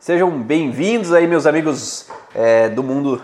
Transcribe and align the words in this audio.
Sejam 0.00 0.30
bem-vindos 0.30 1.12
aí, 1.12 1.26
meus 1.26 1.44
amigos 1.44 2.08
é, 2.34 2.70
do 2.70 2.82
mundo 2.82 3.20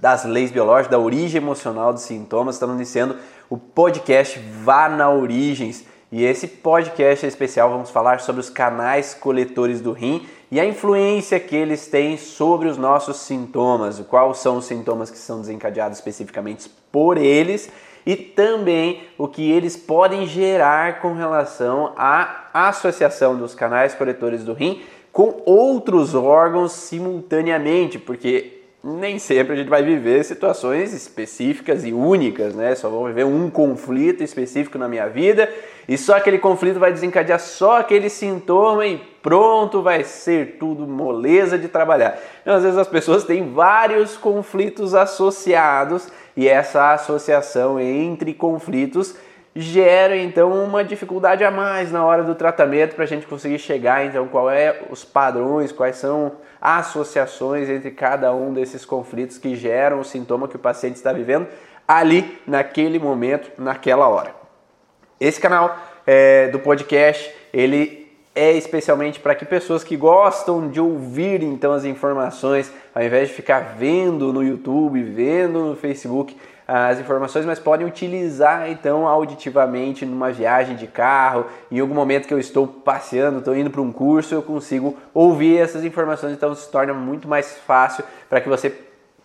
das 0.00 0.24
leis 0.24 0.50
biológicas, 0.50 0.90
da 0.90 0.98
origem 0.98 1.36
emocional 1.36 1.92
dos 1.92 2.00
sintomas. 2.00 2.54
Estamos 2.54 2.76
iniciando 2.76 3.16
o 3.50 3.58
podcast 3.58 4.38
Vá 4.38 4.88
na 4.88 5.10
Origens. 5.10 5.84
E 6.10 6.24
esse 6.24 6.48
podcast 6.48 7.26
é 7.26 7.28
especial, 7.28 7.68
vamos 7.68 7.90
falar 7.90 8.20
sobre 8.20 8.40
os 8.40 8.48
canais 8.48 9.12
coletores 9.12 9.82
do 9.82 9.92
rim 9.92 10.26
e 10.50 10.58
a 10.58 10.64
influência 10.64 11.38
que 11.38 11.54
eles 11.54 11.88
têm 11.88 12.16
sobre 12.16 12.68
os 12.68 12.78
nossos 12.78 13.18
sintomas, 13.18 14.00
quais 14.08 14.38
são 14.38 14.56
os 14.56 14.64
sintomas 14.64 15.10
que 15.10 15.18
são 15.18 15.42
desencadeados 15.42 15.98
especificamente 15.98 16.70
por 16.90 17.18
eles 17.18 17.70
e 18.06 18.16
também 18.16 19.02
o 19.18 19.28
que 19.28 19.50
eles 19.50 19.76
podem 19.76 20.26
gerar 20.26 21.02
com 21.02 21.12
relação 21.12 21.92
à 21.98 22.48
associação 22.54 23.36
dos 23.36 23.54
canais 23.54 23.94
coletores 23.94 24.42
do 24.42 24.54
rim 24.54 24.82
com 25.14 25.40
outros 25.46 26.12
órgãos 26.12 26.72
simultaneamente, 26.72 28.00
porque 28.00 28.62
nem 28.82 29.16
sempre 29.16 29.52
a 29.52 29.56
gente 29.56 29.68
vai 29.68 29.80
viver 29.80 30.24
situações 30.24 30.92
específicas 30.92 31.84
e 31.84 31.92
únicas, 31.92 32.52
né? 32.52 32.74
Só 32.74 32.90
vou 32.90 33.06
viver 33.06 33.24
um 33.24 33.48
conflito 33.48 34.24
específico 34.24 34.76
na 34.76 34.88
minha 34.88 35.08
vida 35.08 35.48
e 35.88 35.96
só 35.96 36.16
aquele 36.16 36.38
conflito 36.38 36.80
vai 36.80 36.92
desencadear 36.92 37.38
só 37.38 37.78
aquele 37.78 38.10
sintoma 38.10 38.84
e 38.86 39.00
pronto, 39.22 39.82
vai 39.82 40.02
ser 40.02 40.56
tudo 40.58 40.84
moleza 40.84 41.56
de 41.56 41.68
trabalhar. 41.68 42.18
Então, 42.42 42.56
às 42.56 42.64
vezes 42.64 42.76
as 42.76 42.88
pessoas 42.88 43.22
têm 43.22 43.52
vários 43.52 44.16
conflitos 44.16 44.96
associados 44.96 46.08
e 46.36 46.48
essa 46.48 46.92
associação 46.92 47.78
entre 47.78 48.34
conflitos 48.34 49.14
gera 49.54 50.16
então 50.16 50.52
uma 50.64 50.82
dificuldade 50.82 51.44
a 51.44 51.50
mais 51.50 51.92
na 51.92 52.04
hora 52.04 52.24
do 52.24 52.34
tratamento 52.34 52.94
para 52.94 53.04
a 53.04 53.06
gente 53.06 53.26
conseguir 53.26 53.58
chegar 53.58 54.04
então 54.04 54.26
qual 54.26 54.50
é 54.50 54.80
os 54.90 55.04
padrões, 55.04 55.70
quais 55.70 55.96
são 55.96 56.32
associações 56.60 57.68
entre 57.68 57.92
cada 57.92 58.34
um 58.34 58.52
desses 58.52 58.84
conflitos 58.84 59.38
que 59.38 59.54
geram 59.54 60.00
o 60.00 60.04
sintoma 60.04 60.48
que 60.48 60.56
o 60.56 60.58
paciente 60.58 60.96
está 60.96 61.12
vivendo 61.12 61.46
ali 61.86 62.40
naquele 62.46 62.98
momento, 62.98 63.50
naquela 63.56 64.08
hora. 64.08 64.34
Esse 65.20 65.40
canal 65.40 65.76
é, 66.06 66.48
do 66.48 66.58
podcast 66.58 67.32
ele 67.52 68.04
é 68.34 68.52
especialmente 68.52 69.20
para 69.20 69.36
que 69.36 69.44
pessoas 69.44 69.84
que 69.84 69.96
gostam 69.96 70.68
de 70.68 70.80
ouvir 70.80 71.40
então 71.44 71.72
as 71.72 71.84
informações, 71.84 72.72
ao 72.92 73.04
invés 73.04 73.28
de 73.28 73.34
ficar 73.34 73.76
vendo 73.78 74.32
no 74.32 74.42
YouTube, 74.42 75.00
vendo 75.04 75.60
no 75.60 75.76
Facebook 75.76 76.36
as 76.66 76.98
informações, 76.98 77.44
mas 77.44 77.58
podem 77.58 77.86
utilizar 77.86 78.70
então 78.70 79.06
auditivamente 79.06 80.06
numa 80.06 80.32
viagem 80.32 80.76
de 80.76 80.86
carro, 80.86 81.46
em 81.70 81.78
algum 81.78 81.94
momento 81.94 82.26
que 82.26 82.34
eu 82.34 82.38
estou 82.38 82.66
passeando, 82.66 83.38
estou 83.38 83.56
indo 83.56 83.70
para 83.70 83.82
um 83.82 83.92
curso, 83.92 84.34
eu 84.34 84.42
consigo 84.42 84.96
ouvir 85.12 85.58
essas 85.58 85.84
informações, 85.84 86.32
então 86.32 86.54
se 86.54 86.70
torna 86.70 86.94
muito 86.94 87.28
mais 87.28 87.56
fácil 87.58 88.04
para 88.28 88.40
que 88.40 88.48
você 88.48 88.72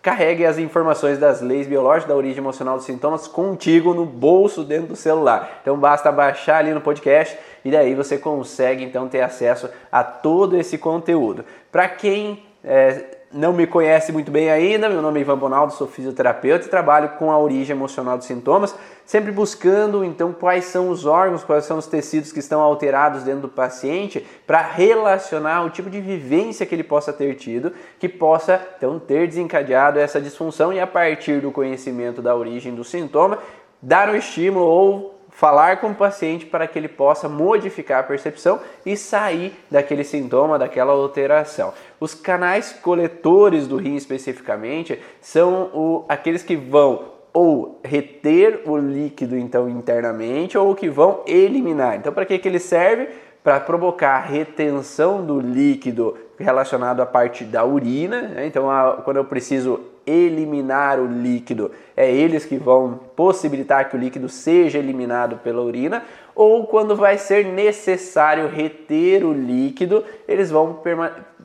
carregue 0.02 0.45
as 0.45 0.58
informações 0.58 1.17
das 1.17 1.42
leis 1.42 1.67
biológicas 1.67 2.08
da 2.08 2.16
origem 2.16 2.38
emocional 2.38 2.78
dos 2.78 2.86
sintomas 2.86 3.28
contigo 3.28 3.94
no 3.94 4.06
bolso 4.06 4.64
dentro 4.64 4.88
do 4.88 4.95
celular. 4.95 5.60
Então 5.62 5.78
basta 5.78 6.12
baixar 6.12 6.58
ali 6.58 6.73
no 6.73 6.82
podcast 6.82 7.38
e 7.66 7.72
daí 7.72 7.94
você 7.95 8.17
consegue 8.17 8.84
então 8.84 9.10
ter 9.10 9.22
acesso 9.22 9.70
a 9.92 10.04
todo 10.04 10.56
esse 10.56 10.78
conteúdo. 10.78 11.44
Para 11.70 11.90
quem 11.90 12.44
é, 12.64 13.19
não 13.32 13.54
me 13.54 13.68
conhece 13.68 14.12
muito 14.12 14.32
bem 14.32 14.50
ainda, 14.50 14.90
meu 14.90 15.02
nome 15.02 15.20
é 15.20 15.22
Ivan 15.22 15.38
Bonaldo, 15.38 15.74
sou 15.74 15.88
fisioterapeuta 15.88 16.66
e 16.66 16.70
trabalho 16.70 17.10
com 17.10 17.32
a 17.32 17.38
origem 17.38 17.76
emocional 17.76 18.18
dos 18.18 18.26
sintomas, 18.26 18.76
sempre 19.06 19.32
buscando 19.32 20.04
então 20.04 20.34
quais 20.34 20.66
são 20.66 20.90
os 20.90 21.06
órgãos, 21.06 21.44
quais 21.44 21.66
são 21.66 21.78
os 21.78 21.86
tecidos 21.86 22.32
que 22.32 22.40
estão 22.40 22.60
alterados 22.62 23.24
dentro 23.24 23.42
do 23.42 23.50
paciente 23.50 24.26
para 24.48 24.62
relacionar 24.62 25.64
o 25.64 25.70
tipo 25.70 25.90
de 25.90 26.02
vivência 26.02 26.66
que 26.66 26.74
ele 26.74 26.84
possa 26.84 27.14
ter 27.14 27.36
tido, 27.36 27.72
que 28.00 28.10
possa 28.10 28.60
então 28.78 28.98
ter 28.98 29.28
desencadeado 29.28 30.00
essa 30.00 30.20
disfunção 30.20 30.74
e 30.74 30.80
a 30.80 30.88
partir 30.88 31.40
do 31.40 31.52
conhecimento 31.52 32.22
da 32.22 32.36
origem 32.36 32.74
do 32.74 32.84
sintoma, 32.84 33.38
dar 33.82 34.10
um 34.10 34.16
estímulo 34.16 34.66
ou 34.66 35.19
falar 35.39 35.80
com 35.80 35.92
o 35.92 35.95
paciente 35.95 36.45
para 36.45 36.67
que 36.67 36.77
ele 36.77 36.89
possa 36.89 37.30
modificar 37.30 38.02
a 38.02 38.04
percepção 38.04 38.60
e 38.86 38.98
sair 38.98 39.58
daquele 39.72 40.04
sintoma, 40.04 40.60
daquela 40.60 40.92
alteração. 40.92 41.73
Os 41.98 42.14
canais 42.14 42.73
coletores 42.73 43.66
do 43.66 43.77
rim 43.77 43.95
especificamente 43.95 45.00
são 45.22 45.72
o, 45.73 46.05
aqueles 46.10 46.44
que 46.44 46.58
vão 46.58 47.05
ou 47.32 47.80
reter 47.86 48.64
o 48.66 48.76
líquido 48.76 49.38
então 49.38 49.70
internamente 49.70 50.58
ou 50.58 50.76
que 50.76 50.89
vão 50.89 51.23
eliminar. 51.26 51.95
Então 51.95 52.11
para 52.11 52.26
que, 52.26 52.38
que 52.38 52.48
ele 52.50 52.60
serve? 52.60 53.08
Para 53.42 53.61
provocar 53.61 54.20
retenção 54.20 55.26
do 55.26 55.39
líquido 55.39 56.17
relacionado 56.38 57.00
à 57.00 57.06
parte 57.06 57.45
da 57.45 57.64
urina. 57.64 58.23
Né? 58.23 58.45
Então 58.45 58.70
a, 58.70 59.02
quando 59.06 59.16
eu 59.16 59.23
preciso 59.23 59.80
eliminar 60.09 60.99
o 60.99 61.05
líquido, 61.05 61.71
é 61.95 62.11
eles 62.11 62.45
que 62.45 62.58
vão 62.58 62.99
possibilitar 63.15 63.89
que 63.89 63.95
o 63.95 63.99
líquido 63.99 64.27
seja 64.27 64.80
eliminado 64.80 65.37
pela 65.37 65.61
urina, 65.61 66.03
ou 66.33 66.65
quando 66.65 66.95
vai 66.95 67.17
ser 67.17 67.45
necessário 67.45 68.47
reter 68.47 69.25
o 69.25 69.33
líquido, 69.33 70.03
eles 70.27 70.49
vão 70.49 70.80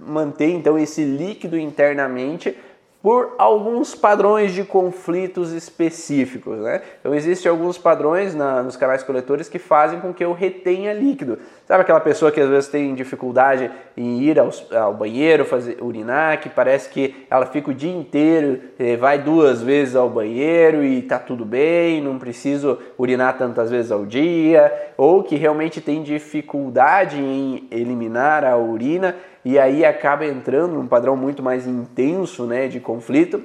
manter 0.01 0.51
então 0.51 0.79
esse 0.79 1.05
líquido 1.05 1.59
internamente 1.59 2.57
por 3.05 3.35
alguns 3.37 3.95
padrões 3.95 4.55
de 4.55 4.65
conflitos 4.65 5.53
específicos. 5.53 6.59
Né? 6.59 6.81
Então, 6.99 7.15
existem 7.15 7.51
alguns 7.51 7.77
padrões 7.77 8.35
na, 8.35 8.63
nos 8.63 8.79
canais 8.79 9.03
coletores 9.03 9.47
que 9.47 9.59
fazem 9.59 10.01
com 10.01 10.15
que 10.15 10.25
eu 10.25 10.33
retenha 10.33 10.91
líquido. 10.95 11.39
Sabe 11.67 11.83
aquela 11.83 12.01
pessoa 12.01 12.33
que 12.33 12.41
às 12.41 12.49
vezes 12.49 12.71
tem 12.71 12.95
dificuldade 12.95 13.71
em 13.95 14.23
ir 14.23 14.41
ao, 14.41 14.49
ao 14.75 14.95
banheiro, 14.95 15.45
fazer 15.45 15.77
urinar, 15.83 16.41
que 16.41 16.49
parece 16.49 16.89
que 16.89 17.27
ela 17.29 17.45
fica 17.45 17.73
o 17.73 17.75
dia 17.75 17.95
inteiro, 17.95 18.61
eh, 18.79 18.97
vai 18.97 19.19
duas 19.19 19.61
vezes 19.61 19.95
ao 19.95 20.09
banheiro 20.09 20.83
e 20.83 21.03
tá 21.03 21.19
tudo 21.19 21.45
bem, 21.45 22.01
não 22.01 22.19
preciso 22.19 22.79
urinar 22.97 23.37
tantas 23.37 23.71
vezes 23.71 23.93
ao 23.93 24.07
dia, 24.07 24.73
ou 24.97 25.23
que 25.23 25.37
realmente 25.37 25.79
tem 25.79 26.03
dificuldade 26.03 27.21
em 27.21 27.69
eliminar 27.71 28.47
a 28.47 28.57
urina 28.57 29.15
e 29.45 29.59
aí 29.59 29.85
acaba 29.85 30.25
entrando 30.25 30.75
num 30.75 30.87
padrão 30.87 31.17
muito 31.17 31.43
mais 31.43 31.67
intenso 31.67 32.47
né, 32.47 32.67
de 32.67 32.81
conflito, 32.81 33.43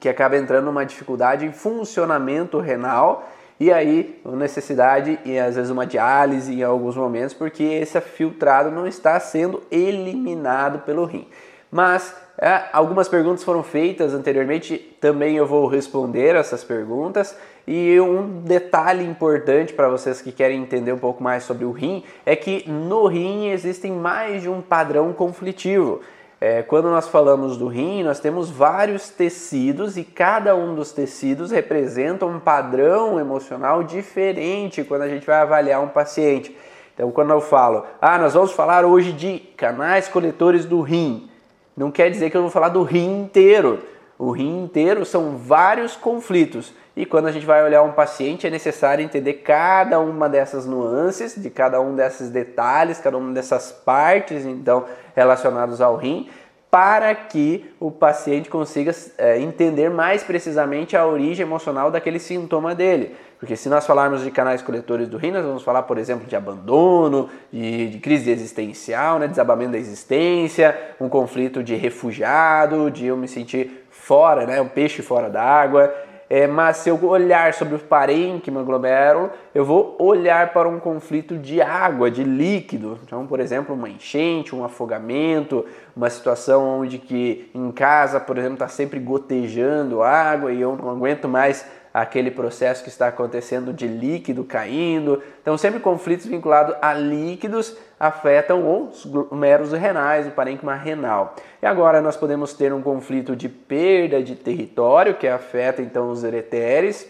que 0.00 0.08
acaba 0.08 0.36
entrando 0.36 0.64
numa 0.64 0.84
dificuldade 0.84 1.44
em 1.44 1.52
funcionamento 1.52 2.58
renal 2.58 3.28
e 3.60 3.72
aí 3.72 4.20
necessidade 4.24 5.20
e 5.24 5.38
às 5.38 5.54
vezes 5.54 5.70
uma 5.70 5.86
diálise 5.86 6.52
em 6.52 6.62
alguns 6.62 6.96
momentos, 6.96 7.34
porque 7.34 7.62
esse 7.62 8.00
filtrado 8.00 8.70
não 8.70 8.86
está 8.86 9.20
sendo 9.20 9.62
eliminado 9.70 10.80
pelo 10.80 11.04
rim. 11.04 11.28
Mas 11.70 12.14
é, 12.44 12.64
algumas 12.72 13.08
perguntas 13.08 13.44
foram 13.44 13.62
feitas 13.62 14.12
anteriormente, 14.12 14.76
também 15.00 15.36
eu 15.36 15.46
vou 15.46 15.68
responder 15.68 16.34
essas 16.34 16.64
perguntas. 16.64 17.36
E 17.68 18.00
um 18.00 18.40
detalhe 18.40 19.04
importante 19.04 19.72
para 19.72 19.88
vocês 19.88 20.20
que 20.20 20.32
querem 20.32 20.60
entender 20.60 20.92
um 20.92 20.98
pouco 20.98 21.22
mais 21.22 21.44
sobre 21.44 21.64
o 21.64 21.70
rim 21.70 22.02
é 22.26 22.34
que 22.34 22.68
no 22.68 23.06
rim 23.06 23.46
existem 23.46 23.92
mais 23.92 24.42
de 24.42 24.48
um 24.48 24.60
padrão 24.60 25.12
conflitivo. 25.12 26.00
É, 26.40 26.62
quando 26.62 26.90
nós 26.90 27.06
falamos 27.06 27.56
do 27.56 27.68
rim, 27.68 28.02
nós 28.02 28.18
temos 28.18 28.50
vários 28.50 29.08
tecidos 29.08 29.96
e 29.96 30.02
cada 30.02 30.56
um 30.56 30.74
dos 30.74 30.90
tecidos 30.90 31.52
representa 31.52 32.26
um 32.26 32.40
padrão 32.40 33.20
emocional 33.20 33.84
diferente 33.84 34.82
quando 34.82 35.02
a 35.02 35.08
gente 35.08 35.24
vai 35.24 35.36
avaliar 35.36 35.80
um 35.80 35.86
paciente. 35.86 36.56
Então, 36.92 37.12
quando 37.12 37.30
eu 37.30 37.40
falo, 37.40 37.86
ah, 38.00 38.18
nós 38.18 38.34
vamos 38.34 38.50
falar 38.50 38.84
hoje 38.84 39.12
de 39.12 39.38
canais 39.56 40.08
coletores 40.08 40.64
do 40.64 40.80
rim, 40.80 41.30
não 41.76 41.90
quer 41.90 42.10
dizer 42.10 42.30
que 42.30 42.36
eu 42.36 42.42
vou 42.42 42.50
falar 42.50 42.68
do 42.68 42.82
rim 42.82 43.22
inteiro. 43.22 43.80
O 44.18 44.30
rim 44.30 44.64
inteiro 44.64 45.04
são 45.04 45.36
vários 45.36 45.96
conflitos. 45.96 46.72
E 46.94 47.06
quando 47.06 47.26
a 47.26 47.32
gente 47.32 47.46
vai 47.46 47.64
olhar 47.64 47.82
um 47.82 47.92
paciente, 47.92 48.46
é 48.46 48.50
necessário 48.50 49.02
entender 49.02 49.34
cada 49.34 49.98
uma 49.98 50.28
dessas 50.28 50.66
nuances, 50.66 51.34
de 51.34 51.48
cada 51.48 51.80
um 51.80 51.96
desses 51.96 52.28
detalhes, 52.28 52.98
cada 52.98 53.16
uma 53.16 53.32
dessas 53.32 53.72
partes, 53.72 54.44
então, 54.44 54.84
relacionados 55.16 55.80
ao 55.80 55.96
rim, 55.96 56.28
para 56.72 57.14
que 57.14 57.70
o 57.78 57.90
paciente 57.90 58.48
consiga 58.48 58.94
é, 59.18 59.38
entender 59.38 59.90
mais 59.90 60.22
precisamente 60.22 60.96
a 60.96 61.04
origem 61.04 61.44
emocional 61.44 61.90
daquele 61.90 62.18
sintoma 62.18 62.74
dele. 62.74 63.14
Porque 63.38 63.56
se 63.56 63.68
nós 63.68 63.86
falarmos 63.86 64.22
de 64.22 64.30
canais 64.30 64.62
coletores 64.62 65.06
do 65.06 65.18
rim, 65.18 65.32
nós 65.32 65.44
vamos 65.44 65.62
falar, 65.62 65.82
por 65.82 65.98
exemplo, 65.98 66.26
de 66.26 66.34
abandono, 66.34 67.28
de, 67.52 67.90
de 67.90 67.98
crise 67.98 68.30
existencial, 68.30 69.18
né, 69.18 69.28
desabamento 69.28 69.72
da 69.72 69.78
existência, 69.78 70.74
um 70.98 71.10
conflito 71.10 71.62
de 71.62 71.74
refugiado, 71.74 72.90
de 72.90 73.04
eu 73.04 73.18
me 73.18 73.28
sentir 73.28 73.84
fora, 73.90 74.46
né, 74.46 74.58
um 74.58 74.68
peixe 74.68 75.02
fora 75.02 75.28
d'água. 75.28 75.94
É, 76.34 76.46
mas 76.46 76.78
se 76.78 76.88
eu 76.88 76.98
olhar 77.04 77.52
sobre 77.52 77.74
o 77.74 77.78
parênquima 77.78 78.62
glomérulo, 78.62 79.30
eu 79.54 79.66
vou 79.66 79.94
olhar 79.98 80.50
para 80.54 80.66
um 80.66 80.80
conflito 80.80 81.36
de 81.36 81.60
água, 81.60 82.10
de 82.10 82.24
líquido. 82.24 82.98
Então, 83.04 83.26
por 83.26 83.38
exemplo, 83.38 83.74
uma 83.74 83.90
enchente, 83.90 84.56
um 84.56 84.64
afogamento, 84.64 85.66
uma 85.94 86.08
situação 86.08 86.80
onde 86.80 86.96
que 86.96 87.50
em 87.54 87.70
casa, 87.70 88.18
por 88.18 88.38
exemplo, 88.38 88.54
está 88.54 88.66
sempre 88.66 88.98
gotejando 88.98 90.02
água 90.02 90.50
e 90.50 90.58
eu 90.62 90.74
não 90.74 90.88
aguento 90.88 91.28
mais 91.28 91.66
aquele 91.92 92.30
processo 92.30 92.82
que 92.82 92.88
está 92.88 93.08
acontecendo 93.08 93.70
de 93.70 93.86
líquido 93.86 94.42
caindo. 94.42 95.22
Então, 95.42 95.58
sempre 95.58 95.80
conflitos 95.80 96.24
vinculados 96.24 96.74
a 96.80 96.94
líquidos 96.94 97.76
afetam 98.02 98.82
os 98.82 99.06
meros 99.30 99.70
renais, 99.70 100.26
o 100.26 100.32
parênquima 100.32 100.74
renal. 100.74 101.36
E 101.62 101.66
agora 101.66 102.00
nós 102.00 102.16
podemos 102.16 102.52
ter 102.52 102.72
um 102.72 102.82
conflito 102.82 103.36
de 103.36 103.48
perda 103.48 104.20
de 104.20 104.34
território, 104.34 105.14
que 105.14 105.28
afeta 105.28 105.80
então 105.80 106.10
os 106.10 106.24
ureteres, 106.24 107.08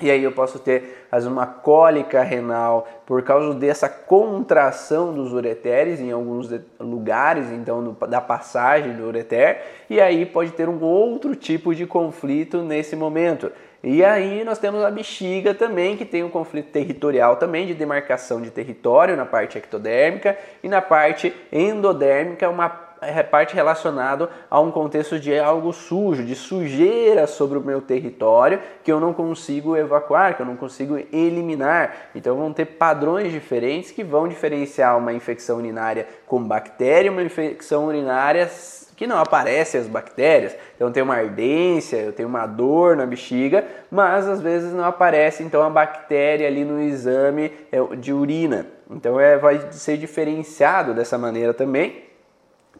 e 0.00 0.10
aí 0.10 0.24
eu 0.24 0.32
posso 0.32 0.58
ter 0.58 1.06
as 1.12 1.26
uma 1.26 1.46
cólica 1.46 2.22
renal 2.22 2.88
por 3.04 3.22
causa 3.22 3.52
dessa 3.52 3.86
contração 3.86 5.12
dos 5.12 5.30
ureteres 5.30 6.00
em 6.00 6.10
alguns 6.10 6.48
lugares, 6.80 7.50
então 7.50 7.94
da 8.08 8.22
passagem 8.22 8.94
do 8.94 9.06
ureter, 9.06 9.60
e 9.90 10.00
aí 10.00 10.24
pode 10.24 10.52
ter 10.52 10.70
um 10.70 10.82
outro 10.82 11.36
tipo 11.36 11.74
de 11.74 11.86
conflito 11.86 12.62
nesse 12.62 12.96
momento. 12.96 13.52
E 13.86 14.02
aí 14.02 14.42
nós 14.44 14.58
temos 14.58 14.82
a 14.82 14.90
bexiga 14.90 15.52
também, 15.52 15.94
que 15.94 16.06
tem 16.06 16.24
um 16.24 16.30
conflito 16.30 16.70
territorial 16.70 17.36
também 17.36 17.66
de 17.66 17.74
demarcação 17.74 18.40
de 18.40 18.50
território 18.50 19.14
na 19.14 19.26
parte 19.26 19.58
ectodérmica 19.58 20.38
e 20.62 20.68
na 20.70 20.80
parte 20.80 21.34
endodérmica 21.52 22.48
uma 22.48 22.82
é 23.02 23.22
parte 23.22 23.54
relacionado 23.54 24.30
a 24.50 24.58
um 24.58 24.70
contexto 24.70 25.20
de 25.20 25.38
algo 25.38 25.74
sujo, 25.74 26.24
de 26.24 26.34
sujeira 26.34 27.26
sobre 27.26 27.58
o 27.58 27.60
meu 27.60 27.82
território 27.82 28.58
que 28.82 28.90
eu 28.90 28.98
não 28.98 29.12
consigo 29.12 29.76
evacuar, 29.76 30.34
que 30.34 30.40
eu 30.40 30.46
não 30.46 30.56
consigo 30.56 30.96
eliminar. 31.12 31.94
Então 32.14 32.36
vão 32.36 32.50
ter 32.50 32.64
padrões 32.64 33.30
diferentes 33.30 33.90
que 33.90 34.02
vão 34.02 34.26
diferenciar 34.26 34.96
uma 34.96 35.12
infecção 35.12 35.58
urinária 35.58 36.06
com 36.26 36.42
bactéria, 36.42 37.12
uma 37.12 37.22
infecção 37.22 37.86
urinária 37.86 38.48
que 38.96 39.06
não 39.06 39.18
aparece 39.18 39.76
as 39.76 39.86
bactérias. 39.86 40.54
Então 40.76 40.90
tem 40.92 41.02
uma 41.02 41.16
ardência, 41.16 41.96
eu 41.96 42.12
tenho 42.12 42.28
uma 42.28 42.46
dor 42.46 42.96
na 42.96 43.06
bexiga, 43.06 43.64
mas 43.90 44.28
às 44.28 44.40
vezes 44.40 44.72
não 44.72 44.84
aparece 44.84 45.42
então 45.42 45.62
a 45.62 45.70
bactéria 45.70 46.46
ali 46.46 46.64
no 46.64 46.80
exame 46.80 47.52
é, 47.72 47.96
de 47.96 48.12
urina. 48.12 48.66
Então 48.90 49.18
é, 49.18 49.36
vai 49.36 49.72
ser 49.72 49.96
diferenciado 49.96 50.94
dessa 50.94 51.18
maneira 51.18 51.52
também 51.52 52.04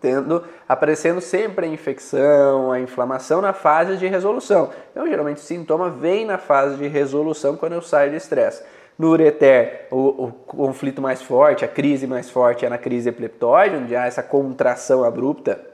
tendo, 0.00 0.44
aparecendo 0.68 1.18
sempre 1.18 1.64
a 1.64 1.68
infecção, 1.68 2.70
a 2.70 2.78
inflamação 2.78 3.40
na 3.40 3.54
fase 3.54 3.96
de 3.96 4.06
resolução. 4.06 4.68
Então, 4.90 5.06
geralmente, 5.06 5.38
o 5.38 5.40
sintoma 5.40 5.88
vem 5.88 6.26
na 6.26 6.36
fase 6.36 6.76
de 6.76 6.86
resolução 6.86 7.56
quando 7.56 7.72
eu 7.72 7.80
saio 7.80 8.10
de 8.10 8.18
estresse. 8.18 8.62
No 8.98 9.08
ureter, 9.08 9.86
o, 9.90 10.26
o, 10.26 10.32
conflito 10.46 11.00
mais 11.00 11.22
forte, 11.22 11.64
a 11.64 11.68
crise 11.68 12.06
mais 12.06 12.28
forte 12.28 12.66
é 12.66 12.68
na 12.68 12.76
crise 12.76 13.08
epileptóide, 13.08 13.76
onde 13.76 13.96
há 13.96 14.04
essa 14.04 14.22
contração 14.22 15.02
abrupta 15.02 15.73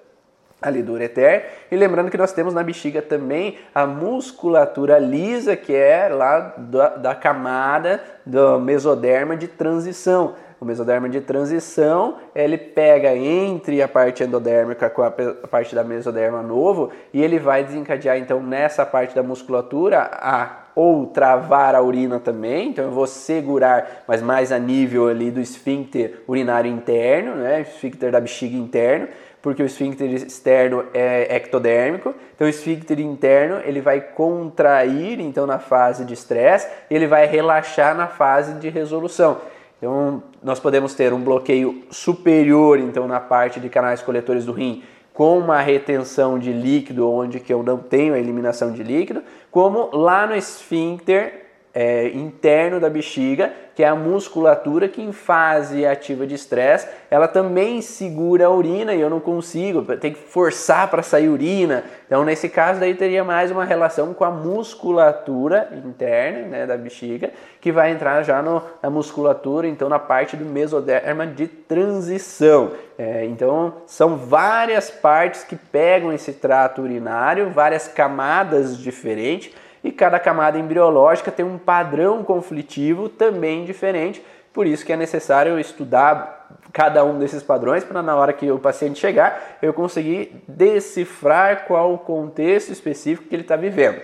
ali 0.60 0.82
do 0.82 0.92
ureter. 0.92 1.46
E 1.70 1.76
lembrando 1.76 2.10
que 2.10 2.18
nós 2.18 2.32
temos 2.32 2.54
na 2.54 2.62
bexiga 2.62 3.00
também 3.00 3.58
a 3.74 3.86
musculatura 3.86 4.98
lisa, 4.98 5.56
que 5.56 5.74
é 5.74 6.08
lá 6.08 6.54
da, 6.56 6.88
da 6.96 7.14
camada 7.14 8.00
do 8.24 8.60
mesoderma 8.60 9.36
de 9.36 9.48
transição. 9.48 10.34
O 10.60 10.64
mesoderma 10.64 11.08
de 11.08 11.22
transição, 11.22 12.16
ele 12.34 12.58
pega 12.58 13.16
entre 13.16 13.80
a 13.80 13.88
parte 13.88 14.22
endodérmica 14.22 14.90
com 14.90 15.02
a 15.02 15.10
parte 15.10 15.74
da 15.74 15.82
mesoderma 15.82 16.42
novo 16.42 16.90
e 17.14 17.22
ele 17.22 17.38
vai 17.38 17.64
desencadear 17.64 18.18
então 18.18 18.42
nessa 18.42 18.84
parte 18.84 19.14
da 19.14 19.22
musculatura 19.22 20.10
a 20.12 20.60
ou 20.74 21.06
travar 21.06 21.74
a 21.74 21.82
urina 21.82 22.20
também, 22.20 22.68
então 22.68 22.84
eu 22.84 22.90
vou 22.90 23.06
segurar, 23.06 24.04
mas 24.06 24.22
mais 24.22 24.52
a 24.52 24.58
nível 24.58 25.08
ali 25.08 25.30
do 25.30 25.40
esfíncter 25.40 26.22
urinário 26.28 26.70
interno, 26.70 27.34
né, 27.34 27.62
esfíncter 27.62 28.12
da 28.12 28.20
bexiga 28.20 28.56
interno, 28.56 29.08
porque 29.42 29.62
o 29.62 29.66
esfíncter 29.66 30.12
externo 30.12 30.84
é 30.92 31.36
ectodérmico, 31.36 32.14
então 32.34 32.46
o 32.46 32.50
esfíncter 32.50 33.00
interno 33.00 33.60
ele 33.64 33.80
vai 33.80 34.00
contrair 34.00 35.20
então 35.20 35.46
na 35.46 35.58
fase 35.58 36.04
de 36.04 36.14
estresse, 36.14 36.68
ele 36.90 37.06
vai 37.06 37.26
relaxar 37.26 37.94
na 37.96 38.06
fase 38.06 38.54
de 38.54 38.68
resolução. 38.68 39.38
Então, 39.78 40.22
nós 40.42 40.60
podemos 40.60 40.92
ter 40.92 41.10
um 41.14 41.20
bloqueio 41.20 41.84
superior, 41.90 42.78
então, 42.78 43.08
na 43.08 43.18
parte 43.18 43.58
de 43.58 43.70
canais 43.70 44.02
coletores 44.02 44.44
do 44.44 44.52
rim, 44.52 44.82
com 45.14 45.38
uma 45.38 45.60
retenção 45.60 46.38
de 46.38 46.52
líquido, 46.52 47.10
onde 47.10 47.40
que 47.40 47.52
eu 47.52 47.62
não 47.62 47.78
tenho 47.78 48.12
a 48.12 48.18
eliminação 48.18 48.72
de 48.72 48.82
líquido, 48.82 49.22
como 49.50 49.88
lá 49.96 50.26
no 50.26 50.36
esfíncter 50.36 51.49
é, 51.72 52.08
interno 52.08 52.80
da 52.80 52.90
bexiga, 52.90 53.52
que 53.74 53.84
é 53.84 53.88
a 53.88 53.94
musculatura 53.94 54.88
que 54.88 55.00
em 55.00 55.12
fase 55.12 55.86
ativa 55.86 56.26
de 56.26 56.34
estresse, 56.34 56.88
ela 57.10 57.28
também 57.28 57.80
segura 57.80 58.46
a 58.46 58.50
urina 58.50 58.92
e 58.92 59.00
eu 59.00 59.08
não 59.08 59.20
consigo, 59.20 59.96
tem 59.96 60.12
que 60.12 60.18
forçar 60.18 60.88
para 60.88 61.02
sair 61.02 61.28
urina. 61.28 61.84
Então, 62.06 62.24
nesse 62.24 62.48
caso, 62.48 62.80
daí 62.80 62.94
teria 62.94 63.24
mais 63.24 63.50
uma 63.50 63.64
relação 63.64 64.12
com 64.12 64.24
a 64.24 64.30
musculatura 64.30 65.68
interna 65.84 66.48
né, 66.48 66.66
da 66.66 66.76
bexiga, 66.76 67.30
que 67.60 67.70
vai 67.70 67.92
entrar 67.92 68.22
já 68.22 68.42
no, 68.42 68.62
na 68.82 68.90
musculatura, 68.90 69.68
então 69.68 69.88
na 69.88 69.98
parte 69.98 70.36
do 70.36 70.44
mesoderma 70.44 71.26
de 71.26 71.46
transição. 71.46 72.72
É, 72.98 73.24
então, 73.24 73.74
são 73.86 74.16
várias 74.16 74.90
partes 74.90 75.44
que 75.44 75.56
pegam 75.56 76.12
esse 76.12 76.32
trato 76.32 76.82
urinário, 76.82 77.50
várias 77.50 77.88
camadas 77.88 78.76
diferentes 78.76 79.54
e 79.82 79.90
cada 79.90 80.18
camada 80.18 80.58
embriológica 80.58 81.30
tem 81.30 81.44
um 81.44 81.58
padrão 81.58 82.22
conflitivo 82.22 83.08
também 83.08 83.64
diferente. 83.64 84.24
Por 84.52 84.66
isso 84.66 84.84
que 84.84 84.92
é 84.92 84.96
necessário 84.96 85.58
estudar 85.58 86.40
cada 86.72 87.04
um 87.04 87.18
desses 87.18 87.42
padrões 87.42 87.84
para 87.84 88.02
na 88.02 88.16
hora 88.16 88.32
que 88.32 88.50
o 88.50 88.58
paciente 88.58 88.98
chegar 88.98 89.58
eu 89.60 89.72
conseguir 89.72 90.42
decifrar 90.46 91.64
qual 91.66 91.92
o 91.92 91.98
contexto 91.98 92.70
específico 92.70 93.28
que 93.28 93.34
ele 93.34 93.42
está 93.42 93.56
vivendo. 93.56 94.00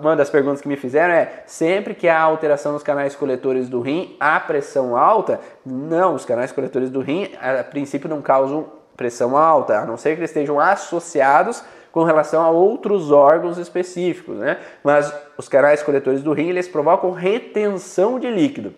Uma 0.00 0.16
das 0.16 0.30
perguntas 0.30 0.60
que 0.60 0.68
me 0.68 0.76
fizeram 0.76 1.12
é: 1.12 1.42
sempre 1.46 1.94
que 1.94 2.08
há 2.08 2.20
alteração 2.20 2.72
nos 2.72 2.82
canais 2.82 3.14
coletores 3.14 3.68
do 3.68 3.80
rim, 3.80 4.16
há 4.20 4.38
pressão 4.40 4.96
alta? 4.96 5.40
Não, 5.64 6.14
os 6.14 6.24
canais 6.24 6.52
coletores 6.52 6.90
do 6.90 7.00
rim 7.00 7.30
a 7.40 7.62
princípio 7.64 8.08
não 8.08 8.22
causam 8.22 8.66
pressão 8.96 9.36
alta, 9.36 9.78
a 9.78 9.86
não 9.86 9.96
ser 9.96 10.14
que 10.14 10.20
eles 10.20 10.30
estejam 10.30 10.60
associados 10.60 11.64
com 11.92 12.04
relação 12.04 12.42
a 12.42 12.50
outros 12.50 13.10
órgãos 13.10 13.58
específicos, 13.58 14.36
né? 14.36 14.58
Mas 14.82 15.12
os 15.36 15.48
canais 15.48 15.82
coletores 15.82 16.22
do 16.22 16.32
rim, 16.32 16.48
eles 16.48 16.68
provocam 16.68 17.10
retenção 17.10 18.18
de 18.18 18.30
líquido. 18.30 18.74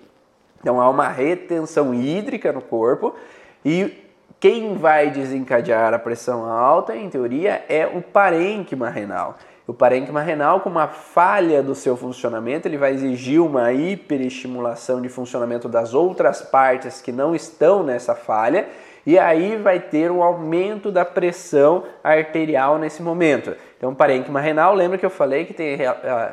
Então 0.60 0.80
há 0.80 0.88
uma 0.88 1.08
retenção 1.08 1.92
hídrica 1.92 2.52
no 2.52 2.62
corpo 2.62 3.14
e 3.64 4.02
quem 4.40 4.74
vai 4.74 5.10
desencadear 5.10 5.94
a 5.94 5.98
pressão 5.98 6.44
alta, 6.44 6.96
em 6.96 7.08
teoria, 7.08 7.64
é 7.68 7.86
o 7.86 8.02
parênquima 8.02 8.88
renal. 8.88 9.36
O 9.66 9.72
parênquima 9.72 10.20
renal, 10.20 10.60
com 10.60 10.68
uma 10.68 10.88
falha 10.88 11.62
do 11.62 11.74
seu 11.74 11.96
funcionamento, 11.96 12.66
ele 12.66 12.76
vai 12.76 12.92
exigir 12.92 13.40
uma 13.40 13.72
hiperestimulação 13.72 15.00
de 15.00 15.08
funcionamento 15.08 15.68
das 15.68 15.94
outras 15.94 16.42
partes 16.42 17.00
que 17.00 17.12
não 17.12 17.34
estão 17.36 17.84
nessa 17.84 18.16
falha 18.16 18.68
e 19.04 19.18
aí 19.18 19.56
vai 19.56 19.80
ter 19.80 20.10
um 20.10 20.22
aumento 20.22 20.92
da 20.92 21.04
pressão 21.04 21.84
arterial 22.02 22.78
nesse 22.78 23.02
momento. 23.02 23.54
Então, 23.76 23.92
parênquima 23.92 24.40
renal, 24.40 24.74
lembra 24.74 24.96
que 24.96 25.04
eu 25.04 25.10
falei 25.10 25.44
que 25.44 25.52
tem 25.52 25.76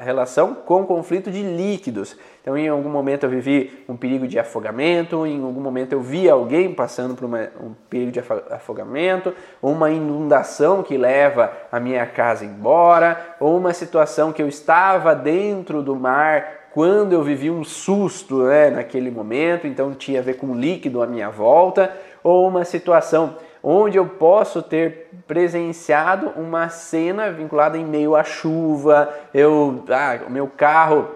relação 0.02 0.54
com 0.54 0.86
conflito 0.86 1.32
de 1.32 1.42
líquidos. 1.42 2.16
Então, 2.42 2.56
em 2.56 2.68
algum 2.68 2.90
momento 2.90 3.24
eu 3.24 3.30
vivi 3.30 3.84
um 3.90 3.98
perigo 3.98 4.28
de 4.28 4.38
afogamento, 4.38 5.26
em 5.26 5.44
algum 5.44 5.60
momento 5.60 5.94
eu 5.94 6.00
vi 6.00 6.30
alguém 6.30 6.72
passando 6.74 7.16
por 7.16 7.26
uma, 7.26 7.50
um 7.60 7.74
perigo 7.90 8.12
de 8.12 8.20
afogamento, 8.52 9.34
ou 9.62 9.72
uma 9.72 9.90
inundação 9.90 10.84
que 10.84 10.96
leva 10.96 11.52
a 11.72 11.80
minha 11.80 12.06
casa 12.06 12.46
embora, 12.46 13.36
ou 13.40 13.58
uma 13.58 13.74
situação 13.74 14.32
que 14.32 14.44
eu 14.44 14.48
estava 14.48 15.16
dentro 15.16 15.82
do 15.82 15.96
mar 15.96 16.59
quando 16.74 17.14
eu 17.14 17.24
vivi 17.24 17.50
um 17.50 17.64
susto 17.64 18.44
né, 18.44 18.70
naquele 18.70 19.10
momento, 19.10 19.68
então 19.68 19.94
tinha 19.94 20.20
a 20.20 20.24
ver 20.24 20.36
com 20.36 20.56
líquido 20.56 21.02
à 21.02 21.08
minha 21.08 21.30
volta 21.30 21.92
ou 22.24 22.48
uma 22.48 22.66
situação 22.66 23.36
onde 23.62 23.98
eu 23.98 24.06
posso 24.06 24.62
ter 24.62 25.10
presenciado 25.28 26.30
uma 26.38 26.70
cena 26.70 27.32
vinculada 27.32 27.78
em 27.78 27.86
meio 27.86 28.16
à 28.16 28.24
chuva, 28.24 29.14
eu, 29.34 29.84
ah, 29.90 30.20
o 30.28 30.32
meu 30.32 30.48
carro 30.48 31.10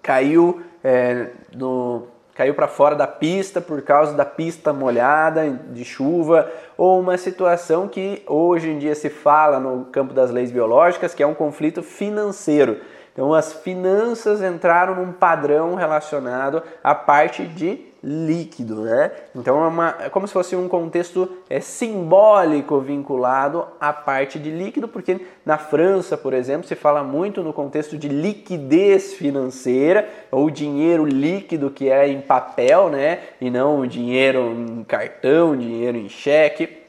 caiu 0.00 0.62
é, 0.84 1.30
no, 1.52 2.06
caiu 2.36 2.54
para 2.54 2.68
fora 2.68 2.94
da 2.94 3.06
pista 3.06 3.60
por 3.62 3.80
causa 3.82 4.12
da 4.12 4.24
pista 4.24 4.72
molhada 4.72 5.50
de 5.72 5.84
chuva, 5.84 6.50
ou 6.76 7.00
uma 7.00 7.16
situação 7.16 7.88
que 7.88 8.22
hoje 8.26 8.70
em 8.70 8.78
dia 8.78 8.94
se 8.94 9.08
fala 9.08 9.58
no 9.58 9.86
campo 9.86 10.12
das 10.12 10.30
leis 10.30 10.52
biológicas, 10.52 11.14
que 11.14 11.22
é 11.22 11.26
um 11.26 11.34
conflito 11.34 11.82
financeiro. 11.82 12.78
Então 13.16 13.32
as 13.32 13.50
finanças 13.54 14.42
entraram 14.42 14.94
num 14.94 15.10
padrão 15.10 15.74
relacionado 15.74 16.62
à 16.84 16.94
parte 16.94 17.46
de 17.46 17.80
líquido, 18.04 18.82
né? 18.82 19.10
Então 19.34 19.64
é, 19.64 19.68
uma, 19.68 19.96
é 20.00 20.10
como 20.10 20.28
se 20.28 20.34
fosse 20.34 20.54
um 20.54 20.68
contexto 20.68 21.26
é, 21.48 21.58
simbólico 21.58 22.78
vinculado 22.78 23.66
à 23.80 23.90
parte 23.90 24.38
de 24.38 24.50
líquido, 24.50 24.86
porque 24.86 25.18
na 25.46 25.56
França, 25.56 26.14
por 26.14 26.34
exemplo, 26.34 26.68
se 26.68 26.74
fala 26.74 27.02
muito 27.02 27.42
no 27.42 27.54
contexto 27.54 27.96
de 27.96 28.06
liquidez 28.06 29.14
financeira, 29.14 30.06
ou 30.30 30.50
dinheiro 30.50 31.06
líquido 31.06 31.70
que 31.70 31.88
é 31.88 32.06
em 32.06 32.20
papel, 32.20 32.90
né? 32.90 33.20
E 33.40 33.48
não 33.48 33.86
dinheiro 33.86 34.52
em 34.52 34.84
cartão, 34.84 35.56
dinheiro 35.56 35.96
em 35.96 36.08
cheque. 36.10 36.84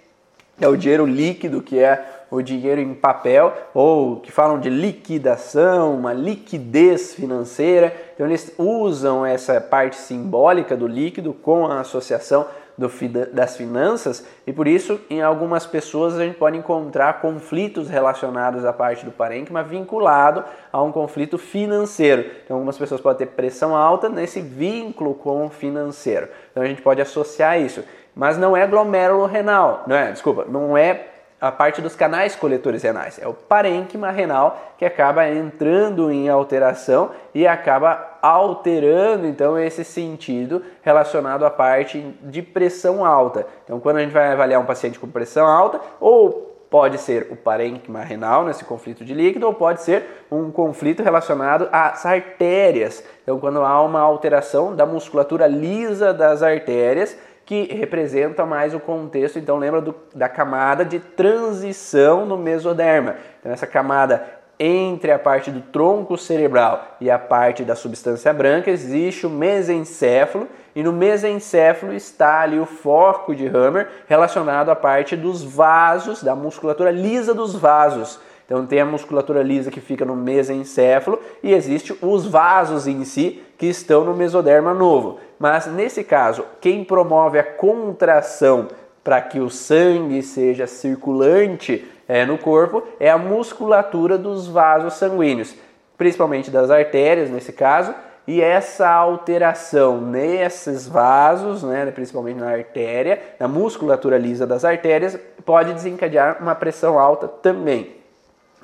é 0.60 0.68
o 0.68 0.76
dinheiro 0.76 1.06
líquido, 1.06 1.62
que 1.62 1.80
é 1.80 2.17
o 2.30 2.42
dinheiro 2.42 2.82
em 2.82 2.94
papel, 2.94 3.54
ou 3.74 4.20
que 4.20 4.32
falam 4.32 4.60
de 4.60 4.70
liquidação, 4.70 5.96
uma 5.96 6.14
liquidez 6.14 7.14
financeira. 7.14 7.96
Então 8.14 8.26
eles 8.26 8.54
usam 8.58 9.26
essa 9.26 9.60
parte 9.62 9.96
simbólica 9.96 10.76
do 10.76 10.88
líquido 10.88 11.34
com 11.34 11.66
a 11.68 11.80
associação 11.80 12.46
do, 12.78 12.90
das 13.34 13.58
finanças 13.58 14.26
e 14.46 14.54
por 14.54 14.68
isso 14.68 15.02
em 15.10 15.22
algumas 15.22 15.66
pessoas 15.66 16.16
a 16.16 16.24
gente 16.24 16.38
pode 16.38 16.58
encontrar 16.58 17.20
conflitos 17.22 17.90
relacionados 17.90 18.64
à 18.64 18.72
parte 18.72 19.04
do 19.04 19.12
parênquima 19.12 19.64
vinculado 19.64 20.44
a 20.72 20.82
um 20.82 20.92
conflito 20.92 21.38
financeiro. 21.38 22.26
Então 22.44 22.58
algumas 22.58 22.78
pessoas 22.78 23.02
podem 23.02 23.28
ter 23.28 23.34
pressão 23.34 23.76
alta 23.76 24.08
nesse 24.08 24.40
vínculo 24.40 25.16
com 25.16 25.46
o 25.46 25.50
financeiro. 25.50 26.28
Então 26.52 26.62
a 26.62 26.68
gente 26.68 26.82
pode 26.82 27.02
associar 27.02 27.60
isso. 27.60 27.84
Mas 28.14 28.38
não 28.38 28.58
é 28.58 28.66
glomérulo 28.66 29.26
renal, 29.26 29.84
não 29.86 29.96
é? 29.96 30.12
Desculpa, 30.12 30.46
não 30.50 30.76
é 30.76 31.06
a 31.40 31.52
parte 31.52 31.82
dos 31.82 31.96
canais 31.96 32.36
coletores 32.36 32.82
renais. 32.82 33.20
É 33.22 33.28
o 33.28 33.34
parênquima 33.34 34.10
renal 34.10 34.74
que 34.78 34.86
acaba 34.86 35.30
entrando 35.30 36.12
em 36.12 36.30
alteração 36.30 37.12
e 37.34 37.48
acaba 37.48 38.18
alterando 38.22 39.28
então 39.28 39.58
esse 39.58 39.84
sentido 39.84 40.64
relacionado 40.82 41.46
à 41.46 41.50
parte 41.50 42.00
de 42.24 42.42
pressão 42.42 43.06
alta. 43.06 43.46
Então, 43.64 43.80
quando 43.80 43.98
a 43.98 44.02
gente 44.02 44.12
vai 44.12 44.32
avaliar 44.32 44.60
um 44.60 44.66
paciente 44.66 45.00
com 45.00 45.08
pressão 45.08 45.46
alta, 45.46 45.80
ou 46.00 46.48
pode 46.70 46.98
ser 46.98 47.28
o 47.32 47.36
parênquima 47.36 48.02
renal 48.02 48.44
nesse 48.44 48.66
conflito 48.66 49.06
de 49.06 49.14
líquido, 49.14 49.46
ou 49.46 49.54
pode 49.54 49.82
ser 49.82 50.26
um 50.30 50.52
conflito 50.52 51.04
relacionado 51.04 51.70
às 51.72 52.06
artérias. 52.06 53.04
Então, 53.24 53.40
quando 53.40 53.62
há 53.62 53.82
uma 53.82 54.02
alteração 54.02 54.76
da 54.76 54.86
musculatura 54.86 55.48
lisa 55.48 56.14
das 56.14 56.44
artérias, 56.44 57.18
que 57.48 57.64
representa 57.74 58.46
mais 58.46 58.76
o 58.76 58.80
contexto, 58.80 59.40
então 59.40 59.58
lembra 59.58 59.80
do, 59.80 59.96
da 60.14 60.28
camada 60.28 60.84
de 60.84 61.00
transição 61.00 62.26
no 62.26 62.38
mesoderma. 62.38 63.16
Então 63.40 63.50
essa 63.54 63.66
camada 63.66 64.22
entre 64.60 65.14
a 65.14 65.18
parte 65.18 65.50
do 65.50 65.62
tronco 65.62 66.18
cerebral 66.18 66.98
e 67.00 67.10
a 67.10 67.18
parte 67.18 67.64
da 67.64 67.74
substância 67.74 68.34
branca 68.34 68.70
existe 68.70 69.26
o 69.26 69.30
mesencéfalo 69.30 70.46
e 70.76 70.84
no 70.84 70.92
mesencéfalo 70.92 71.94
está 71.94 72.42
ali 72.42 72.60
o 72.60 72.66
forco 72.66 73.34
de 73.34 73.48
Hammer 73.48 73.88
relacionado 74.08 74.70
à 74.70 74.76
parte 74.76 75.16
dos 75.16 75.42
vasos, 75.42 76.22
da 76.22 76.36
musculatura 76.36 76.92
lisa 76.92 77.34
dos 77.34 77.56
vasos. 77.56 78.20
Então 78.46 78.66
tem 78.66 78.82
a 78.82 78.86
musculatura 78.86 79.42
lisa 79.42 79.72
que 79.72 79.80
fica 79.80 80.04
no 80.04 80.18
mesencéfalo 80.18 81.18
e 81.42 81.54
existe 81.54 81.98
os 82.02 82.26
vasos 82.26 82.88
em 82.88 83.06
si 83.06 83.42
que 83.58 83.66
estão 83.66 84.04
no 84.04 84.14
mesoderma 84.14 84.74
novo. 84.74 85.20
Mas 85.40 85.68
nesse 85.68 86.04
caso, 86.04 86.46
quem 86.62 86.84
promove 86.84 87.40
a 87.40 87.44
contração 87.44 88.68
para 89.04 89.22
que 89.22 89.40
o 89.40 89.50
sangue 89.50 90.22
seja 90.22 90.68
circulante 90.68 91.88
é, 92.08 92.26
no 92.26 92.38
corpo 92.38 92.84
é 93.00 93.10
a 93.10 93.18
musculatura 93.18 94.18
dos 94.18 94.48
vasos 94.48 94.94
sanguíneos, 94.96 95.56
principalmente 95.98 96.52
das 96.52 96.70
artérias 96.70 97.30
nesse 97.30 97.52
caso, 97.52 97.94
e 98.28 98.42
essa 98.42 98.90
alteração 98.90 100.02
nesses 100.02 100.86
vasos, 100.86 101.64
né, 101.64 101.90
principalmente 101.92 102.38
na 102.38 102.50
artéria, 102.50 103.22
na 103.40 103.48
musculatura 103.48 104.18
lisa 104.18 104.46
das 104.46 104.66
artérias, 104.66 105.18
pode 105.46 105.74
desencadear 105.74 106.38
uma 106.42 106.54
pressão 106.54 107.00
alta 107.00 107.28
também. 107.28 107.97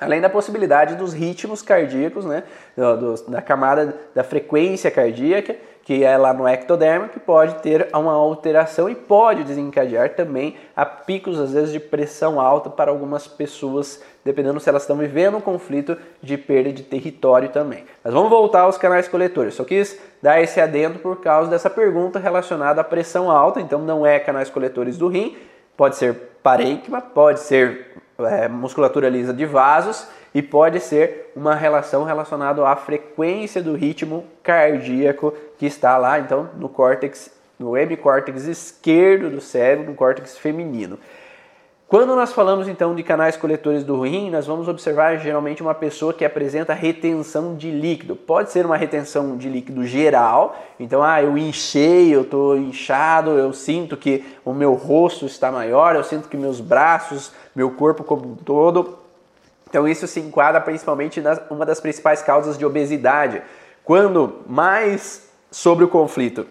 Além 0.00 0.20
da 0.20 0.28
possibilidade 0.28 0.96
dos 0.96 1.12
ritmos 1.12 1.62
cardíacos, 1.62 2.24
né, 2.24 2.42
da 3.28 3.40
camada 3.40 3.94
da 4.14 4.24
frequência 4.24 4.90
cardíaca, 4.90 5.54
que 5.84 6.02
é 6.02 6.16
lá 6.16 6.32
no 6.32 6.48
ectoderma, 6.48 7.08
que 7.08 7.20
pode 7.20 7.56
ter 7.56 7.88
uma 7.94 8.12
alteração 8.12 8.88
e 8.88 8.94
pode 8.94 9.44
desencadear 9.44 10.14
também 10.14 10.56
a 10.74 10.86
picos, 10.86 11.38
às 11.38 11.52
vezes, 11.52 11.70
de 11.70 11.78
pressão 11.78 12.40
alta 12.40 12.70
para 12.70 12.90
algumas 12.90 13.28
pessoas, 13.28 14.02
dependendo 14.24 14.58
se 14.58 14.68
elas 14.68 14.82
estão 14.82 14.96
vivendo 14.96 15.36
um 15.36 15.42
conflito 15.42 15.96
de 16.22 16.38
perda 16.38 16.72
de 16.72 16.82
território 16.82 17.50
também. 17.50 17.84
Mas 18.02 18.14
vamos 18.14 18.30
voltar 18.30 18.62
aos 18.62 18.78
canais 18.78 19.06
coletores. 19.06 19.54
Só 19.54 19.64
quis 19.64 20.00
dar 20.22 20.40
esse 20.40 20.58
adendo 20.58 20.98
por 20.98 21.20
causa 21.20 21.50
dessa 21.50 21.68
pergunta 21.68 22.18
relacionada 22.18 22.80
à 22.80 22.84
pressão 22.84 23.30
alta, 23.30 23.60
então 23.60 23.78
não 23.78 24.06
é 24.06 24.18
canais 24.18 24.48
coletores 24.48 24.96
do 24.96 25.06
rim, 25.06 25.36
pode 25.76 25.96
ser 25.96 26.14
parênquima, 26.42 27.02
pode 27.02 27.40
ser 27.40 27.92
é, 28.18 28.48
musculatura 28.48 29.08
lisa 29.08 29.32
de 29.32 29.44
vasos 29.44 30.06
e 30.34 30.42
pode 30.42 30.80
ser 30.80 31.32
uma 31.34 31.54
relação 31.54 32.04
relacionada 32.04 32.66
à 32.66 32.74
frequência 32.76 33.62
do 33.62 33.74
ritmo 33.74 34.24
cardíaco 34.42 35.32
que 35.58 35.66
está 35.66 35.96
lá, 35.96 36.18
então, 36.18 36.50
no 36.56 36.68
córtex, 36.68 37.30
no 37.58 37.76
hemicórtex 37.76 38.44
esquerdo 38.44 39.30
do 39.30 39.40
cérebro, 39.40 39.90
no 39.90 39.94
córtex 39.94 40.36
feminino. 40.36 40.98
Quando 41.86 42.16
nós 42.16 42.32
falamos 42.32 42.66
então 42.66 42.94
de 42.94 43.02
canais 43.02 43.36
coletores 43.36 43.84
do 43.84 44.00
rim, 44.00 44.30
nós 44.30 44.46
vamos 44.46 44.68
observar 44.68 45.18
geralmente 45.18 45.62
uma 45.62 45.74
pessoa 45.74 46.14
que 46.14 46.24
apresenta 46.24 46.72
retenção 46.72 47.54
de 47.54 47.70
líquido. 47.70 48.16
Pode 48.16 48.50
ser 48.50 48.64
uma 48.64 48.76
retenção 48.76 49.36
de 49.36 49.50
líquido 49.50 49.86
geral, 49.86 50.56
então 50.80 51.02
ah, 51.02 51.22
eu 51.22 51.36
enchei, 51.36 52.12
eu 52.12 52.22
estou 52.22 52.56
inchado, 52.56 53.32
eu 53.32 53.52
sinto 53.52 53.98
que 53.98 54.24
o 54.44 54.54
meu 54.54 54.72
rosto 54.72 55.26
está 55.26 55.52
maior, 55.52 55.94
eu 55.94 56.02
sinto 56.02 56.26
que 56.26 56.38
meus 56.38 56.58
braços, 56.58 57.32
meu 57.54 57.70
corpo 57.72 58.02
como 58.02 58.32
um 58.32 58.34
todo. 58.34 58.98
Então 59.68 59.86
isso 59.86 60.06
se 60.06 60.20
enquadra 60.20 60.60
principalmente 60.62 61.20
nas 61.20 61.38
uma 61.50 61.66
das 61.66 61.80
principais 61.80 62.22
causas 62.22 62.56
de 62.56 62.64
obesidade. 62.64 63.42
Quando 63.84 64.40
mais 64.46 65.28
sobre 65.50 65.84
o 65.84 65.88
conflito 65.88 66.46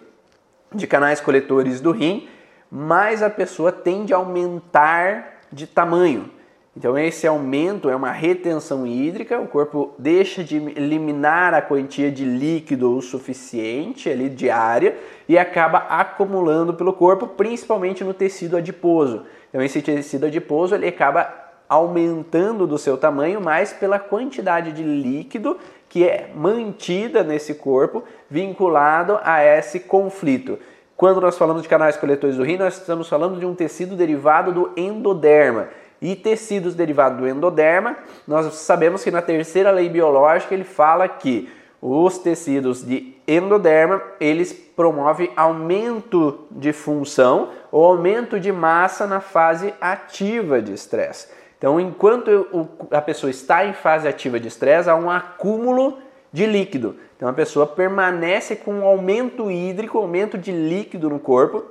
de 0.72 0.86
canais 0.86 1.20
coletores 1.20 1.80
do 1.80 1.90
rim, 1.90 2.28
mais 2.70 3.22
a 3.22 3.30
pessoa 3.30 3.70
tende 3.70 4.12
a 4.12 4.16
aumentar 4.16 5.40
de 5.52 5.66
tamanho. 5.66 6.30
Então 6.76 6.98
esse 6.98 7.24
aumento 7.24 7.88
é 7.88 7.94
uma 7.94 8.10
retenção 8.10 8.84
hídrica, 8.84 9.40
o 9.40 9.46
corpo 9.46 9.94
deixa 9.96 10.42
de 10.42 10.56
eliminar 10.56 11.54
a 11.54 11.62
quantia 11.62 12.10
de 12.10 12.24
líquido 12.24 12.96
o 12.96 13.00
suficiente 13.00 14.10
ali 14.10 14.28
diária 14.28 14.96
e 15.28 15.38
acaba 15.38 15.78
acumulando 15.88 16.74
pelo 16.74 16.92
corpo, 16.92 17.28
principalmente 17.28 18.02
no 18.02 18.12
tecido 18.12 18.56
adiposo. 18.56 19.24
Então 19.48 19.62
esse 19.62 19.80
tecido 19.80 20.26
adiposo 20.26 20.74
ele 20.74 20.88
acaba 20.88 21.32
aumentando 21.68 22.66
do 22.66 22.76
seu 22.76 22.96
tamanho 22.96 23.40
mais 23.40 23.72
pela 23.72 24.00
quantidade 24.00 24.72
de 24.72 24.82
líquido 24.82 25.56
que 25.88 26.02
é 26.02 26.30
mantida 26.34 27.22
nesse 27.22 27.54
corpo 27.54 28.02
vinculado 28.28 29.18
a 29.22 29.44
esse 29.44 29.78
conflito. 29.78 30.58
Quando 30.96 31.20
nós 31.20 31.36
falamos 31.36 31.62
de 31.62 31.68
canais 31.68 31.96
coletores 31.96 32.36
do 32.36 32.44
rim, 32.44 32.56
nós 32.56 32.78
estamos 32.78 33.08
falando 33.08 33.38
de 33.38 33.44
um 33.44 33.54
tecido 33.54 33.96
derivado 33.96 34.52
do 34.52 34.70
endoderma. 34.76 35.68
E 36.00 36.14
tecidos 36.14 36.74
derivados 36.74 37.18
do 37.18 37.28
endoderma, 37.28 37.96
nós 38.28 38.52
sabemos 38.54 39.02
que 39.02 39.10
na 39.10 39.22
terceira 39.22 39.70
lei 39.70 39.88
biológica 39.88 40.54
ele 40.54 40.64
fala 40.64 41.08
que 41.08 41.48
os 41.80 42.18
tecidos 42.18 42.84
de 42.84 43.14
endoderma, 43.26 44.02
eles 44.18 44.52
promovem 44.52 45.30
aumento 45.36 46.46
de 46.50 46.72
função 46.72 47.50
ou 47.70 47.84
aumento 47.84 48.38
de 48.38 48.50
massa 48.50 49.06
na 49.06 49.20
fase 49.20 49.74
ativa 49.80 50.62
de 50.62 50.72
estresse. 50.72 51.28
Então, 51.58 51.80
enquanto 51.80 52.68
a 52.90 53.00
pessoa 53.00 53.30
está 53.30 53.66
em 53.66 53.72
fase 53.72 54.06
ativa 54.06 54.38
de 54.38 54.48
estresse, 54.48 54.88
há 54.88 54.94
um 54.94 55.10
acúmulo 55.10 55.98
de 56.34 56.46
líquido. 56.46 56.96
Então 57.16 57.28
a 57.28 57.32
pessoa 57.32 57.64
permanece 57.64 58.56
com 58.56 58.72
um 58.72 58.84
aumento 58.84 59.52
hídrico, 59.52 59.96
aumento 59.96 60.36
de 60.36 60.50
líquido 60.50 61.08
no 61.08 61.20
corpo. 61.20 61.64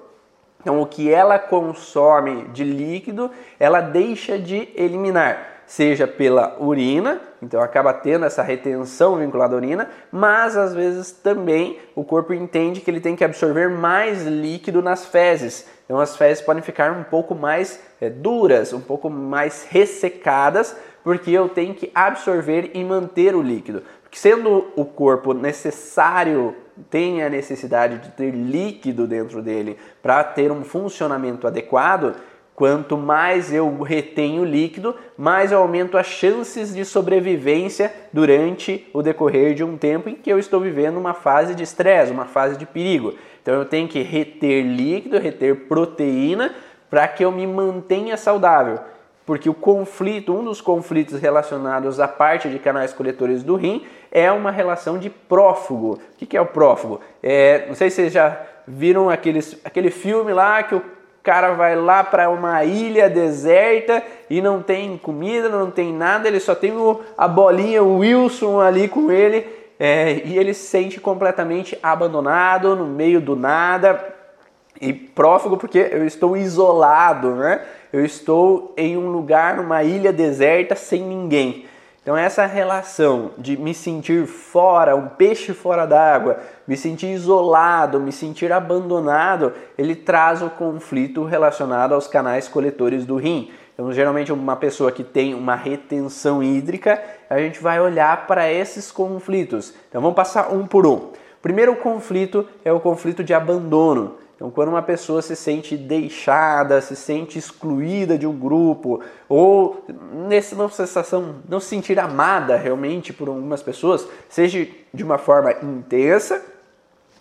Então 0.62 0.82
o 0.82 0.86
que 0.86 1.12
ela 1.12 1.38
consome 1.38 2.46
de 2.53 2.63
líquido, 2.63 3.29
ela 3.60 3.82
deixa 3.82 4.39
de 4.39 4.70
eliminar, 4.74 5.63
seja 5.67 6.08
pela 6.08 6.55
urina, 6.62 7.20
então 7.41 7.60
acaba 7.60 7.93
tendo 7.93 8.24
essa 8.24 8.41
retenção 8.41 9.17
vinculada 9.17 9.53
à 9.53 9.58
urina, 9.58 9.89
mas 10.10 10.55
às 10.55 10.74
vezes 10.74 11.12
também 11.12 11.77
o 11.93 12.05
corpo 12.05 12.34
entende 12.34 12.79
que 12.79 12.89
ele 12.89 13.01
tem 13.01 13.17
que 13.17 13.25
absorver 13.25 13.70
mais 13.70 14.25
líquido 14.25 14.82
nas 14.82 15.05
fezes. 15.05 15.67
Então 15.84 16.00
as 16.00 16.15
fezes 16.15 16.41
podem 16.41 16.63
ficar 16.63 16.93
um 16.93 17.03
pouco 17.03 17.36
mais 17.36 17.82
é, 18.00 18.10
duras, 18.10 18.72
um 18.72 18.79
pouco 18.79 19.10
mais 19.10 19.67
ressecadas, 19.70 20.74
porque 21.03 21.32
eu 21.32 21.50
tenho 21.50 21.74
que 21.74 21.91
absorver 21.93 22.72
e 22.74 22.82
manter 22.82 23.36
o 23.36 23.41
líquido 23.41 23.84
sendo 24.13 24.67
o 24.75 24.86
corpo 24.86 25.34
necessário, 25.34 26.55
tem 26.89 27.24
a 27.24 27.29
necessidade 27.29 28.00
de 28.00 28.10
ter 28.10 28.32
líquido 28.32 29.08
dentro 29.08 29.41
dele 29.41 29.77
para 30.01 30.24
ter 30.24 30.51
um 30.51 30.63
funcionamento 30.63 31.48
adequado, 31.48 32.15
quanto 32.55 32.98
mais 32.98 33.53
eu 33.53 33.82
retenho 33.82 34.43
líquido, 34.43 34.96
mais 35.17 35.51
eu 35.51 35.60
aumento 35.60 35.98
as 35.98 36.05
chances 36.05 36.74
de 36.74 36.86
sobrevivência 36.86 37.93
durante 38.12 38.88
o 38.93 39.01
decorrer 39.01 39.53
de 39.53 39.63
um 39.63 39.77
tempo 39.77 40.10
em 40.10 40.15
que 40.15 40.32
eu 40.32 40.38
estou 40.38 40.60
vivendo 40.60 40.98
uma 40.98 41.13
fase 41.13 41.55
de 41.55 41.63
estresse, 41.63 42.12
uma 42.12 42.25
fase 42.25 42.58
de 42.58 42.65
perigo. 42.65 43.15
Então 43.41 43.55
eu 43.55 43.65
tenho 43.65 43.88
que 43.88 44.01
reter 44.01 44.63
líquido, 44.63 45.20
reter 45.20 45.67
proteína 45.67 46.53
para 46.89 47.08
que 47.08 47.25
eu 47.25 47.32
me 47.32 47.48
mantenha 47.48 48.15
saudável 48.17 48.79
porque 49.25 49.50
o 49.50 49.53
conflito, 49.53 50.34
um 50.34 50.43
dos 50.43 50.60
conflitos 50.60 51.20
relacionados 51.20 52.00
à 52.00 52.08
parte 52.08 52.50
de 52.50 52.60
canais 52.60 52.93
coletores 52.93 53.43
do 53.43 53.55
rim 53.55 53.84
é 54.13 54.32
uma 54.32 54.51
relação 54.51 55.00
de 55.00 55.10
prófugo. 55.10 56.00
O 56.13 56.25
que 56.25 56.38
é 56.38 56.39
o 56.39 56.46
prófugo? 56.46 57.01
É, 57.22 57.65
não 57.67 57.74
sei 57.74 57.89
se 57.89 57.96
vocês 57.96 58.13
já 58.13 58.39
viram 58.67 59.10
aqueles, 59.10 59.60
aquele 59.65 59.89
filme 59.89 60.32
lá 60.32 60.62
que 60.62 60.75
o 60.75 60.84
cara 61.24 61.53
vai 61.53 61.75
lá 61.75 62.03
para 62.03 62.29
uma 62.29 62.63
ilha 62.63 63.10
deserta 63.10 64.03
e 64.29 64.39
não 64.39 64.62
tem 64.62 64.98
comida, 64.98 65.50
não 65.50 65.72
tem 65.72 65.91
nada, 65.91 66.27
ele 66.27 66.39
só 66.39 66.53
tem 66.53 66.72
o, 66.72 67.01
a 67.17 67.27
bolinha, 67.27 67.82
o 67.82 67.98
Wilson 67.98 68.62
ali 68.62 68.88
com 68.88 69.12
ele, 69.12 69.48
é, 69.79 70.22
e 70.24 70.38
ele 70.38 70.53
se 70.53 70.67
sente 70.67 71.01
completamente 71.01 71.77
abandonado, 71.82 72.75
no 72.75 72.86
meio 72.86 73.20
do 73.20 73.36
nada, 73.36 74.13
e 74.79 74.93
prófugo 74.93 75.58
porque 75.58 75.89
eu 75.91 76.05
estou 76.05 76.38
isolado, 76.38 77.36
né? 77.36 77.62
Eu 77.91 78.03
estou 78.03 78.74
em 78.75 78.98
um 78.98 79.10
lugar, 79.10 79.55
numa 79.55 79.84
ilha 79.84 80.12
deserta, 80.12 80.75
sem 80.75 81.01
ninguém. 81.01 81.65
Então 82.03 82.17
essa 82.17 82.45
relação 82.45 83.31
de 83.38 83.55
me 83.55 83.74
sentir 83.74 84.27
fora, 84.27 84.93
um 84.93 85.07
peixe 85.07 85.53
fora 85.53 85.86
d'água, 85.86 86.38
me 86.67 86.75
sentir 86.75 87.07
isolado, 87.07 87.98
me 87.98 88.12
sentir 88.12 88.51
abandonado, 88.51 89.53
ele 89.77 89.95
traz 89.95 90.41
o 90.41 90.50
conflito 90.50 91.24
relacionado 91.24 91.93
aos 91.93 92.05
canais 92.05 92.50
coletores 92.50 93.05
do 93.05 93.15
rim. 93.15 93.50
Então, 93.74 93.91
geralmente, 93.91 94.31
uma 94.31 94.55
pessoa 94.55 94.91
que 94.91 95.03
tem 95.03 95.33
uma 95.33 95.55
retenção 95.55 96.43
hídrica, 96.43 97.01
a 97.29 97.39
gente 97.39 97.60
vai 97.60 97.79
olhar 97.79 98.27
para 98.27 98.51
esses 98.51 98.91
conflitos. 98.91 99.74
Então, 99.89 100.01
vamos 100.01 100.15
passar 100.15 100.53
um 100.53 100.67
por 100.67 100.86
um. 100.86 100.95
O 100.95 101.41
primeiro 101.41 101.75
conflito 101.77 102.48
é 102.63 102.72
o 102.72 102.79
conflito 102.79 103.24
de 103.24 103.33
abandono. 103.33 104.17
Então, 104.43 104.51
quando 104.51 104.67
uma 104.67 104.81
pessoa 104.81 105.21
se 105.21 105.38
sente 105.38 105.77
deixada, 105.77 106.81
se 106.81 106.97
sente 106.97 107.39
excluída 107.39 108.17
de 108.17 108.27
um 108.27 108.38
grupo, 108.38 109.00
ou 109.29 109.85
nessa 110.27 110.67
sensação 110.67 111.35
não 111.47 111.62
se 111.62 111.67
sentir 111.67 111.97
amada 111.97 112.57
realmente 112.57 113.13
por 113.13 113.29
algumas 113.29 113.63
pessoas, 113.63 114.05
seja 114.27 114.67
de 114.93 115.01
uma 115.01 115.17
forma 115.17 115.53
intensa 115.63 116.43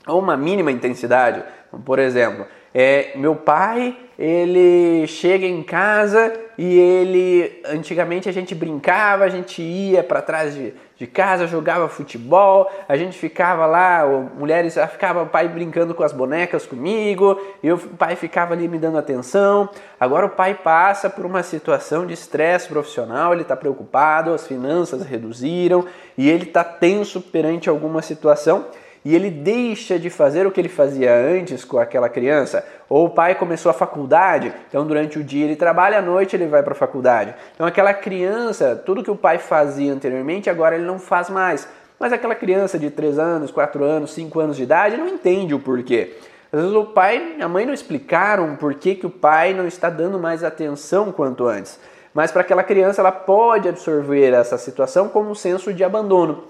ou 0.04 0.18
uma 0.18 0.36
mínima 0.36 0.72
intensidade. 0.72 1.44
Por 1.84 2.00
exemplo, 2.00 2.44
é, 2.74 3.12
meu 3.16 3.36
pai, 3.36 3.96
ele 4.24 5.04
chega 5.08 5.44
em 5.44 5.64
casa 5.64 6.32
e 6.56 6.78
ele, 6.78 7.60
antigamente 7.66 8.28
a 8.28 8.32
gente 8.32 8.54
brincava, 8.54 9.24
a 9.24 9.28
gente 9.28 9.60
ia 9.60 10.00
para 10.00 10.22
trás 10.22 10.54
de, 10.54 10.72
de 10.96 11.08
casa, 11.08 11.48
jogava 11.48 11.88
futebol, 11.88 12.70
a 12.88 12.96
gente 12.96 13.18
ficava 13.18 13.66
lá, 13.66 14.06
mulheres, 14.38 14.76
ficava 14.92 15.24
o 15.24 15.26
pai 15.26 15.48
brincando 15.48 15.92
com 15.92 16.04
as 16.04 16.12
bonecas 16.12 16.64
comigo, 16.64 17.36
e 17.64 17.72
o 17.72 17.76
pai 17.76 18.14
ficava 18.14 18.54
ali 18.54 18.68
me 18.68 18.78
dando 18.78 18.96
atenção. 18.96 19.68
Agora 19.98 20.26
o 20.26 20.30
pai 20.30 20.54
passa 20.54 21.10
por 21.10 21.26
uma 21.26 21.42
situação 21.42 22.06
de 22.06 22.14
estresse 22.14 22.68
profissional, 22.68 23.32
ele 23.32 23.42
está 23.42 23.56
preocupado, 23.56 24.32
as 24.32 24.46
finanças 24.46 25.04
reduziram 25.04 25.84
e 26.16 26.30
ele 26.30 26.44
está 26.44 26.62
tenso 26.62 27.20
perante 27.20 27.68
alguma 27.68 28.00
situação 28.00 28.66
e 29.04 29.14
ele 29.14 29.30
deixa 29.30 29.99
de 29.99 30.09
fazer 30.09 30.47
o 30.47 30.50
que 30.50 30.61
ele 30.61 30.68
fazia 30.68 31.14
antes 31.14 31.64
com 31.64 31.78
aquela 31.78 32.09
criança, 32.09 32.64
ou 32.88 33.06
o 33.06 33.11
pai 33.11 33.35
começou 33.35 33.71
a 33.71 33.75
faculdade, 33.75 34.52
então 34.68 34.87
durante 34.87 35.18
o 35.18 35.25
dia 35.25 35.44
ele 35.44 35.56
trabalha, 35.56 35.99
à 35.99 36.02
noite 36.02 36.37
ele 36.37 36.47
vai 36.47 36.62
para 36.62 36.73
a 36.73 36.76
faculdade. 36.76 37.35
Então 37.54 37.66
aquela 37.66 37.92
criança, 37.92 38.76
tudo 38.76 39.02
que 39.02 39.11
o 39.11 39.16
pai 39.16 39.38
fazia 39.38 39.92
anteriormente, 39.92 40.49
agora 40.49 40.76
ele 40.76 40.85
não 40.85 40.99
faz 40.99 41.28
mais. 41.28 41.66
Mas 41.99 42.12
aquela 42.12 42.35
criança 42.35 42.78
de 42.78 42.90
3 42.90 43.18
anos, 43.18 43.50
4 43.50 43.85
anos, 43.85 44.12
5 44.12 44.40
anos 44.40 44.56
de 44.56 44.64
idade 44.64 44.97
não 44.97 45.09
entende 45.09 45.54
o 45.54 45.59
porquê. 45.59 46.16
Às 46.52 46.61
vezes 46.61 46.76
o 46.76 46.85
pai 46.85 47.37
e 47.38 47.42
a 47.42 47.49
mãe 47.49 47.64
não 47.64 47.73
explicaram 47.73 48.56
por 48.56 48.75
que, 48.75 48.94
que 48.94 49.06
o 49.06 49.11
pai 49.11 49.54
não 49.54 49.66
está 49.66 49.88
dando 49.88 50.18
mais 50.18 50.44
atenção 50.44 51.11
quanto 51.11 51.47
antes. 51.47 51.78
Mas 52.12 52.30
para 52.30 52.42
aquela 52.42 52.62
criança 52.62 53.00
ela 53.00 53.12
pode 53.12 53.68
absorver 53.68 54.35
essa 54.35 54.59
situação 54.59 55.09
como 55.09 55.30
um 55.30 55.35
senso 55.35 55.73
de 55.73 55.82
abandono. 55.82 56.44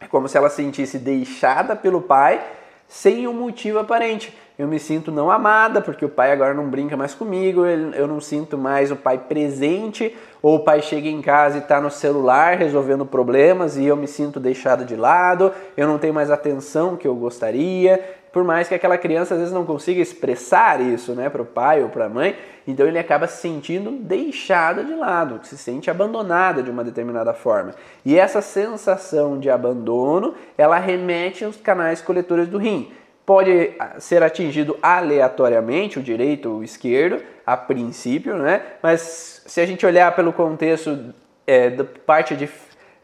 É 0.00 0.06
como 0.06 0.28
se 0.28 0.36
ela 0.36 0.48
sentisse 0.48 0.98
deixada 0.98 1.74
pelo 1.74 2.00
pai 2.00 2.44
sem 2.86 3.28
um 3.28 3.34
motivo 3.34 3.78
aparente. 3.78 4.36
Eu 4.58 4.66
me 4.66 4.80
sinto 4.80 5.12
não 5.12 5.30
amada 5.30 5.80
porque 5.80 6.04
o 6.04 6.08
pai 6.08 6.32
agora 6.32 6.52
não 6.52 6.68
brinca 6.68 6.96
mais 6.96 7.14
comigo, 7.14 7.64
eu 7.64 8.08
não 8.08 8.20
sinto 8.20 8.58
mais 8.58 8.90
o 8.90 8.96
pai 8.96 9.16
presente, 9.16 10.16
ou 10.42 10.56
o 10.56 10.64
pai 10.64 10.82
chega 10.82 11.06
em 11.06 11.22
casa 11.22 11.58
e 11.58 11.60
está 11.60 11.80
no 11.80 11.92
celular 11.92 12.56
resolvendo 12.56 13.06
problemas 13.06 13.76
e 13.76 13.86
eu 13.86 13.96
me 13.96 14.08
sinto 14.08 14.40
deixada 14.40 14.84
de 14.84 14.96
lado, 14.96 15.52
eu 15.76 15.86
não 15.86 15.96
tenho 15.96 16.12
mais 16.12 16.28
a 16.28 16.34
atenção 16.34 16.96
que 16.96 17.06
eu 17.06 17.14
gostaria, 17.14 18.17
por 18.32 18.44
mais 18.44 18.68
que 18.68 18.74
aquela 18.74 18.98
criança 18.98 19.34
às 19.34 19.40
vezes 19.40 19.54
não 19.54 19.64
consiga 19.64 20.00
expressar 20.00 20.80
isso 20.80 21.12
né, 21.12 21.28
para 21.28 21.42
o 21.42 21.46
pai 21.46 21.82
ou 21.82 21.88
para 21.88 22.06
a 22.06 22.08
mãe, 22.08 22.36
então 22.66 22.86
ele 22.86 22.98
acaba 22.98 23.26
se 23.26 23.40
sentindo 23.40 23.90
deixado 23.92 24.84
de 24.84 24.94
lado, 24.94 25.40
se 25.42 25.56
sente 25.56 25.90
abandonada 25.90 26.62
de 26.62 26.70
uma 26.70 26.84
determinada 26.84 27.32
forma. 27.32 27.74
E 28.04 28.18
essa 28.18 28.42
sensação 28.42 29.38
de 29.38 29.48
abandono, 29.48 30.34
ela 30.56 30.78
remete 30.78 31.44
aos 31.44 31.56
canais 31.56 32.02
coletores 32.02 32.48
do 32.48 32.58
rim. 32.58 32.92
Pode 33.24 33.72
ah, 33.78 33.98
ser 33.98 34.22
atingido 34.22 34.78
aleatoriamente, 34.82 35.98
o 35.98 36.02
direito 36.02 36.50
ou 36.50 36.58
o 36.58 36.64
esquerdo, 36.64 37.22
a 37.46 37.56
princípio, 37.56 38.36
né? 38.36 38.62
mas 38.82 39.42
se 39.46 39.60
a 39.60 39.66
gente 39.66 39.84
olhar 39.84 40.14
pelo 40.14 40.32
contexto 40.32 41.14
é, 41.46 41.70
da 41.70 41.84
parte 41.84 42.36
de 42.36 42.46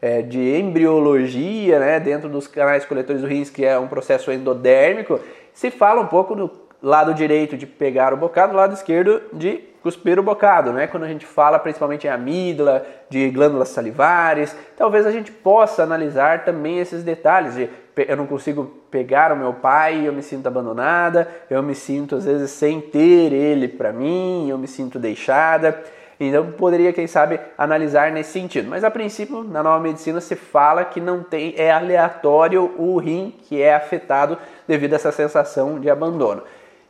é, 0.05 0.21
de 0.21 0.59
embriologia, 0.59 1.79
né, 1.79 1.99
dentro 1.99 2.29
dos 2.29 2.45
canais 2.45 2.85
coletores 2.85 3.23
do 3.23 3.27
rins, 3.27 3.49
que 3.49 3.65
é 3.65 3.79
um 3.79 3.87
processo 3.87 4.31
endodérmico, 4.31 5.19
se 5.51 5.71
fala 5.71 5.99
um 5.99 6.05
pouco 6.05 6.35
do 6.35 6.51
lado 6.79 7.11
direito 7.11 7.57
de 7.57 7.65
pegar 7.65 8.13
o 8.13 8.17
bocado, 8.17 8.51
do 8.51 8.57
lado 8.57 8.75
esquerdo 8.75 9.19
de 9.33 9.63
cuspir 9.81 10.19
o 10.19 10.23
bocado, 10.23 10.71
né? 10.71 10.85
Quando 10.85 11.05
a 11.05 11.07
gente 11.07 11.25
fala 11.25 11.57
principalmente 11.57 12.05
em 12.05 12.09
amígdala, 12.11 12.85
de 13.09 13.31
glândulas 13.31 13.69
salivares, 13.69 14.55
talvez 14.77 15.07
a 15.07 15.11
gente 15.11 15.31
possa 15.31 15.81
analisar 15.81 16.45
também 16.45 16.77
esses 16.77 17.03
detalhes 17.03 17.55
de 17.55 17.67
eu 17.97 18.15
não 18.15 18.27
consigo 18.27 18.65
pegar 18.91 19.31
o 19.31 19.35
meu 19.35 19.53
pai, 19.53 20.07
eu 20.07 20.13
me 20.13 20.21
sinto 20.21 20.45
abandonada, 20.45 21.27
eu 21.49 21.63
me 21.63 21.73
sinto 21.73 22.15
às 22.15 22.25
vezes 22.25 22.51
sem 22.51 22.79
ter 22.79 23.33
ele 23.33 23.67
para 23.67 23.91
mim, 23.91 24.49
eu 24.51 24.57
me 24.59 24.67
sinto 24.67 24.99
deixada. 24.99 25.81
Então 26.19 26.51
poderia, 26.51 26.93
quem 26.93 27.07
sabe, 27.07 27.39
analisar 27.57 28.11
nesse 28.11 28.31
sentido. 28.31 28.69
Mas 28.69 28.83
a 28.83 28.91
princípio, 28.91 29.43
na 29.43 29.61
nova 29.61 29.79
medicina 29.79 30.21
se 30.21 30.35
fala 30.35 30.85
que 30.85 31.01
não 31.01 31.23
tem, 31.23 31.53
é 31.57 31.71
aleatório 31.71 32.73
o 32.77 32.97
rim 32.97 33.33
que 33.43 33.61
é 33.61 33.75
afetado 33.75 34.37
devido 34.67 34.93
a 34.93 34.95
essa 34.95 35.11
sensação 35.11 35.79
de 35.79 35.89
abandono. 35.89 36.43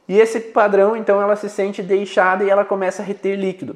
E 0.07 0.19
esse 0.19 0.39
padrão, 0.39 0.95
então, 0.95 1.21
ela 1.21 1.35
se 1.35 1.49
sente 1.49 1.81
deixada 1.81 2.43
e 2.43 2.49
ela 2.49 2.63
começa 2.63 3.01
a 3.01 3.05
reter 3.05 3.35
líquido. 3.35 3.75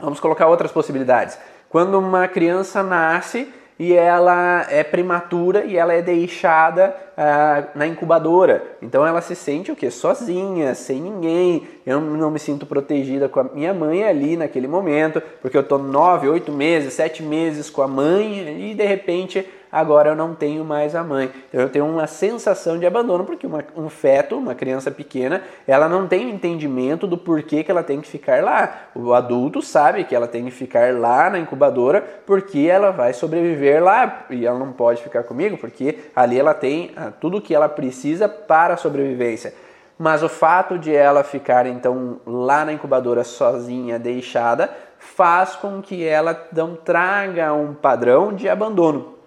Vamos 0.00 0.20
colocar 0.20 0.46
outras 0.46 0.70
possibilidades. 0.70 1.36
Quando 1.68 1.98
uma 1.98 2.28
criança 2.28 2.82
nasce, 2.82 3.52
e 3.78 3.94
ela 3.94 4.66
é 4.68 4.82
prematura 4.82 5.64
e 5.64 5.76
ela 5.76 5.92
é 5.92 6.02
deixada 6.02 6.94
ah, 7.16 7.64
na 7.74 7.86
incubadora. 7.86 8.62
Então 8.82 9.06
ela 9.06 9.20
se 9.20 9.36
sente 9.36 9.70
o 9.70 9.76
que? 9.76 9.90
Sozinha, 9.90 10.74
sem 10.74 11.00
ninguém. 11.00 11.66
Eu 11.86 12.00
não 12.00 12.30
me 12.30 12.38
sinto 12.38 12.66
protegida 12.66 13.28
com 13.28 13.40
a 13.40 13.44
minha 13.44 13.72
mãe 13.72 14.04
ali 14.04 14.36
naquele 14.36 14.66
momento, 14.66 15.22
porque 15.40 15.56
eu 15.56 15.60
estou 15.62 15.78
nove, 15.78 16.28
oito 16.28 16.50
meses, 16.50 16.94
sete 16.94 17.22
meses 17.22 17.70
com 17.70 17.82
a 17.82 17.88
mãe 17.88 18.70
e 18.70 18.74
de 18.74 18.84
repente 18.84 19.46
agora 19.70 20.10
eu 20.10 20.16
não 20.16 20.34
tenho 20.34 20.64
mais 20.64 20.94
a 20.94 21.02
mãe. 21.04 21.30
Então 21.48 21.60
eu 21.60 21.68
tenho 21.68 21.86
uma 21.86 22.06
sensação 22.06 22.78
de 22.78 22.86
abandono, 22.86 23.24
porque 23.24 23.46
uma, 23.46 23.64
um 23.76 23.88
feto, 23.88 24.36
uma 24.36 24.54
criança 24.54 24.90
pequena, 24.90 25.42
ela 25.66 25.88
não 25.88 26.06
tem 26.06 26.30
entendimento 26.30 27.06
do 27.06 27.18
porquê 27.18 27.62
que 27.62 27.70
ela 27.70 27.82
tem 27.82 28.00
que 28.00 28.08
ficar 28.08 28.42
lá. 28.42 28.88
O 28.94 29.12
adulto 29.12 29.62
sabe 29.62 30.04
que 30.04 30.14
ela 30.14 30.26
tem 30.26 30.44
que 30.44 30.50
ficar 30.50 30.94
lá 30.94 31.30
na 31.30 31.38
incubadora 31.38 32.04
porque 32.26 32.60
ela 32.60 32.90
vai 32.90 33.12
sobreviver 33.12 33.82
lá 33.82 34.26
e 34.30 34.46
ela 34.46 34.58
não 34.58 34.72
pode 34.72 35.02
ficar 35.02 35.22
comigo 35.22 35.56
porque 35.56 35.98
ali 36.14 36.38
ela 36.38 36.54
tem 36.54 36.92
ah, 36.96 37.12
tudo 37.20 37.38
o 37.38 37.40
que 37.40 37.54
ela 37.54 37.68
precisa 37.68 38.28
para 38.28 38.74
a 38.74 38.76
sobrevivência. 38.76 39.54
Mas 39.98 40.22
o 40.22 40.28
fato 40.28 40.78
de 40.78 40.94
ela 40.94 41.24
ficar 41.24 41.66
então 41.66 42.20
lá 42.24 42.64
na 42.64 42.72
incubadora 42.72 43.24
sozinha, 43.24 43.98
deixada, 43.98 44.70
faz 44.98 45.56
com 45.56 45.82
que 45.82 46.06
ela 46.06 46.46
não 46.52 46.76
traga 46.76 47.52
um 47.52 47.74
padrão 47.74 48.32
de 48.32 48.48
abandono 48.48 49.17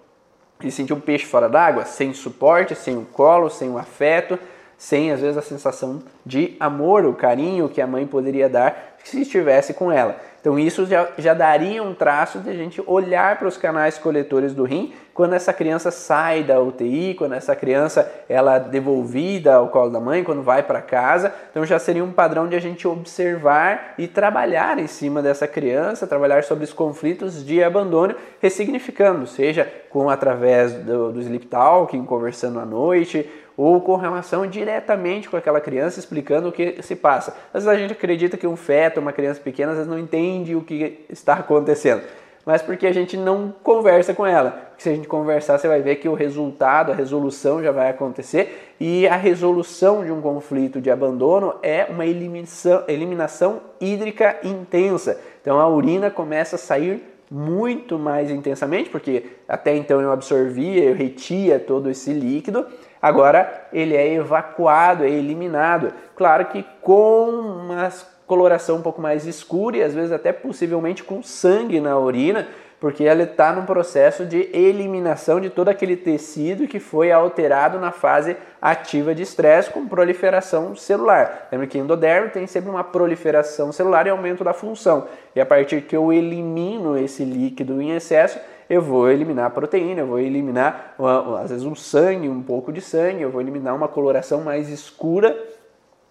de 0.66 0.70
sentir 0.70 0.92
um 0.92 1.00
peixe 1.00 1.26
fora 1.26 1.48
d'água, 1.48 1.84
sem 1.84 2.12
suporte, 2.12 2.74
sem 2.74 2.96
o 2.96 3.04
colo, 3.04 3.50
sem 3.50 3.70
o 3.70 3.78
afeto, 3.78 4.38
sem 4.78 5.12
às 5.12 5.20
vezes 5.20 5.36
a 5.36 5.42
sensação 5.42 6.02
de 6.24 6.56
amor, 6.58 7.04
o 7.04 7.14
carinho 7.14 7.68
que 7.68 7.80
a 7.80 7.86
mãe 7.86 8.06
poderia 8.06 8.48
dar 8.48 8.91
se 9.04 9.20
estivesse 9.20 9.74
com 9.74 9.90
ela. 9.90 10.16
Então 10.42 10.58
isso 10.58 10.84
já, 10.86 11.08
já 11.18 11.34
daria 11.34 11.80
um 11.82 11.94
traço 11.94 12.40
de 12.40 12.50
a 12.50 12.52
gente 12.52 12.82
olhar 12.84 13.38
para 13.38 13.46
os 13.46 13.56
canais 13.56 13.96
coletores 13.96 14.52
do 14.52 14.64
rim 14.64 14.92
quando 15.14 15.34
essa 15.34 15.52
criança 15.52 15.92
sai 15.92 16.42
da 16.42 16.60
UTI, 16.60 17.14
quando 17.14 17.34
essa 17.34 17.54
criança 17.54 18.10
ela 18.28 18.56
é 18.56 18.60
devolvida 18.60 19.54
ao 19.54 19.68
colo 19.68 19.90
da 19.90 20.00
mãe, 20.00 20.24
quando 20.24 20.42
vai 20.42 20.62
para 20.62 20.80
casa. 20.80 21.32
Então 21.50 21.64
já 21.64 21.78
seria 21.78 22.02
um 22.02 22.10
padrão 22.10 22.48
de 22.48 22.56
a 22.56 22.60
gente 22.60 22.88
observar 22.88 23.94
e 23.98 24.08
trabalhar 24.08 24.78
em 24.78 24.88
cima 24.88 25.22
dessa 25.22 25.46
criança, 25.46 26.08
trabalhar 26.08 26.42
sobre 26.42 26.64
os 26.64 26.72
conflitos 26.72 27.44
de 27.44 27.62
abandono, 27.62 28.14
ressignificando, 28.40 29.26
seja 29.26 29.70
com 29.90 30.10
através 30.10 30.72
do, 30.72 31.12
do 31.12 31.20
sleep 31.20 31.46
talking, 31.46 32.04
conversando 32.04 32.58
à 32.58 32.64
noite, 32.64 33.30
ou 33.62 33.80
com 33.80 33.94
relação 33.94 34.44
diretamente 34.44 35.30
com 35.30 35.36
aquela 35.36 35.60
criança, 35.60 36.00
explicando 36.00 36.48
o 36.48 36.52
que 36.52 36.82
se 36.82 36.96
passa. 36.96 37.30
Às 37.54 37.64
vezes 37.64 37.68
a 37.68 37.76
gente 37.80 37.92
acredita 37.92 38.36
que 38.36 38.44
um 38.44 38.56
feto, 38.56 38.98
uma 38.98 39.12
criança 39.12 39.40
pequena, 39.40 39.70
às 39.70 39.78
vezes 39.78 39.90
não 39.90 40.00
entende 40.00 40.56
o 40.56 40.62
que 40.62 41.06
está 41.08 41.34
acontecendo. 41.34 42.02
mas 42.44 42.60
porque 42.60 42.88
a 42.88 42.92
gente 42.92 43.16
não 43.16 43.54
conversa 43.62 44.12
com 44.12 44.26
ela. 44.26 44.50
Porque 44.50 44.82
se 44.82 44.88
a 44.88 44.94
gente 44.96 45.06
conversar, 45.06 45.58
você 45.58 45.68
vai 45.68 45.80
ver 45.80 45.96
que 45.96 46.08
o 46.08 46.14
resultado, 46.14 46.90
a 46.90 46.94
resolução 46.94 47.62
já 47.62 47.70
vai 47.70 47.88
acontecer 47.88 48.74
e 48.80 49.06
a 49.06 49.14
resolução 49.14 50.04
de 50.04 50.10
um 50.10 50.20
conflito 50.20 50.80
de 50.80 50.90
abandono 50.90 51.54
é 51.62 51.86
uma 51.88 52.04
eliminação, 52.04 52.82
eliminação 52.88 53.60
hídrica 53.80 54.38
intensa. 54.42 55.20
Então 55.40 55.60
a 55.60 55.68
urina 55.68 56.10
começa 56.10 56.56
a 56.56 56.58
sair 56.58 57.00
muito 57.30 57.98
mais 57.98 58.28
intensamente, 58.28 58.90
porque 58.90 59.24
até 59.48 59.74
então 59.74 60.00
eu 60.00 60.10
absorvia, 60.10 60.84
eu 60.84 60.94
retia 60.94 61.58
todo 61.58 61.88
esse 61.88 62.12
líquido, 62.12 62.66
agora 63.02 63.66
ele 63.72 63.94
é 63.96 64.14
evacuado, 64.14 65.04
é 65.04 65.10
eliminado. 65.10 65.92
Claro 66.16 66.46
que 66.46 66.64
com 66.80 67.28
uma 67.28 67.90
coloração 68.26 68.76
um 68.76 68.82
pouco 68.82 69.02
mais 69.02 69.26
escura 69.26 69.76
e 69.76 69.82
às 69.82 69.92
vezes 69.92 70.12
até 70.12 70.32
possivelmente 70.32 71.04
com 71.04 71.22
sangue 71.22 71.80
na 71.80 71.98
urina, 71.98 72.48
porque 72.80 73.04
ela 73.04 73.22
está 73.22 73.52
num 73.52 73.64
processo 73.64 74.24
de 74.24 74.48
eliminação 74.52 75.40
de 75.40 75.50
todo 75.50 75.68
aquele 75.68 75.96
tecido 75.96 76.66
que 76.66 76.80
foi 76.80 77.12
alterado 77.12 77.78
na 77.78 77.92
fase 77.92 78.36
ativa 78.60 79.14
de 79.14 79.22
estresse 79.22 79.70
com 79.70 79.86
proliferação 79.86 80.74
celular. 80.74 81.46
Lembra 81.52 81.66
que 81.68 81.78
endoderme 81.78 82.30
tem 82.30 82.46
sempre 82.46 82.70
uma 82.70 82.82
proliferação 82.82 83.70
celular 83.70 84.06
e 84.06 84.10
aumento 84.10 84.42
da 84.42 84.52
função. 84.52 85.06
E 85.36 85.40
a 85.40 85.46
partir 85.46 85.82
que 85.82 85.94
eu 85.94 86.12
elimino 86.12 86.98
esse 86.98 87.22
líquido 87.24 87.80
em 87.80 87.94
excesso, 87.94 88.40
eu 88.72 88.80
vou 88.80 89.10
eliminar 89.10 89.44
a 89.44 89.50
proteína, 89.50 90.00
eu 90.00 90.06
vou 90.06 90.18
eliminar 90.18 90.94
às 91.42 91.50
vezes 91.50 91.66
um 91.66 91.74
sangue, 91.74 92.26
um 92.26 92.42
pouco 92.42 92.72
de 92.72 92.80
sangue, 92.80 93.20
eu 93.20 93.30
vou 93.30 93.42
eliminar 93.42 93.74
uma 93.76 93.86
coloração 93.86 94.40
mais 94.40 94.70
escura 94.70 95.38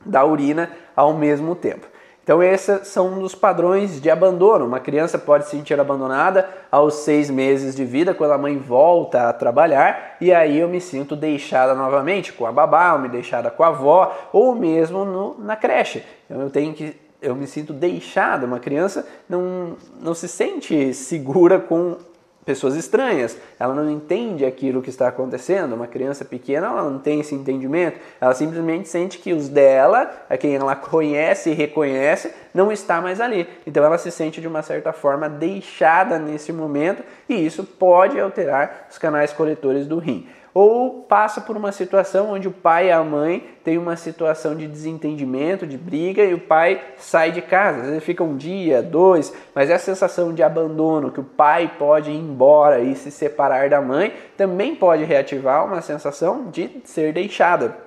da 0.06 0.24
urina 0.24 0.69
ao 0.95 1.12
mesmo 1.12 1.56
tempo. 1.56 1.88
Então, 2.24 2.43
esses 2.43 2.88
são 2.88 3.17
dos 3.17 3.34
padrões 3.34 4.00
de 4.00 4.12
abandono. 4.12 4.67
Uma 4.67 4.80
criança 4.80 5.17
pode 5.17 5.45
se 5.45 5.52
sentir 5.58 5.80
abandonada 5.80 6.47
aos 6.71 6.97
seis 6.97 7.32
meses 7.32 7.76
de 7.76 7.84
vida, 7.84 8.13
quando 8.13 8.34
a 8.34 8.38
mãe 8.38 8.60
volta 8.60 9.28
a 9.28 9.34
trabalhar, 9.34 10.17
e 10.21 10.32
aí 10.32 10.60
eu 10.60 10.69
me 10.69 10.80
sinto 10.80 11.15
deixada 11.15 11.74
novamente 11.74 12.32
com 12.32 12.45
a 12.45 12.52
babá, 12.52 12.93
ou 12.93 13.00
me 13.00 13.10
deixada 13.10 13.50
com 13.50 13.63
a 13.63 13.69
avó, 13.69 14.15
ou 14.32 14.54
mesmo 14.54 15.04
no, 15.04 15.36
na 15.39 15.56
creche. 15.56 16.04
Então, 16.30 16.39
eu 16.43 16.52
tenho 16.52 16.76
que 16.76 16.95
eu 17.19 17.36
me 17.36 17.47
sinto 17.47 17.74
deixada. 17.74 18.45
Uma 18.45 18.60
criança 18.60 19.08
não, 19.28 19.76
não 20.00 20.13
se 20.13 20.28
sente 20.28 20.93
segura 20.93 21.60
com 21.60 21.97
pessoas 22.45 22.75
estranhas, 22.75 23.38
ela 23.60 23.73
não 23.73 23.89
entende 23.89 24.45
aquilo 24.45 24.82
que 24.82 24.89
está 24.89 25.08
acontecendo. 25.08 25.73
Uma 25.73 25.88
criança 25.88 26.25
pequena, 26.25 26.67
ela 26.67 26.89
não 26.89 26.99
tem 26.99 27.19
esse 27.19 27.36
entendimento, 27.36 27.99
ela 28.19 28.34
simplesmente 28.34 28.89
sente 28.89 29.19
que 29.19 29.34
os 29.34 29.47
dela, 29.47 30.12
a 30.30 30.38
quem 30.38 30.56
ela 30.56 30.75
conhece 30.75 31.51
e 31.51 31.54
reconhece, 31.54 32.32
não 32.54 32.71
está 32.71 32.99
mais 32.99 33.21
ali. 33.21 33.47
Então 33.65 33.84
ela 33.84 33.97
se 33.97 34.12
sente 34.12 34.41
de 34.41 34.47
uma 34.47 34.62
certa 34.62 34.91
forma 34.91 35.30
deixada 35.30 36.17
nesse 36.17 36.51
momento 36.51 37.04
e 37.30 37.45
isso 37.45 37.63
pode 37.63 38.19
alterar 38.19 38.88
os 38.89 38.97
canais 38.97 39.32
coletores 39.32 39.88
do 39.88 39.99
rim 39.99 40.27
ou 40.54 41.04
passa 41.04 41.40
por 41.40 41.56
uma 41.56 41.72
situação 41.72 42.32
onde 42.32 42.48
o 42.48 42.52
pai 42.52 42.88
e 42.88 42.92
a 42.92 43.04
mãe 43.04 43.48
têm 43.64 43.78
uma 43.78 43.96
situação 43.96 44.56
de 44.56 44.68
desentendimento, 44.68 45.66
de 45.66 45.78
briga, 45.78 46.24
e 46.24 46.34
o 46.34 46.40
pai 46.40 46.82
sai 46.98 47.32
de 47.32 47.42
casa. 47.42 47.82
Às 47.82 47.88
vezes 47.88 48.04
fica 48.04 48.24
um 48.24 48.36
dia, 48.36 48.82
dois, 48.82 49.34
mas 49.56 49.70
essa 49.70 49.86
sensação 49.86 50.34
de 50.34 50.44
abandono, 50.44 51.12
que 51.12 51.20
o 51.20 51.24
pai 51.24 51.72
pode 51.80 52.12
ir 52.12 52.18
embora 52.18 52.80
e 52.82 52.96
se 52.96 53.12
separar 53.12 53.70
da 53.70 53.82
mãe, 53.82 54.14
também 54.36 54.76
pode 54.76 55.04
reativar 55.04 55.66
uma 55.66 55.82
sensação 55.82 56.50
de 56.50 56.82
ser 56.84 57.14
deixada, 57.14 57.78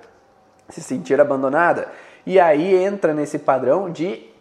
se 0.69 0.81
sentir 0.81 1.21
abandonada. 1.21 1.87
E 2.25 2.39
aí 2.39 2.75
entra 2.75 3.13
nesse 3.13 3.37
padrão 3.37 3.91
de 3.91 4.34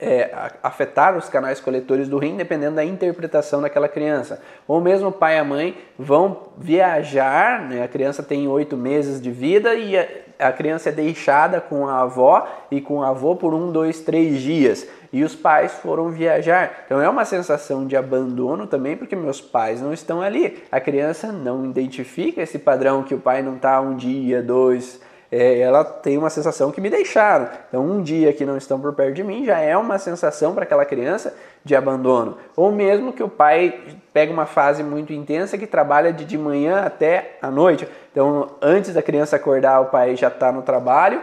é, 0.00 0.30
afetar 0.62 1.16
os 1.16 1.28
canais 1.28 1.60
coletores 1.60 2.08
do 2.08 2.18
rim, 2.18 2.36
dependendo 2.36 2.76
da 2.76 2.84
interpretação 2.84 3.60
daquela 3.60 3.88
criança. 3.88 4.40
Ou 4.66 4.80
mesmo 4.80 5.08
o 5.08 5.12
pai 5.12 5.36
e 5.36 5.38
a 5.38 5.44
mãe 5.44 5.76
vão 5.98 6.50
viajar, 6.56 7.68
né? 7.68 7.82
a 7.82 7.88
criança 7.88 8.22
tem 8.22 8.46
oito 8.46 8.76
meses 8.76 9.20
de 9.20 9.30
vida 9.30 9.74
e 9.74 9.98
a, 9.98 10.06
a, 10.38 10.52
criança 10.52 10.90
é 10.90 10.92
deixada 10.92 11.60
com 11.60 11.88
a 11.88 12.02
avó 12.02 12.46
e 12.70 12.80
com 12.80 12.98
o 12.98 13.02
avô 13.02 13.34
por 13.34 13.52
um, 13.52 13.72
dois, 13.72 14.00
três 14.00 14.40
dias. 14.40 14.86
E 15.12 15.24
os 15.24 15.34
pais 15.34 15.72
foram 15.72 16.10
viajar. 16.10 16.84
Então 16.84 17.00
é 17.00 17.08
uma 17.08 17.24
sensação 17.24 17.86
de 17.86 17.96
abandono 17.96 18.66
também, 18.66 18.96
porque 18.96 19.16
meus 19.16 19.40
pais 19.40 19.80
não 19.80 19.92
estão 19.92 20.22
ali. 20.22 20.62
A 20.70 20.80
criança 20.80 21.32
não 21.32 21.64
identifica 21.64 22.42
esse 22.42 22.58
padrão 22.58 23.02
que 23.02 23.14
o 23.14 23.18
pai 23.18 23.42
não 23.42 23.56
está 23.56 23.80
um 23.80 23.96
dia, 23.96 24.42
dois, 24.42 25.00
é, 25.30 25.58
ela 25.58 25.84
tem 25.84 26.16
uma 26.16 26.30
sensação 26.30 26.70
que 26.70 26.80
me 26.80 26.88
deixaram. 26.88 27.48
Então, 27.68 27.84
um 27.84 28.02
dia 28.02 28.32
que 28.32 28.46
não 28.46 28.56
estão 28.56 28.80
por 28.80 28.94
perto 28.94 29.14
de 29.14 29.22
mim 29.22 29.44
já 29.44 29.58
é 29.58 29.76
uma 29.76 29.98
sensação 29.98 30.54
para 30.54 30.64
aquela 30.64 30.86
criança 30.86 31.34
de 31.62 31.76
abandono. 31.76 32.38
Ou 32.56 32.72
mesmo 32.72 33.12
que 33.12 33.22
o 33.22 33.28
pai 33.28 33.78
pega 34.12 34.32
uma 34.32 34.46
fase 34.46 34.82
muito 34.82 35.12
intensa 35.12 35.58
que 35.58 35.66
trabalha 35.66 36.12
de, 36.12 36.24
de 36.24 36.38
manhã 36.38 36.80
até 36.80 37.36
a 37.42 37.50
noite. 37.50 37.86
Então, 38.10 38.48
antes 38.62 38.94
da 38.94 39.02
criança 39.02 39.36
acordar, 39.36 39.80
o 39.80 39.86
pai 39.86 40.16
já 40.16 40.28
está 40.28 40.50
no 40.50 40.62
trabalho. 40.62 41.20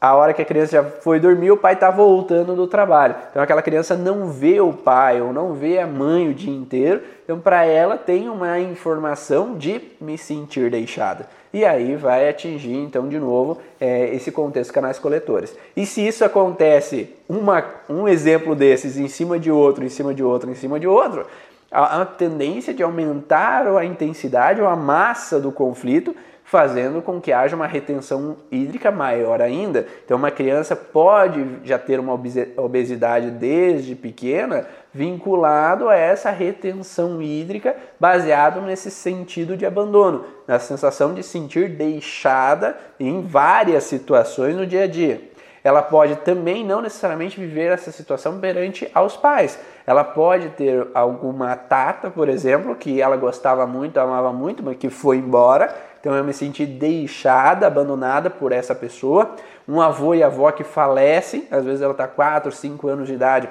A 0.00 0.14
hora 0.14 0.32
que 0.32 0.42
a 0.42 0.44
criança 0.44 0.72
já 0.72 0.84
foi 0.84 1.18
dormir, 1.18 1.50
o 1.50 1.56
pai 1.56 1.72
está 1.72 1.90
voltando 1.90 2.54
do 2.54 2.66
trabalho. 2.66 3.16
Então, 3.30 3.42
aquela 3.42 3.62
criança 3.62 3.96
não 3.96 4.28
vê 4.28 4.60
o 4.60 4.74
pai 4.74 5.22
ou 5.22 5.32
não 5.32 5.54
vê 5.54 5.78
a 5.78 5.86
mãe 5.86 6.28
o 6.28 6.34
dia 6.34 6.54
inteiro. 6.54 7.00
Então, 7.24 7.40
para 7.40 7.64
ela, 7.64 7.96
tem 7.96 8.28
uma 8.28 8.60
informação 8.60 9.56
de 9.56 9.80
me 10.00 10.18
sentir 10.18 10.70
deixada 10.70 11.26
e 11.52 11.64
aí 11.64 11.96
vai 11.96 12.28
atingir 12.28 12.76
então 12.76 13.08
de 13.08 13.18
novo 13.18 13.58
é, 13.80 14.14
esse 14.14 14.30
contexto 14.30 14.72
canais 14.72 14.98
coletores. 14.98 15.56
E 15.76 15.86
se 15.86 16.06
isso 16.06 16.24
acontece 16.24 17.14
uma, 17.28 17.64
um 17.88 18.06
exemplo 18.06 18.54
desses 18.54 18.96
em 18.96 19.08
cima 19.08 19.38
de 19.38 19.50
outro, 19.50 19.84
em 19.84 19.88
cima 19.88 20.12
de 20.12 20.22
outro, 20.22 20.50
em 20.50 20.54
cima 20.54 20.78
de 20.78 20.86
outro, 20.86 21.26
a, 21.70 22.02
a 22.02 22.06
tendência 22.06 22.72
de 22.72 22.82
aumentar 22.82 23.66
a 23.66 23.84
intensidade 23.84 24.60
ou 24.60 24.68
a 24.68 24.76
massa 24.76 25.40
do 25.40 25.52
conflito 25.52 26.14
fazendo 26.48 27.02
com 27.02 27.20
que 27.20 27.30
haja 27.30 27.54
uma 27.54 27.66
retenção 27.66 28.38
hídrica 28.50 28.90
maior 28.90 29.42
ainda. 29.42 29.86
Então, 30.02 30.16
uma 30.16 30.30
criança 30.30 30.74
pode 30.74 31.46
já 31.62 31.78
ter 31.78 32.00
uma 32.00 32.18
obesidade 32.56 33.30
desde 33.30 33.94
pequena 33.94 34.66
vinculado 34.90 35.90
a 35.90 35.94
essa 35.94 36.30
retenção 36.30 37.20
hídrica, 37.20 37.76
baseado 38.00 38.62
nesse 38.62 38.90
sentido 38.90 39.58
de 39.58 39.66
abandono, 39.66 40.24
na 40.46 40.58
sensação 40.58 41.12
de 41.12 41.22
sentir 41.22 41.68
deixada 41.68 42.78
em 42.98 43.20
várias 43.20 43.84
situações 43.84 44.56
no 44.56 44.66
dia 44.66 44.84
a 44.84 44.86
dia. 44.86 45.20
Ela 45.62 45.82
pode 45.82 46.16
também 46.16 46.64
não 46.64 46.80
necessariamente 46.80 47.38
viver 47.38 47.72
essa 47.72 47.92
situação 47.92 48.38
perante 48.38 48.88
aos 48.94 49.18
pais. 49.18 49.58
Ela 49.86 50.04
pode 50.04 50.48
ter 50.50 50.86
alguma 50.94 51.54
tata, 51.56 52.10
por 52.10 52.28
exemplo, 52.28 52.74
que 52.74 53.02
ela 53.02 53.16
gostava 53.16 53.66
muito, 53.66 53.98
amava 53.98 54.32
muito, 54.32 54.62
mas 54.62 54.76
que 54.78 54.88
foi 54.88 55.18
embora 55.18 55.74
então 56.00 56.14
eu 56.14 56.24
me 56.24 56.32
senti 56.32 56.64
deixada, 56.64 57.66
abandonada 57.66 58.30
por 58.30 58.52
essa 58.52 58.74
pessoa. 58.74 59.34
Um 59.66 59.80
avô 59.80 60.14
e 60.14 60.22
avó 60.22 60.50
que 60.50 60.64
falecem, 60.64 61.46
às 61.50 61.64
vezes 61.64 61.82
ela 61.82 61.92
está 61.92 62.06
4, 62.06 62.50
5 62.50 62.88
anos 62.88 63.08
de 63.08 63.14
idade, 63.14 63.48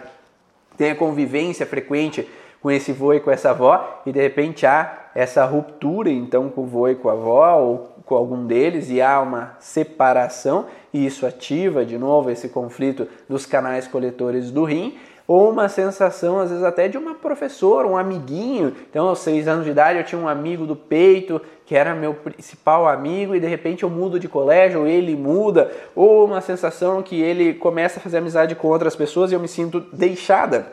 tem 0.75 0.91
a 0.91 0.95
convivência 0.95 1.65
frequente 1.65 2.27
com 2.61 2.71
esse 2.71 2.91
avô 2.91 3.13
e 3.13 3.19
com 3.19 3.29
essa 3.29 3.51
avó, 3.51 4.01
e 4.05 4.11
de 4.11 4.21
repente 4.21 4.65
há 4.65 5.09
essa 5.13 5.45
ruptura 5.45 6.09
então 6.09 6.49
com 6.49 6.61
o 6.61 6.63
avô 6.65 6.87
e 6.87 6.95
com 6.95 7.09
a 7.09 7.13
avó, 7.13 7.55
ou 7.57 7.89
com 8.05 8.15
algum 8.15 8.45
deles, 8.45 8.89
e 8.89 9.01
há 9.01 9.19
uma 9.21 9.55
separação, 9.59 10.65
e 10.93 11.05
isso 11.05 11.25
ativa 11.25 11.85
de 11.85 11.97
novo 11.97 12.29
esse 12.29 12.49
conflito 12.49 13.07
dos 13.27 13.45
canais 13.45 13.87
coletores 13.87 14.49
do 14.51 14.63
rim, 14.63 14.97
ou 15.27 15.51
uma 15.51 15.67
sensação, 15.67 16.39
às 16.39 16.49
vezes, 16.49 16.63
até 16.63 16.87
de 16.87 16.97
uma 16.97 17.13
professora, 17.13 17.85
um 17.85 17.97
amiguinho. 17.97 18.73
Então, 18.89 19.09
aos 19.09 19.19
seis 19.19 19.45
anos 19.47 19.65
de 19.65 19.71
idade, 19.71 19.99
eu 19.99 20.05
tinha 20.05 20.19
um 20.19 20.27
amigo 20.27 20.65
do 20.65 20.75
peito 20.75 21.41
que 21.65 21.75
era 21.75 21.93
meu 21.93 22.13
principal 22.13 22.87
amigo 22.87 23.35
e 23.35 23.41
de 23.41 23.45
repente 23.45 23.83
eu 23.83 23.89
mudo 23.89 24.17
de 24.17 24.29
colégio, 24.29 24.79
ou 24.79 24.87
ele 24.87 25.17
muda, 25.17 25.69
ou 25.93 26.23
uma 26.23 26.39
sensação 26.39 27.03
que 27.03 27.21
ele 27.21 27.53
começa 27.53 27.99
a 27.99 28.01
fazer 28.01 28.19
amizade 28.19 28.55
com 28.55 28.69
outras 28.69 28.95
pessoas 28.95 29.31
e 29.31 29.35
eu 29.35 29.39
me 29.39 29.49
sinto 29.49 29.81
deixada. 29.91 30.65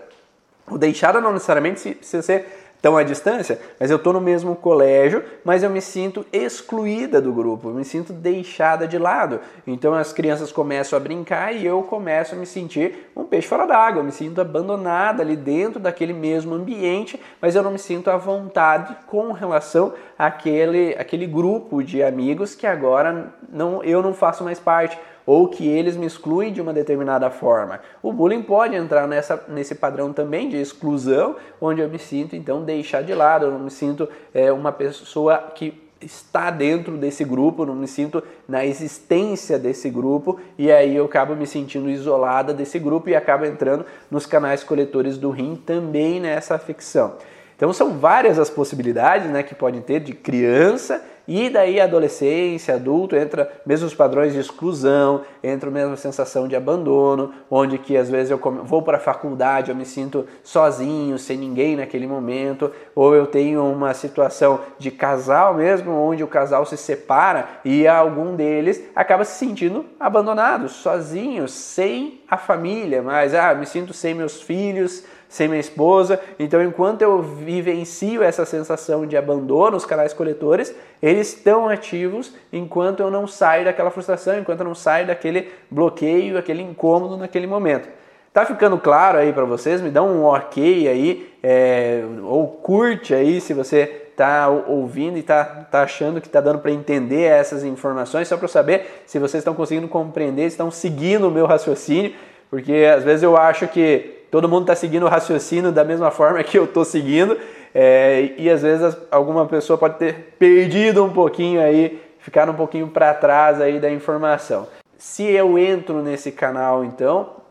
O 0.70 0.78
deixada 0.78 1.20
não 1.20 1.32
necessariamente 1.32 1.96
precisa 1.96 2.22
ser 2.22 2.63
tão 2.84 2.98
à 2.98 3.02
distância, 3.02 3.58
mas 3.80 3.90
eu 3.90 3.96
estou 3.96 4.12
no 4.12 4.20
mesmo 4.20 4.54
colégio, 4.54 5.24
mas 5.42 5.62
eu 5.62 5.70
me 5.70 5.80
sinto 5.80 6.26
excluída 6.30 7.18
do 7.18 7.32
grupo, 7.32 7.70
eu 7.70 7.74
me 7.74 7.82
sinto 7.82 8.12
deixada 8.12 8.86
de 8.86 8.98
lado. 8.98 9.40
Então 9.66 9.94
as 9.94 10.12
crianças 10.12 10.52
começam 10.52 10.94
a 10.94 11.00
brincar 11.00 11.54
e 11.54 11.64
eu 11.64 11.82
começo 11.84 12.34
a 12.34 12.38
me 12.38 12.44
sentir 12.44 13.10
um 13.16 13.24
peixe 13.24 13.48
fora 13.48 13.66
d'água, 13.66 14.00
eu 14.00 14.04
me 14.04 14.12
sinto 14.12 14.38
abandonada 14.38 15.22
ali 15.22 15.34
dentro 15.34 15.80
daquele 15.80 16.12
mesmo 16.12 16.54
ambiente, 16.54 17.18
mas 17.40 17.56
eu 17.56 17.62
não 17.62 17.70
me 17.70 17.78
sinto 17.78 18.10
à 18.10 18.18
vontade 18.18 18.94
com 19.06 19.32
relação 19.32 19.94
àquele, 20.18 20.94
àquele 20.98 21.26
grupo 21.26 21.82
de 21.82 22.02
amigos 22.02 22.54
que 22.54 22.66
agora 22.66 23.32
não, 23.48 23.82
eu 23.82 24.02
não 24.02 24.12
faço 24.12 24.44
mais 24.44 24.60
parte 24.60 24.98
ou 25.26 25.48
que 25.48 25.66
eles 25.66 25.96
me 25.96 26.06
excluem 26.06 26.52
de 26.52 26.60
uma 26.60 26.72
determinada 26.72 27.30
forma. 27.30 27.80
O 28.02 28.12
bullying 28.12 28.42
pode 28.42 28.74
entrar 28.74 29.06
nessa, 29.06 29.42
nesse 29.48 29.74
padrão 29.74 30.12
também 30.12 30.48
de 30.48 30.60
exclusão, 30.60 31.36
onde 31.60 31.80
eu 31.80 31.88
me 31.88 31.98
sinto 31.98 32.36
então 32.36 32.62
deixar 32.62 33.02
de 33.02 33.14
lado, 33.14 33.46
eu 33.46 33.50
não 33.50 33.60
me 33.60 33.70
sinto 33.70 34.08
é, 34.32 34.52
uma 34.52 34.72
pessoa 34.72 35.38
que 35.54 35.82
estar 36.00 36.50
dentro 36.50 36.96
desse 36.96 37.24
grupo, 37.24 37.64
não 37.64 37.74
me 37.74 37.88
sinto 37.88 38.22
na 38.46 38.64
existência 38.64 39.58
desse 39.58 39.88
grupo 39.88 40.38
e 40.58 40.70
aí 40.70 40.96
eu 40.96 41.06
acabo 41.06 41.34
me 41.34 41.46
sentindo 41.46 41.88
isolada 41.88 42.52
desse 42.52 42.78
grupo 42.78 43.08
e 43.08 43.16
acabo 43.16 43.46
entrando 43.46 43.86
nos 44.10 44.26
canais 44.26 44.62
coletores 44.62 45.16
do 45.16 45.30
rim 45.30 45.56
também 45.56 46.20
nessa 46.20 46.54
afecção. 46.54 47.14
Então 47.56 47.72
são 47.72 47.98
várias 47.98 48.38
as 48.38 48.50
possibilidades 48.50 49.30
né, 49.30 49.42
que 49.42 49.54
podem 49.54 49.80
ter 49.80 50.00
de 50.00 50.12
criança 50.12 51.02
e 51.26 51.48
daí 51.48 51.80
adolescência, 51.80 52.74
adulto, 52.74 53.16
entra 53.16 53.50
mesmo 53.64 53.86
os 53.86 53.94
padrões 53.94 54.32
de 54.32 54.38
exclusão, 54.38 55.22
entra 55.42 55.70
a 55.70 55.72
mesma 55.72 55.96
sensação 55.96 56.46
de 56.46 56.54
abandono, 56.54 57.32
onde 57.50 57.78
que 57.78 57.96
às 57.96 58.10
vezes 58.10 58.30
eu 58.30 58.38
vou 58.64 58.82
para 58.82 58.98
a 58.98 59.00
faculdade, 59.00 59.70
eu 59.70 59.76
me 59.76 59.86
sinto 59.86 60.26
sozinho, 60.42 61.18
sem 61.18 61.36
ninguém 61.36 61.76
naquele 61.76 62.06
momento, 62.06 62.70
ou 62.94 63.14
eu 63.14 63.26
tenho 63.26 63.64
uma 63.64 63.92
situação 63.94 64.60
de 64.78 64.90
casal 64.90 65.54
mesmo, 65.54 65.92
onde 65.92 66.22
o 66.22 66.28
casal 66.28 66.64
se 66.64 66.76
separa 66.76 67.48
e 67.64 67.86
algum 67.86 68.36
deles 68.36 68.82
acaba 68.94 69.24
se 69.24 69.38
sentindo 69.38 69.84
abandonado, 69.98 70.68
sozinho, 70.68 71.48
sem 71.48 72.20
a 72.28 72.36
família, 72.36 73.02
mas 73.02 73.34
ah, 73.34 73.54
me 73.54 73.66
sinto 73.66 73.92
sem 73.92 74.14
meus 74.14 74.40
filhos, 74.40 75.04
sem 75.28 75.48
minha 75.48 75.60
esposa. 75.60 76.20
Então, 76.38 76.62
enquanto 76.62 77.02
eu 77.02 77.20
vivencio 77.20 78.22
essa 78.22 78.44
sensação 78.44 79.04
de 79.04 79.16
abandono, 79.16 79.76
os 79.76 79.84
canais 79.84 80.12
coletores, 80.12 80.72
eles 81.02 81.34
estão 81.34 81.68
ativos 81.68 82.32
enquanto 82.52 83.00
eu 83.00 83.10
não 83.10 83.26
saio 83.26 83.64
daquela 83.64 83.90
frustração, 83.90 84.38
enquanto 84.38 84.60
eu 84.60 84.66
não 84.66 84.74
saio 84.76 85.08
daquele 85.08 85.50
bloqueio, 85.68 86.38
aquele 86.38 86.62
incômodo 86.62 87.16
naquele 87.16 87.48
momento. 87.48 87.88
Tá 88.34 88.44
ficando 88.44 88.76
claro 88.78 89.18
aí 89.18 89.32
para 89.32 89.44
vocês? 89.44 89.80
Me 89.80 89.90
dá 89.90 90.02
um 90.02 90.24
ok 90.24 90.88
aí, 90.88 91.32
é, 91.40 92.02
ou 92.24 92.48
curte 92.48 93.14
aí 93.14 93.40
se 93.40 93.54
você 93.54 94.08
está 94.10 94.48
ouvindo 94.48 95.16
e 95.16 95.20
está 95.20 95.44
tá 95.44 95.82
achando 95.84 96.20
que 96.20 96.26
está 96.26 96.40
dando 96.40 96.58
para 96.58 96.72
entender 96.72 97.22
essas 97.22 97.62
informações, 97.62 98.26
só 98.26 98.36
para 98.36 98.48
saber 98.48 99.04
se 99.06 99.20
vocês 99.20 99.40
estão 99.40 99.54
conseguindo 99.54 99.86
compreender, 99.86 100.46
estão 100.46 100.68
seguindo 100.68 101.28
o 101.28 101.30
meu 101.30 101.46
raciocínio, 101.46 102.12
porque 102.50 102.92
às 102.92 103.04
vezes 103.04 103.22
eu 103.22 103.36
acho 103.36 103.68
que 103.68 104.24
todo 104.32 104.48
mundo 104.48 104.62
está 104.62 104.74
seguindo 104.74 105.06
o 105.06 105.08
raciocínio 105.08 105.70
da 105.70 105.84
mesma 105.84 106.10
forma 106.10 106.42
que 106.42 106.58
eu 106.58 106.64
estou 106.64 106.84
seguindo, 106.84 107.38
é, 107.72 108.32
e 108.36 108.50
às 108.50 108.62
vezes 108.62 108.96
alguma 109.12 109.46
pessoa 109.46 109.78
pode 109.78 109.96
ter 109.96 110.34
perdido 110.40 111.04
um 111.04 111.10
pouquinho 111.10 111.60
aí, 111.60 112.02
ficar 112.18 112.50
um 112.50 112.54
pouquinho 112.54 112.88
para 112.88 113.14
trás 113.14 113.60
aí 113.60 113.78
da 113.78 113.88
informação. 113.88 114.66
Se 114.98 115.22
eu 115.22 115.56
entro 115.56 116.02
nesse 116.02 116.32
canal, 116.32 116.84
então, 116.84 117.43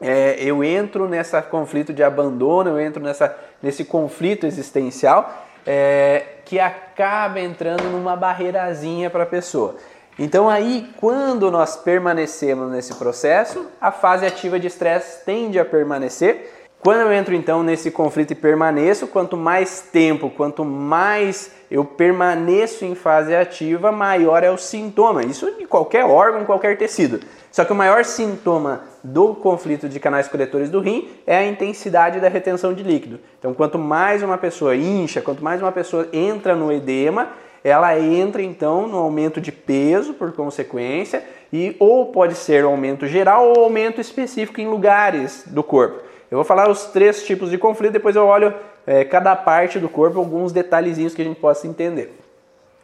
é, 0.00 0.36
eu 0.38 0.64
entro 0.64 1.08
nesse 1.08 1.40
conflito 1.42 1.92
de 1.92 2.02
abandono, 2.02 2.70
eu 2.70 2.80
entro 2.80 3.02
nessa, 3.02 3.36
nesse 3.62 3.84
conflito 3.84 4.46
existencial 4.46 5.46
é, 5.66 6.24
que 6.44 6.58
acaba 6.58 7.40
entrando 7.40 7.84
numa 7.84 8.16
barreirazinha 8.16 9.10
para 9.10 9.22
a 9.22 9.26
pessoa. 9.26 9.76
Então 10.18 10.48
aí, 10.48 10.90
quando 10.98 11.50
nós 11.50 11.76
permanecemos 11.76 12.70
nesse 12.70 12.94
processo, 12.94 13.66
a 13.80 13.90
fase 13.90 14.26
ativa 14.26 14.60
de 14.60 14.66
estresse 14.66 15.24
tende 15.24 15.58
a 15.58 15.64
permanecer. 15.64 16.61
Quando 16.82 17.02
eu 17.02 17.12
entro 17.12 17.32
então 17.32 17.62
nesse 17.62 17.92
conflito 17.92 18.32
e 18.32 18.34
permaneço, 18.34 19.06
quanto 19.06 19.36
mais 19.36 19.80
tempo, 19.92 20.28
quanto 20.28 20.64
mais 20.64 21.52
eu 21.70 21.84
permaneço 21.84 22.84
em 22.84 22.96
fase 22.96 23.32
ativa, 23.36 23.92
maior 23.92 24.42
é 24.42 24.50
o 24.50 24.58
sintoma. 24.58 25.22
Isso 25.22 25.48
de 25.56 25.64
qualquer 25.64 26.04
órgão, 26.04 26.44
qualquer 26.44 26.76
tecido. 26.76 27.20
Só 27.52 27.64
que 27.64 27.70
o 27.70 27.76
maior 27.76 28.04
sintoma 28.04 28.80
do 29.04 29.32
conflito 29.32 29.88
de 29.88 30.00
canais 30.00 30.26
coletores 30.26 30.70
do 30.70 30.80
rim 30.80 31.08
é 31.24 31.36
a 31.36 31.46
intensidade 31.46 32.18
da 32.18 32.28
retenção 32.28 32.74
de 32.74 32.82
líquido. 32.82 33.20
Então, 33.38 33.54
quanto 33.54 33.78
mais 33.78 34.20
uma 34.20 34.36
pessoa 34.36 34.74
incha, 34.74 35.22
quanto 35.22 35.44
mais 35.44 35.62
uma 35.62 35.70
pessoa 35.70 36.08
entra 36.12 36.56
no 36.56 36.72
edema, 36.72 37.28
ela 37.62 37.96
entra 37.96 38.42
então 38.42 38.88
no 38.88 38.98
aumento 38.98 39.40
de 39.40 39.52
peso 39.52 40.14
por 40.14 40.32
consequência 40.32 41.22
e 41.52 41.76
ou 41.78 42.06
pode 42.06 42.34
ser 42.34 42.64
um 42.64 42.70
aumento 42.70 43.06
geral 43.06 43.50
ou 43.50 43.62
aumento 43.62 44.00
específico 44.00 44.60
em 44.60 44.66
lugares 44.66 45.44
do 45.46 45.62
corpo. 45.62 46.10
Eu 46.32 46.36
vou 46.36 46.44
falar 46.44 46.70
os 46.70 46.86
três 46.86 47.24
tipos 47.24 47.50
de 47.50 47.58
conflito, 47.58 47.92
depois 47.92 48.16
eu 48.16 48.24
olho 48.24 48.54
é, 48.86 49.04
cada 49.04 49.36
parte 49.36 49.78
do 49.78 49.86
corpo, 49.86 50.18
alguns 50.18 50.50
detalhezinhos 50.50 51.14
que 51.14 51.20
a 51.20 51.24
gente 51.26 51.38
possa 51.38 51.66
entender. 51.66 52.18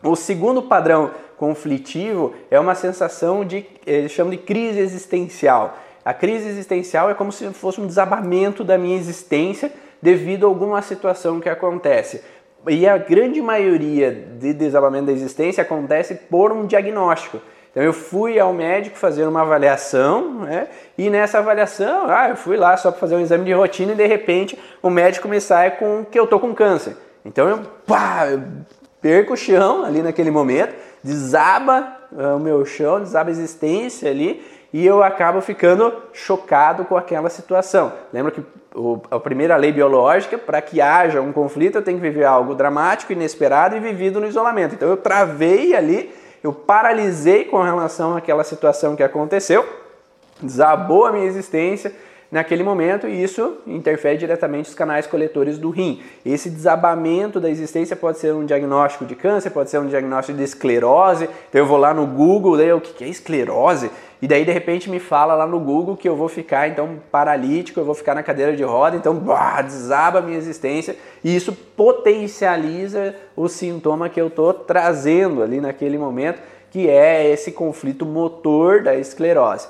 O 0.02 0.14
segundo 0.14 0.61
padrão 0.61 1.12
conflitivo 1.38 2.34
é 2.50 2.61
uma 2.61 2.74
sensação 2.74 3.46
de, 3.46 3.64
eles 3.87 4.12
chamam 4.12 4.32
de 4.32 4.37
crise 4.37 4.80
existencial. 4.80 5.78
A 6.04 6.12
crise 6.12 6.46
existencial 6.46 7.08
é 7.08 7.14
como 7.14 7.32
se 7.32 7.48
fosse 7.54 7.80
um 7.80 7.87
desabamento 7.87 8.62
da 8.62 8.76
minha 8.76 8.98
existência 8.98 9.72
devido 10.02 10.44
a 10.44 10.48
alguma 10.50 10.82
situação 10.82 11.40
que 11.40 11.48
acontece. 11.48 12.22
E 12.68 12.87
a 12.87 12.98
grande 12.98 13.40
maioria 13.40 14.12
de 14.12 14.52
desabamento 14.52 15.06
da 15.06 15.12
existência 15.12 15.62
acontece 15.62 16.14
por 16.14 16.52
um 16.52 16.66
diagnóstico. 16.66 17.40
Então 17.70 17.83
eu 17.83 17.92
fui 17.92 18.38
ao 18.38 18.52
médico 18.52 18.96
fazer 18.96 19.24
uma 19.26 19.42
avaliação, 19.42 20.40
né? 20.40 20.68
E 20.96 21.11
nessa 21.11 21.38
avaliação, 21.38 22.07
ah, 22.09 22.31
eu 22.31 22.37
fui 22.37 22.57
lá 22.57 22.76
só 22.76 22.90
para 22.90 23.00
fazer 23.00 23.16
um 23.16 23.20
exame 23.20 23.44
de 23.44 23.52
rotina 23.52 23.92
e 23.92 23.94
de 23.94 24.07
repente 24.07 24.59
o 24.83 24.90
médico 24.90 25.28
me 25.28 25.40
sai 25.40 25.72
com 25.72 26.04
que 26.04 26.18
eu 26.18 26.26
tô 26.26 26.40
com 26.40 26.54
câncer. 26.54 26.96
Então 27.24 27.48
eu, 27.48 27.61
pá, 27.87 28.26
eu 28.31 28.42
perco 29.00 29.35
o 29.35 29.37
chão 29.37 29.85
ali 29.85 30.02
naquele 30.02 30.31
momento, 30.31 30.74
desaba 31.02 31.96
uh, 32.12 32.37
o 32.37 32.40
meu 32.40 32.64
chão, 32.64 33.00
desaba 33.00 33.31
a 33.31 33.33
existência 33.33 34.11
ali 34.11 34.44
e 34.72 34.85
eu 34.85 35.02
acabo 35.02 35.40
ficando 35.40 35.92
chocado 36.12 36.85
com 36.85 36.96
aquela 36.96 37.31
situação. 37.31 37.92
Lembra 38.12 38.33
que 38.33 38.42
o, 38.74 39.00
a 39.11 39.18
primeira 39.18 39.57
lei 39.57 39.72
biológica, 39.72 40.37
para 40.37 40.61
que 40.61 40.81
haja 40.81 41.20
um 41.20 41.33
conflito, 41.33 41.76
eu 41.76 41.83
tenho 41.83 41.98
que 41.98 42.02
viver 42.02 42.24
algo 42.24 42.54
dramático, 42.54 43.12
inesperado 43.12 43.76
e 43.76 43.81
vivido 43.81 44.20
no 44.20 44.26
isolamento. 44.26 44.74
Então 44.74 44.88
eu 44.88 44.96
travei 44.96 45.74
ali, 45.74 46.11
eu 46.42 46.53
paralisei 46.53 47.44
com 47.44 47.62
relação 47.62 48.16
àquela 48.16 48.44
situação 48.44 48.94
que 48.96 49.03
aconteceu, 49.03 49.66
desabou 50.40 51.07
a 51.07 51.12
minha 51.12 51.27
existência 51.27 51.92
naquele 52.31 52.62
momento 52.62 53.09
e 53.09 53.23
isso 53.23 53.59
interfere 53.67 54.19
diretamente 54.19 54.69
nos 54.69 54.75
canais 54.75 55.07
coletores 55.07 55.59
do 55.59 55.71
rim. 55.71 56.03
Esse 56.25 56.51
desabamento 56.51 57.41
da 57.41 57.49
existência 57.51 57.97
pode 57.97 58.19
ser 58.19 58.35
um 58.35 58.45
diagnóstico 58.45 59.07
de 59.07 59.14
câncer, 59.14 59.51
pode 59.51 59.71
ser 59.71 59.79
um 59.79 59.87
diagnóstico 59.87 60.37
de 60.37 60.45
esclerose. 60.45 61.29
Então 61.49 61.61
eu 61.61 61.67
vou 61.67 61.79
lá 61.79 61.95
no 61.95 62.07
Google, 62.07 62.57
daí 62.57 62.73
o 62.73 62.81
que 62.81 63.03
é 63.03 63.09
esclerose? 63.09 63.91
E 64.21 64.27
daí 64.27 64.45
de 64.45 64.53
repente 64.53 64.91
me 64.91 64.99
fala 64.99 65.35
lá 65.35 65.47
no 65.47 65.61
Google 65.61 65.97
que 65.97 66.09
eu 66.09 66.17
vou 66.17 66.29
ficar 66.29 66.69
então 66.69 66.99
paralítico, 67.11 67.79
eu 67.79 67.85
vou 67.85 67.95
ficar 67.95 68.14
na 68.14 68.23
cadeira 68.23 68.55
de 68.55 68.64
roda, 68.64 68.97
então 68.97 69.14
bah, 69.14 69.62
desaba 69.62 70.19
a 70.19 70.23
minha 70.23 70.37
existência 70.37 70.97
e 71.23 71.35
isso 71.35 71.53
potencializa 71.53 73.14
o 73.37 73.49
sintoma 73.49 74.09
que 74.09 74.21
eu 74.21 74.27
estou 74.27 74.53
trazendo 74.53 75.43
ali 75.43 75.61
naquele 75.61 75.97
momento, 75.97 76.41
que 76.71 76.91
é 76.91 77.31
esse 77.31 77.53
conflito 77.53 78.05
motor 78.05 78.83
da 78.83 78.97
esclerose. 78.97 79.69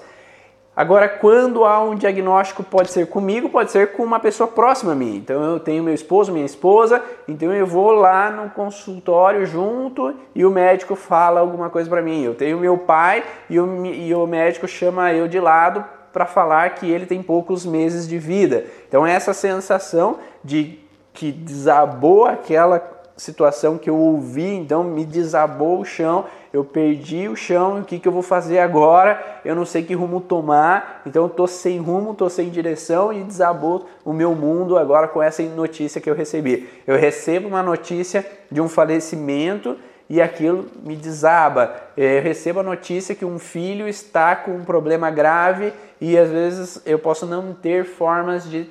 Agora, 0.79 1.09
quando 1.09 1.65
há 1.65 1.83
um 1.83 1.97
diagnóstico, 1.97 2.63
pode 2.63 2.93
ser 2.93 3.09
comigo, 3.09 3.49
pode 3.49 3.73
ser 3.73 3.95
com 3.95 4.05
uma 4.05 4.21
pessoa 4.21 4.47
próxima 4.47 4.93
a 4.93 4.95
mim. 4.95 5.17
Então, 5.17 5.43
eu 5.43 5.59
tenho 5.59 5.83
meu 5.83 5.93
esposo, 5.93 6.31
minha 6.31 6.47
esposa, 6.47 7.03
então 7.27 7.53
eu 7.53 7.67
vou 7.67 7.91
lá 7.91 8.31
no 8.31 8.49
consultório 8.51 9.45
junto 9.45 10.15
e 10.37 10.47
o 10.47 10.51
médico 10.53 10.95
fala 10.95 11.41
alguma 11.41 11.69
coisa 11.69 11.91
para 11.91 12.01
mim. 12.01 12.23
Eu 12.23 12.33
tenho 12.33 12.61
meu 12.61 12.79
pai 12.79 13.25
e 13.51 13.59
o, 13.59 13.87
e 13.87 14.15
o 14.15 14.25
médico 14.25 14.69
chama 14.69 15.13
eu 15.13 15.27
de 15.27 15.41
lado 15.41 15.85
para 16.13 16.27
falar 16.27 16.71
que 16.77 16.89
ele 16.89 17.07
tem 17.07 17.25
poucos 17.25 17.67
meses 17.67 18.07
de 18.07 18.17
vida. 18.17 18.65
Então, 18.87 19.05
essa 19.05 19.35
sensação 19.35 20.19
de 20.45 20.79
que 21.13 21.33
desabou 21.33 22.25
aquela 22.25 22.99
situação 23.17 23.77
que 23.77 23.91
eu 23.91 23.97
ouvi, 23.97 24.55
então 24.55 24.85
me 24.85 25.05
desabou 25.05 25.81
o 25.81 25.85
chão, 25.85 26.25
eu 26.59 26.65
perdi 26.65 27.29
o 27.29 27.37
chão, 27.37 27.81
o 27.81 27.85
que, 27.85 28.01
que 28.01 28.09
eu 28.09 28.13
vou 28.13 28.23
fazer 28.23 28.59
agora? 28.59 29.41
Eu 29.45 29.55
não 29.55 29.65
sei 29.65 29.85
que 29.85 29.95
rumo 29.95 30.21
tomar, 30.21 31.03
então 31.07 31.23
eu 31.23 31.29
tô 31.29 31.47
sem 31.47 31.79
rumo, 31.79 32.15
tô 32.15 32.29
sem 32.29 32.51
direção 32.51 33.13
e 33.13 33.23
desabou 33.23 33.89
o 34.05 34.13
meu 34.13 34.35
mundo 34.35 34.77
agora 34.77 35.07
com 35.07 35.23
essa 35.23 35.41
notícia 35.43 36.01
que 36.01 36.11
eu 36.11 36.17
recebi. 36.17 36.69
Eu 36.85 36.99
recebo 36.99 37.47
uma 37.47 37.63
notícia 37.63 38.27
de 38.51 38.61
um 38.61 38.69
falecimento 38.69 39.77
e 40.11 40.21
aquilo 40.21 40.67
me 40.83 40.97
desaba. 40.97 41.75
Eu 41.97 42.21
recebo 42.23 42.59
a 42.59 42.65
notícia 42.65 43.15
que 43.15 43.25
um 43.25 43.39
filho 43.39 43.87
está 43.87 44.35
com 44.35 44.51
um 44.51 44.65
problema 44.65 45.11
grave 45.11 45.73
e 46.01 46.19
às 46.19 46.29
vezes 46.29 46.83
eu 46.85 46.99
posso 46.99 47.25
não 47.25 47.53
ter 47.53 47.85
formas 47.85 48.51
de 48.51 48.69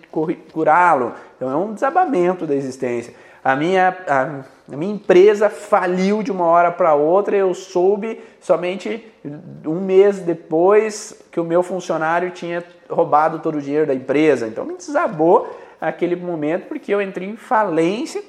curá-lo. 0.51 1.13
Então 1.37 1.49
é 1.49 1.55
um 1.55 1.73
desabamento 1.73 2.45
da 2.45 2.53
existência 2.53 3.13
a 3.47 3.55
minha, 3.55 3.97
a, 4.09 4.75
minha 4.75 4.93
empresa 4.93 5.49
faliu 5.49 6.21
de 6.21 6.33
uma 6.33 6.43
hora 6.43 6.69
para 6.69 6.93
outra, 6.95 7.33
eu 7.33 7.53
soube 7.53 8.21
somente 8.41 9.09
um 9.65 9.79
mês 9.79 10.19
depois 10.19 11.17
que 11.31 11.39
o 11.39 11.45
meu 11.45 11.63
funcionário 11.63 12.31
tinha 12.31 12.61
roubado 12.89 13.39
todo 13.39 13.57
o 13.57 13.61
dinheiro 13.61 13.87
da 13.87 13.93
empresa. 13.93 14.47
Então 14.47 14.65
me 14.65 14.75
desabou 14.75 15.49
aquele 15.79 16.17
momento 16.17 16.67
porque 16.67 16.93
eu 16.93 17.01
entrei 17.01 17.29
em 17.29 17.37
falência. 17.37 18.21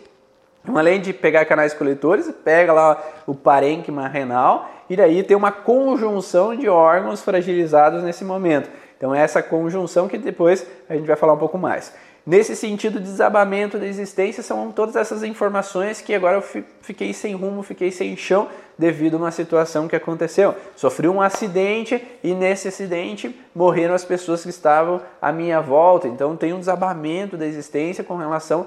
Além 0.72 1.00
de 1.00 1.12
pegar 1.12 1.44
canais 1.46 1.74
coletores, 1.74 2.32
pega 2.44 2.72
lá 2.72 3.02
o 3.26 3.34
parênquima 3.34 4.06
renal 4.06 4.70
e 4.88 4.94
daí 4.94 5.24
tem 5.24 5.36
uma 5.36 5.50
conjunção 5.50 6.54
de 6.54 6.68
órgãos 6.68 7.22
fragilizados 7.22 8.04
nesse 8.04 8.24
momento. 8.24 8.70
Então 8.96 9.12
essa 9.12 9.42
conjunção 9.42 10.06
que 10.06 10.16
depois 10.16 10.64
a 10.88 10.94
gente 10.94 11.08
vai 11.08 11.16
falar 11.16 11.32
um 11.32 11.38
pouco 11.38 11.58
mais. 11.58 11.92
Nesse 12.28 12.54
sentido, 12.54 13.00
desabamento 13.00 13.78
da 13.78 13.86
existência 13.86 14.42
são 14.42 14.70
todas 14.70 14.96
essas 14.96 15.22
informações 15.22 16.02
que 16.02 16.14
agora 16.14 16.36
eu 16.36 16.64
fiquei 16.82 17.14
sem 17.14 17.34
rumo, 17.34 17.62
fiquei 17.62 17.90
sem 17.90 18.14
chão 18.18 18.48
devido 18.76 19.14
a 19.14 19.16
uma 19.16 19.30
situação 19.30 19.88
que 19.88 19.96
aconteceu. 19.96 20.54
Sofri 20.76 21.08
um 21.08 21.22
acidente 21.22 22.06
e 22.22 22.34
nesse 22.34 22.68
acidente 22.68 23.34
morreram 23.54 23.94
as 23.94 24.04
pessoas 24.04 24.42
que 24.42 24.50
estavam 24.50 25.00
à 25.22 25.32
minha 25.32 25.58
volta. 25.62 26.06
Então 26.06 26.36
tem 26.36 26.52
um 26.52 26.58
desabamento 26.58 27.34
da 27.34 27.46
existência 27.46 28.04
com 28.04 28.16
relação 28.16 28.66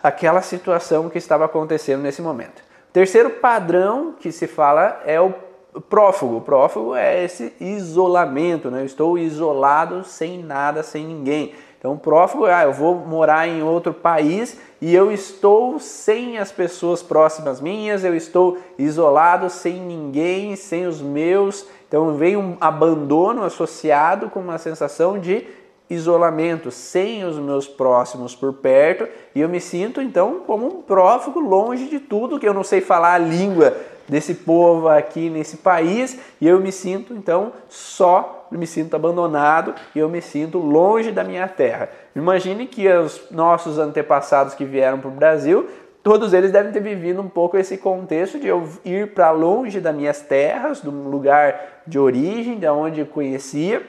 àquela 0.00 0.40
situação 0.40 1.10
que 1.10 1.18
estava 1.18 1.46
acontecendo 1.46 2.00
nesse 2.00 2.22
momento. 2.22 2.62
Terceiro 2.92 3.28
padrão 3.28 4.14
que 4.20 4.30
se 4.30 4.46
fala 4.46 5.02
é 5.04 5.20
o 5.20 5.34
prófugo. 5.90 6.36
O 6.36 6.40
prófugo 6.42 6.94
é 6.94 7.24
esse 7.24 7.52
isolamento, 7.58 8.70
né? 8.70 8.82
Eu 8.82 8.86
estou 8.86 9.18
isolado 9.18 10.04
sem 10.04 10.44
nada, 10.44 10.84
sem 10.84 11.04
ninguém. 11.04 11.52
Então, 11.84 11.98
prófugo, 11.98 12.46
ah, 12.46 12.62
eu 12.62 12.72
vou 12.72 12.94
morar 12.94 13.46
em 13.46 13.62
outro 13.62 13.92
país 13.92 14.56
e 14.80 14.94
eu 14.94 15.12
estou 15.12 15.78
sem 15.78 16.38
as 16.38 16.50
pessoas 16.50 17.02
próximas 17.02 17.60
minhas, 17.60 18.02
eu 18.02 18.16
estou 18.16 18.56
isolado, 18.78 19.50
sem 19.50 19.80
ninguém, 19.80 20.56
sem 20.56 20.86
os 20.86 21.02
meus. 21.02 21.66
Então, 21.86 22.14
vem 22.14 22.38
um 22.38 22.56
abandono 22.58 23.44
associado 23.44 24.30
com 24.30 24.40
uma 24.40 24.56
sensação 24.56 25.18
de 25.18 25.46
isolamento, 25.90 26.70
sem 26.70 27.22
os 27.22 27.38
meus 27.38 27.68
próximos 27.68 28.34
por 28.34 28.54
perto, 28.54 29.06
e 29.34 29.42
eu 29.42 29.48
me 29.50 29.60
sinto 29.60 30.00
então 30.00 30.40
como 30.46 30.66
um 30.66 30.80
prófugo, 30.80 31.38
longe 31.38 31.86
de 31.86 32.00
tudo, 32.00 32.40
que 32.40 32.48
eu 32.48 32.54
não 32.54 32.64
sei 32.64 32.80
falar 32.80 33.12
a 33.12 33.18
língua 33.18 33.76
desse 34.08 34.34
povo 34.34 34.88
aqui 34.88 35.30
nesse 35.30 35.58
país, 35.58 36.18
e 36.40 36.46
eu 36.46 36.60
me 36.60 36.70
sinto 36.70 37.14
então 37.14 37.52
só 37.68 38.46
me 38.50 38.66
sinto 38.66 38.94
abandonado 38.94 39.74
e 39.94 39.98
eu 39.98 40.08
me 40.08 40.20
sinto 40.20 40.58
longe 40.58 41.10
da 41.10 41.24
minha 41.24 41.48
terra. 41.48 41.88
Imagine 42.14 42.66
que 42.66 42.88
os 42.88 43.30
nossos 43.30 43.78
antepassados 43.78 44.54
que 44.54 44.64
vieram 44.64 45.00
para 45.00 45.08
o 45.08 45.12
Brasil, 45.12 45.68
todos 46.02 46.32
eles 46.32 46.52
devem 46.52 46.72
ter 46.72 46.80
vivido 46.80 47.20
um 47.20 47.28
pouco 47.28 47.56
esse 47.56 47.78
contexto 47.78 48.38
de 48.38 48.46
eu 48.46 48.68
ir 48.84 49.12
para 49.12 49.30
longe 49.30 49.80
das 49.80 49.94
minhas 49.94 50.20
terras, 50.20 50.80
do 50.80 50.90
lugar 50.90 51.82
de 51.86 51.98
origem, 51.98 52.58
de 52.58 52.68
onde 52.68 53.00
eu 53.00 53.06
conhecia, 53.06 53.82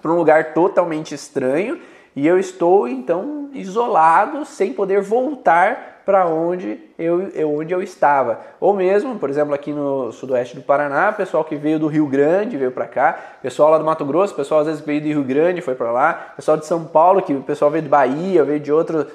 para 0.00 0.10
um 0.10 0.16
lugar 0.16 0.52
totalmente 0.54 1.14
estranho, 1.14 1.78
e 2.14 2.26
eu 2.26 2.38
estou 2.38 2.86
então 2.86 3.50
isolado, 3.52 4.44
sem 4.44 4.72
poder 4.72 5.00
voltar 5.00 5.92
para 6.04 6.26
onde 6.26 6.80
eu, 6.98 7.30
onde 7.56 7.72
eu 7.72 7.82
estava. 7.82 8.40
Ou 8.60 8.74
mesmo, 8.74 9.18
por 9.18 9.30
exemplo, 9.30 9.54
aqui 9.54 9.72
no 9.72 10.10
sudoeste 10.12 10.56
do 10.56 10.62
Paraná, 10.62 11.12
pessoal 11.12 11.44
que 11.44 11.56
veio 11.56 11.78
do 11.78 11.86
Rio 11.86 12.06
Grande 12.06 12.56
veio 12.56 12.72
para 12.72 12.86
cá, 12.86 13.18
pessoal 13.40 13.70
lá 13.70 13.78
do 13.78 13.84
Mato 13.84 14.04
Grosso, 14.04 14.34
pessoal 14.34 14.60
às 14.60 14.66
vezes 14.66 14.80
veio 14.82 15.00
do 15.00 15.06
Rio 15.06 15.24
Grande 15.24 15.60
foi 15.60 15.74
para 15.74 15.92
lá, 15.92 16.32
pessoal 16.36 16.56
de 16.56 16.66
São 16.66 16.84
Paulo, 16.84 17.22
que 17.22 17.32
o 17.32 17.42
pessoal 17.42 17.70
veio 17.70 17.82
de 17.82 17.88
Bahia, 17.88 18.44
veio 18.44 18.60
de 18.60 18.72
outros, 18.72 19.06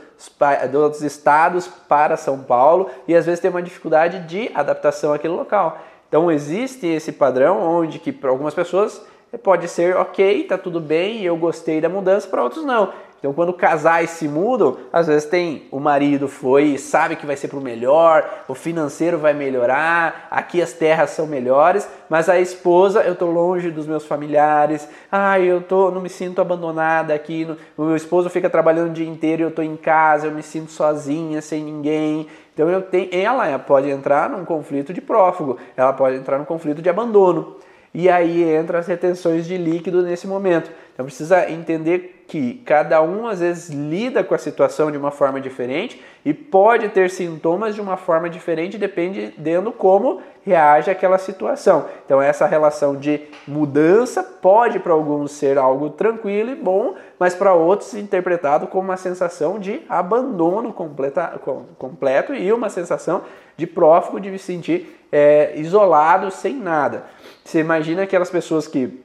de 0.69 0.77
outros 0.77 1.01
estados 1.01 1.67
para 1.67 2.15
São 2.15 2.39
Paulo 2.39 2.89
e 3.07 3.15
às 3.15 3.25
vezes 3.25 3.39
tem 3.39 3.51
uma 3.51 3.61
dificuldade 3.61 4.19
de 4.19 4.49
adaptação 4.53 5.13
àquele 5.13 5.33
local. 5.33 5.77
Então 6.07 6.31
existe 6.31 6.87
esse 6.87 7.11
padrão 7.11 7.61
onde 7.61 7.99
que 7.99 8.13
para 8.13 8.29
algumas 8.29 8.53
pessoas 8.53 9.05
pode 9.35 9.67
ser 9.67 9.95
ok, 9.97 10.43
tá 10.43 10.57
tudo 10.57 10.79
bem, 10.79 11.23
eu 11.23 11.35
gostei 11.35 11.81
da 11.81 11.89
mudança, 11.89 12.27
para 12.27 12.43
outros 12.43 12.63
não. 12.63 12.93
Então, 13.19 13.33
quando 13.33 13.51
casais 13.51 14.11
se 14.11 14.27
mudam, 14.27 14.77
às 14.93 15.07
vezes 15.07 15.27
tem 15.27 15.63
o 15.71 15.79
marido 15.79 16.27
foi, 16.27 16.77
sabe 16.77 17.15
que 17.15 17.25
vai 17.25 17.35
ser 17.35 17.47
para 17.47 17.57
o 17.57 17.61
melhor, 17.61 18.43
o 18.47 18.53
financeiro 18.53 19.17
vai 19.17 19.33
melhorar, 19.33 20.27
aqui 20.29 20.61
as 20.61 20.71
terras 20.71 21.09
são 21.09 21.25
melhores, 21.25 21.89
mas 22.07 22.29
a 22.29 22.39
esposa, 22.39 23.01
eu 23.01 23.13
estou 23.13 23.31
longe 23.31 23.71
dos 23.71 23.87
meus 23.87 24.05
familiares, 24.05 24.87
ah, 25.11 25.39
eu 25.39 25.61
tô, 25.61 25.89
não 25.89 25.99
me 25.99 26.09
sinto 26.09 26.39
abandonada 26.39 27.13
aqui, 27.13 27.47
o 27.75 27.85
meu 27.85 27.95
esposo 27.95 28.29
fica 28.29 28.51
trabalhando 28.51 28.91
o 28.91 28.93
dia 28.93 29.07
inteiro, 29.07 29.41
eu 29.41 29.49
estou 29.49 29.65
em 29.65 29.75
casa, 29.75 30.27
eu 30.27 30.31
me 30.31 30.43
sinto 30.43 30.71
sozinha, 30.71 31.41
sem 31.41 31.63
ninguém. 31.63 32.27
Então, 32.53 32.69
eu 32.69 32.83
tenho, 32.83 33.09
ela 33.11 33.57
pode 33.57 33.89
entrar 33.89 34.29
num 34.29 34.45
conflito 34.45 34.93
de 34.93 35.01
prófugo, 35.01 35.57
ela 35.75 35.91
pode 35.91 36.17
entrar 36.17 36.37
num 36.37 36.45
conflito 36.45 36.83
de 36.83 36.89
abandono. 36.89 37.55
E 37.97 38.11
aí 38.11 38.43
entra 38.43 38.77
as 38.77 38.85
retenções 38.85 39.47
de 39.47 39.57
líquido 39.57 40.03
nesse 40.03 40.27
momento. 40.27 40.69
Então 40.93 41.03
precisa 41.03 41.49
entender 41.49 42.25
que 42.27 42.61
cada 42.63 43.01
um 43.01 43.25
às 43.25 43.39
vezes 43.39 43.69
lida 43.69 44.23
com 44.23 44.35
a 44.35 44.37
situação 44.37 44.91
de 44.91 44.97
uma 44.99 45.09
forma 45.09 45.41
diferente 45.41 45.99
e 46.23 46.31
pode 46.31 46.89
ter 46.89 47.09
sintomas 47.09 47.73
de 47.73 47.81
uma 47.81 47.97
forma 47.97 48.29
diferente 48.29 48.77
dependendo 48.77 49.71
como 49.71 50.21
reage 50.45 50.91
àquela 50.91 51.17
situação. 51.17 51.87
Então 52.05 52.21
essa 52.21 52.45
relação 52.45 52.95
de 52.95 53.19
mudança 53.47 54.21
pode 54.21 54.77
para 54.77 54.93
alguns 54.93 55.31
ser 55.31 55.57
algo 55.57 55.89
tranquilo 55.89 56.51
e 56.51 56.55
bom, 56.55 56.93
mas 57.17 57.33
para 57.33 57.55
outros 57.55 57.95
interpretado 57.95 58.67
como 58.67 58.89
uma 58.89 58.97
sensação 58.97 59.57
de 59.57 59.81
abandono 59.89 60.71
completa, 60.71 61.39
completo 61.79 62.35
e 62.35 62.53
uma 62.53 62.69
sensação 62.69 63.23
de 63.55 63.65
prófugo, 63.65 64.19
de 64.19 64.29
se 64.37 64.45
sentir 64.45 64.97
é, 65.11 65.53
isolado, 65.55 66.29
sem 66.31 66.55
nada. 66.55 67.03
Você 67.47 67.61
imagina 67.61 68.03
aquelas 68.03 68.29
pessoas 68.29 68.67
que 68.67 69.01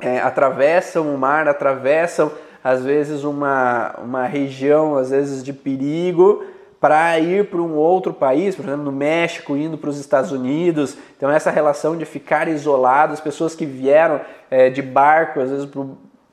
é, 0.00 0.18
atravessam 0.18 1.14
o 1.14 1.16
mar, 1.16 1.46
atravessam 1.46 2.32
às 2.62 2.84
vezes 2.84 3.22
uma, 3.22 3.94
uma 4.02 4.26
região, 4.26 4.96
às 4.96 5.10
vezes 5.10 5.44
de 5.44 5.52
perigo, 5.52 6.44
para 6.80 7.16
ir 7.20 7.48
para 7.48 7.62
um 7.62 7.76
outro 7.76 8.12
país, 8.12 8.56
por 8.56 8.64
exemplo, 8.64 8.82
no 8.82 8.90
México, 8.90 9.56
indo 9.56 9.78
para 9.78 9.88
os 9.88 10.00
Estados 10.00 10.32
Unidos. 10.32 10.98
Então, 11.16 11.30
essa 11.30 11.48
relação 11.48 11.96
de 11.96 12.04
ficar 12.04 12.48
isolado, 12.48 13.12
as 13.12 13.20
pessoas 13.20 13.54
que 13.54 13.64
vieram 13.64 14.20
é, 14.50 14.68
de 14.68 14.82
barco, 14.82 15.38
às 15.38 15.50
vezes 15.50 15.68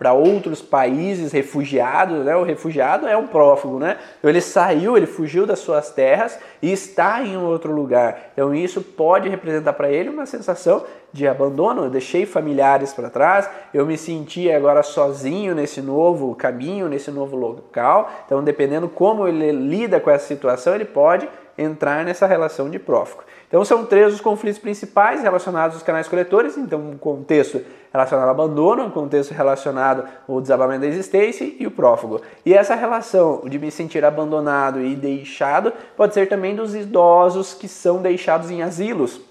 para 0.04 0.12
outros 0.12 0.62
países 0.62 1.32
refugiados, 1.32 2.26
né? 2.26 2.36
O 2.36 2.44
refugiado 2.44 3.08
é 3.08 3.16
um 3.16 3.26
prófugo, 3.26 3.80
né? 3.80 3.98
Então 4.20 4.30
ele 4.30 4.42
saiu, 4.42 4.98
ele 4.98 5.06
fugiu 5.06 5.46
das 5.46 5.60
suas 5.60 5.92
terras 5.92 6.38
e 6.62 6.74
está 6.74 7.24
em 7.24 7.38
outro 7.38 7.74
lugar. 7.74 8.32
Então 8.34 8.54
isso 8.54 8.82
pode 8.82 9.30
representar 9.30 9.72
para 9.72 9.90
ele 9.90 10.10
uma 10.10 10.26
sensação 10.26 10.84
de 11.14 11.26
abandono. 11.26 11.86
Eu 11.86 11.90
deixei 11.90 12.26
familiares 12.26 12.92
para 12.92 13.10
trás, 13.10 13.50
eu 13.74 13.86
me 13.86 13.98
senti 13.98 14.52
agora 14.52 14.84
sozinho 14.84 15.56
nesse 15.56 15.82
novo 15.82 16.36
caminho, 16.36 16.90
nesse 16.90 17.10
novo 17.10 17.38
local. 17.38 18.12
Então, 18.26 18.44
dependendo 18.44 18.90
como 18.90 19.26
ele 19.26 19.54
lida 19.54 20.02
com 20.02 20.12
essa 20.12 20.28
situação, 20.28 20.76
ele 20.76 20.84
pode 20.84 21.30
entrar 21.58 22.04
nessa 22.04 22.28
relação 22.28 22.70
de 22.70 22.78
prófugo. 22.78 23.24
Então 23.54 23.64
são 23.64 23.86
três 23.86 24.12
os 24.12 24.20
conflitos 24.20 24.58
principais 24.58 25.22
relacionados 25.22 25.76
aos 25.76 25.84
canais 25.84 26.08
coletores, 26.08 26.58
então 26.58 26.80
um 26.80 26.98
contexto 26.98 27.62
relacionado 27.92 28.26
ao 28.26 28.32
abandono, 28.32 28.86
um 28.86 28.90
contexto 28.90 29.32
relacionado 29.32 30.06
ao 30.28 30.42
desabamento 30.42 30.82
da 30.82 30.88
existência 30.88 31.54
e 31.60 31.68
o 31.68 31.70
prófugo. 31.70 32.20
E 32.44 32.52
essa 32.52 32.74
relação 32.74 33.44
de 33.46 33.60
me 33.60 33.70
sentir 33.70 34.04
abandonado 34.04 34.82
e 34.82 34.96
deixado 34.96 35.72
pode 35.96 36.16
ser 36.16 36.28
também 36.28 36.56
dos 36.56 36.74
idosos 36.74 37.54
que 37.54 37.68
são 37.68 38.02
deixados 38.02 38.50
em 38.50 38.64
asilos 38.64 39.22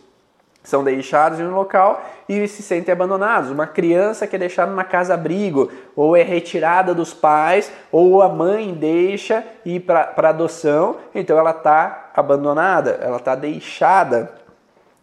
são 0.63 0.85
deixados 0.85 1.41
em 1.41 1.45
um 1.45 1.55
local 1.55 2.05
e 2.29 2.47
se 2.47 2.63
sentem 2.63 2.93
abandonados. 2.93 3.51
Uma 3.51 3.67
criança 3.67 4.27
que 4.27 4.37
é 4.37 4.39
deixada 4.39 4.71
numa 4.71 4.85
casa-abrigo, 4.85 5.71
ou 5.97 6.17
é 6.17 6.23
retirada 6.23 6.95
dos 6.95 7.13
pais, 7.13 7.73
ou 7.91 8.23
a 8.23 8.29
mãe 8.29 8.73
deixa 8.73 9.45
ir 9.65 9.81
para 9.81 10.29
adoção, 10.29 10.97
então 11.15 11.37
ela 11.39 11.51
está 11.51 12.11
abandonada, 12.15 12.99
ela 13.03 13.17
está 13.17 13.35
deixada 13.35 14.33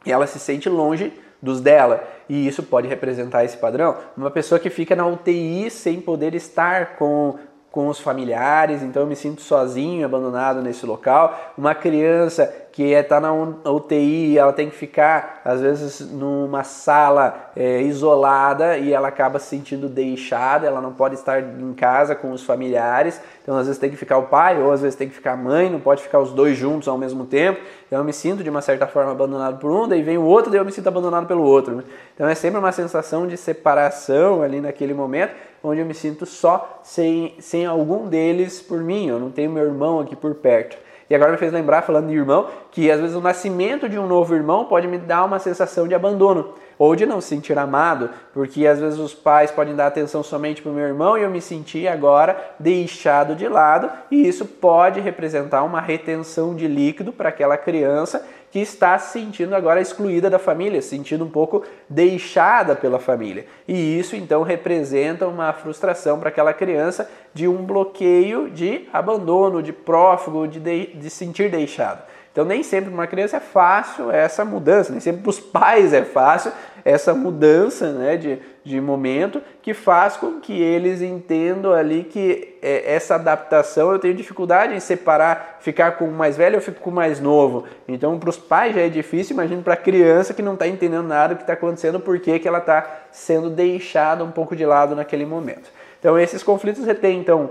e 0.06 0.12
ela 0.12 0.28
se 0.28 0.39
sente 0.39 0.69
longe 0.69 1.12
dos 1.41 1.60
dela. 1.60 2.04
E 2.28 2.48
isso 2.48 2.63
pode 2.63 2.88
representar 2.88 3.43
esse 3.43 3.58
padrão. 3.58 3.98
Uma 4.15 4.32
pessoa 4.32 4.60
que 4.60 4.69
fica 4.69 4.95
na 4.95 5.06
UTI 5.06 5.69
sem 5.69 6.00
poder 6.00 6.34
estar 6.36 6.95
com 6.95 7.38
com 7.72 7.88
os 7.88 8.00
familiares, 8.00 8.82
então 8.82 9.04
eu 9.04 9.08
me 9.08 9.15
sinto 9.15 9.41
sozinho, 9.41 10.06
abandonado 10.06 10.62
nesse 10.62 10.86
local. 10.86 11.54
Uma 11.58 11.76
criança 11.76 12.52
que 12.80 12.94
está 12.94 13.18
é, 13.18 13.20
na 13.20 13.34
UTI, 13.34 14.38
ela 14.38 14.54
tem 14.54 14.70
que 14.70 14.76
ficar, 14.78 15.42
às 15.44 15.60
vezes, 15.60 16.00
numa 16.00 16.63
sala 16.63 17.52
é, 17.54 17.82
isolada 17.82 18.78
e 18.78 18.94
ela 18.94 19.10
acaba 19.10 19.38
se 19.38 19.48
sentindo 19.48 19.89
deixada, 19.89 20.65
ela 20.65 20.80
não 20.80 20.94
pode 20.94 21.15
estar 21.15 21.42
em 21.42 21.74
casa 21.74 22.15
com 22.15 22.32
os 22.32 22.42
familiares, 22.42 23.20
então 23.44 23.58
às 23.58 23.65
vezes 23.68 23.78
tem 23.78 23.89
que 23.89 23.98
ficar 23.98 24.18
o 24.18 24.28
pai 24.28 24.63
ou 24.63 24.72
às 24.72 24.80
vezes 24.80 24.96
tem 24.96 25.10
que 25.10 25.13
ficar 25.13 25.34
a 25.34 25.36
mãe, 25.36 25.70
não 25.70 25.82
pode 25.82 26.02
ficar 26.02 26.20
os 26.20 26.32
dois 26.32 26.58
juntos 26.58 26.88
ao 26.88 26.98
mesmo 26.98 27.26
tempo. 27.26 27.60
Então 27.86 28.00
eu 28.00 28.06
me 28.06 28.13
sinto, 28.13 28.46
de 28.46 28.50
uma 28.50 28.62
certa 28.62 28.88
forma, 28.88 29.12
abandonado 29.12 29.60
por 29.60 29.70
um, 29.72 29.86
daí 29.86 30.02
vem 30.02 30.18
o 30.18 30.24
outro, 30.24 30.50
daí 30.50 30.62
eu 30.62 30.65
me 30.65 30.72
sinto 30.72 30.88
abandonado 30.88 31.28
pelo 31.28 31.44
outro. 31.44 31.76
Né? 31.76 31.84
Então 32.15 32.30
é 32.30 32.36
sempre 32.36 32.60
uma 32.60 32.72
sensação 32.72 33.28
de 33.28 33.36
separação 33.36 34.42
ali 34.42 34.62
naquele 34.62 34.94
momento, 34.94 35.34
onde 35.62 35.82
eu 35.82 35.86
me 35.86 35.94
sinto 35.94 36.26
só 36.26 36.80
sem, 36.82 37.36
sem 37.39 37.65
algum 37.65 38.08
deles 38.08 38.62
por 38.62 38.80
mim, 38.80 39.10
eu 39.10 39.20
não 39.20 39.32
tenho 39.32 39.52
meu 39.52 39.65
irmão 39.65 40.00
aqui 40.00 40.15
por 40.15 40.34
perto. 40.36 40.88
E 41.10 41.15
agora 41.15 41.32
me 41.32 41.38
fez 41.38 41.52
lembrar, 41.52 41.82
falando 41.82 42.08
de 42.08 42.15
irmão, 42.15 42.48
que 42.72 42.91
às 42.91 43.00
vezes 43.00 43.15
o 43.15 43.22
nascimento 43.22 43.89
de 43.89 43.98
um 43.98 44.06
novo 44.06 44.36
irmão 44.36 44.65
pode 44.65 44.88
me 44.88 44.98
dar 44.98 45.26
uma 45.26 45.39
sensação 45.39 45.88
de 45.88 45.95
abandono 45.95 46.54
ou 46.78 46.95
de 46.95 47.06
não 47.06 47.19
se 47.19 47.28
sentir 47.28 47.58
amado, 47.58 48.10
porque 48.34 48.65
às 48.65 48.80
vezes 48.80 48.98
os 48.98 49.13
pais 49.13 49.52
podem 49.52 49.76
dar 49.76 49.88
atenção 49.88 50.24
somente 50.24 50.62
para 50.62 50.72
o 50.72 50.74
meu 50.74 50.86
irmão 50.86 51.17
e 51.17 51.24
eu 51.24 51.30
me 51.30 51.41
sentir 51.41 51.89
agora 51.89 52.54
deixado 52.58 53.36
de 53.36 53.48
lado, 53.50 53.91
e 54.10 54.26
isso 54.26 54.45
pode 54.45 55.02
representar 55.02 55.63
uma 55.63 55.82
retenção 55.82 56.56
de 56.56 56.67
líquido 56.67 57.12
para 57.12 57.30
aquela 57.30 57.58
criança 57.58 58.26
que 58.52 58.60
está 58.60 58.98
se 58.98 59.14
sentindo 59.20 59.56
agora 59.56 59.82
excluída 59.82 60.30
da 60.30 60.40
família, 60.40 60.82
se 60.82 60.90
sentindo 60.90 61.24
um 61.24 61.30
pouco 61.30 61.64
deixada 61.88 62.76
pela 62.76 63.00
família. 63.00 63.46
E 63.68 64.00
isso 64.00 64.15
então 64.15 64.44
representa 64.44 65.28
uma 65.28 65.54
frustração 65.54 66.19
para 66.19 66.30
aquela 66.30 66.54
criança 66.54 67.10
de 67.34 67.48
um 67.48 67.65
bloqueio 67.65 68.50
de 68.50 68.88
abandono, 68.92 69.62
de 69.62 69.71
prófugo, 69.71 70.48
de, 70.48 70.60
de, 70.60 70.88
de 70.88 71.10
sentir 71.10 71.50
deixado. 71.50 72.04
Então, 72.32 72.46
nem 72.46 72.63
sempre 72.63 72.86
para 72.86 72.94
uma 72.94 73.08
criança 73.08 73.38
é 73.38 73.40
fácil 73.40 74.12
essa 74.12 74.46
mudança, 74.46 74.92
nem 74.92 75.02
sempre 75.02 75.21
para 75.21 75.30
os 75.30 75.40
pais 75.52 75.94
é 75.94 76.04
fácil 76.04 76.52
essa 76.90 77.13
mudança 77.13 77.92
né, 77.92 78.17
de, 78.17 78.40
de 78.63 78.81
momento 78.81 79.42
que 79.62 79.73
faz 79.73 80.17
com 80.17 80.40
que 80.40 80.60
eles 80.60 81.02
entendam 81.02 81.71
ali 81.71 82.04
que 82.04 82.58
é, 82.62 82.96
essa 82.96 83.15
adaptação 83.15 83.92
eu 83.92 84.00
tenho 84.00 84.13
dificuldade 84.13 84.73
em 84.73 84.79
separar, 84.79 85.58
ficar 85.60 85.98
com 85.98 86.06
o 86.06 86.12
mais 86.12 86.35
velho 86.35 86.56
ou 86.56 86.62
fico 86.62 86.81
com 86.81 86.90
o 86.90 86.94
mais 86.94 87.19
novo. 87.19 87.65
Então, 87.87 88.17
para 88.17 88.29
os 88.29 88.37
pais 88.37 88.73
já 88.73 88.81
é 88.81 88.90
difícil, 88.90 89.33
imagina 89.33 89.62
para 89.62 89.75
a 89.75 89.77
criança 89.77 90.33
que 90.33 90.42
não 90.42 90.54
está 90.54 90.67
entendendo 90.67 91.08
nada 91.08 91.33
do 91.33 91.37
que 91.37 91.44
está 91.44 91.54
acontecendo, 91.54 92.00
por 92.00 92.19
que 92.19 92.42
ela 92.48 92.58
está 92.58 93.02
sendo 93.12 93.50
deixada 93.50 94.23
um 94.23 94.31
pouco 94.31 94.56
de 94.56 94.65
lado 94.65 94.96
naquele 94.96 95.25
momento. 95.25 95.71
Então, 96.00 96.17
esses 96.17 96.42
conflitos 96.42 96.85
retêm, 96.85 97.19
então, 97.19 97.50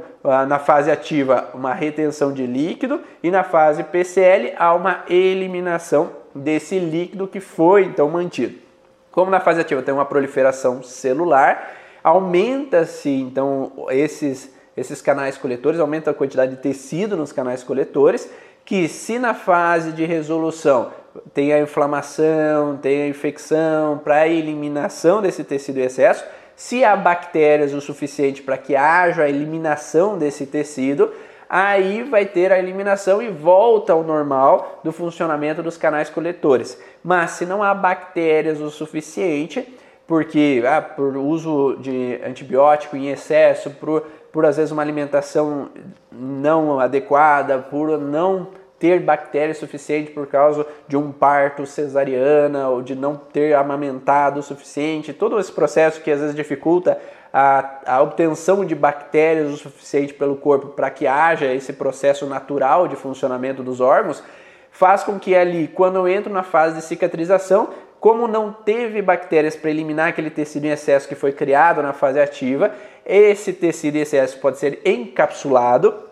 na 0.48 0.58
fase 0.58 0.90
ativa, 0.90 1.50
uma 1.52 1.74
retenção 1.74 2.32
de 2.32 2.46
líquido 2.46 3.00
e 3.22 3.30
na 3.30 3.44
fase 3.44 3.84
PCL 3.84 4.54
há 4.56 4.74
uma 4.74 5.04
eliminação 5.08 6.10
desse 6.34 6.78
líquido 6.78 7.28
que 7.28 7.40
foi, 7.40 7.84
então, 7.84 8.08
mantido. 8.08 8.67
Como 9.10 9.30
na 9.30 9.40
fase 9.40 9.60
ativa 9.60 9.82
tem 9.82 9.92
uma 9.92 10.04
proliferação 10.04 10.82
celular, 10.82 11.72
aumenta-se, 12.02 13.10
então, 13.10 13.72
esses, 13.90 14.54
esses 14.76 15.02
canais 15.02 15.36
coletores, 15.36 15.80
aumenta 15.80 16.10
a 16.10 16.14
quantidade 16.14 16.56
de 16.56 16.62
tecido 16.62 17.16
nos 17.16 17.32
canais 17.32 17.62
coletores, 17.62 18.30
que 18.64 18.86
se 18.86 19.18
na 19.18 19.32
fase 19.34 19.92
de 19.92 20.04
resolução 20.04 20.90
tem 21.32 21.52
a 21.52 21.60
inflamação, 21.60 22.76
tem 22.76 23.02
a 23.02 23.08
infecção, 23.08 23.98
para 23.98 24.16
a 24.16 24.28
eliminação 24.28 25.22
desse 25.22 25.42
tecido 25.42 25.78
em 25.78 25.84
excesso, 25.84 26.24
se 26.54 26.84
há 26.84 26.96
bactérias 26.96 27.72
o 27.72 27.80
suficiente 27.80 28.42
para 28.42 28.58
que 28.58 28.74
haja 28.74 29.22
a 29.22 29.28
eliminação 29.28 30.18
desse 30.18 30.44
tecido, 30.44 31.12
aí 31.48 32.02
vai 32.02 32.26
ter 32.26 32.52
a 32.52 32.58
eliminação 32.58 33.22
e 33.22 33.28
volta 33.28 33.92
ao 33.92 34.02
normal 34.02 34.80
do 34.84 34.92
funcionamento 34.92 35.62
dos 35.62 35.76
canais 35.76 36.10
coletores. 36.10 36.80
Mas 37.02 37.32
se 37.32 37.46
não 37.46 37.62
há 37.62 37.72
bactérias 37.74 38.60
o 38.60 38.70
suficiente, 38.70 39.66
porque 40.06 40.62
ah, 40.66 40.82
por 40.82 41.16
uso 41.16 41.76
de 41.80 42.20
antibiótico 42.24 42.96
em 42.96 43.08
excesso, 43.08 43.70
por, 43.70 44.02
por 44.32 44.44
às 44.44 44.56
vezes 44.56 44.72
uma 44.72 44.82
alimentação 44.82 45.68
não 46.10 46.80
adequada, 46.80 47.58
por 47.58 47.98
não 47.98 48.48
ter 48.78 49.00
bactéria 49.00 49.54
suficiente 49.54 50.10
por 50.10 50.26
causa 50.26 50.66
de 50.86 50.96
um 50.96 51.10
parto 51.10 51.66
cesariana 51.66 52.68
ou 52.68 52.80
de 52.80 52.94
não 52.94 53.16
ter 53.16 53.54
amamentado 53.54 54.40
o 54.40 54.42
suficiente, 54.42 55.12
todo 55.12 55.38
esse 55.38 55.50
processo 55.50 56.00
que 56.00 56.10
às 56.10 56.20
vezes 56.20 56.34
dificulta 56.34 56.98
a, 57.32 57.80
a 57.86 58.02
obtenção 58.02 58.64
de 58.64 58.74
bactérias 58.74 59.52
o 59.52 59.56
suficiente 59.56 60.14
pelo 60.14 60.36
corpo 60.36 60.68
para 60.68 60.90
que 60.90 61.06
haja 61.06 61.52
esse 61.52 61.72
processo 61.72 62.26
natural 62.26 62.88
de 62.88 62.96
funcionamento 62.96 63.62
dos 63.62 63.80
órgãos, 63.80 64.22
faz 64.70 65.02
com 65.02 65.18
que 65.18 65.34
ali, 65.34 65.68
quando 65.68 65.96
eu 65.96 66.08
entro 66.08 66.32
na 66.32 66.42
fase 66.42 66.76
de 66.76 66.82
cicatrização, 66.82 67.70
como 68.00 68.28
não 68.28 68.52
teve 68.52 69.02
bactérias 69.02 69.56
para 69.56 69.70
eliminar 69.70 70.08
aquele 70.08 70.30
tecido 70.30 70.66
em 70.66 70.70
excesso 70.70 71.08
que 71.08 71.16
foi 71.16 71.32
criado 71.32 71.82
na 71.82 71.92
fase 71.92 72.20
ativa, 72.20 72.72
esse 73.04 73.52
tecido 73.52 73.96
em 73.96 74.02
excesso 74.02 74.38
pode 74.38 74.58
ser 74.58 74.80
encapsulado 74.84 76.07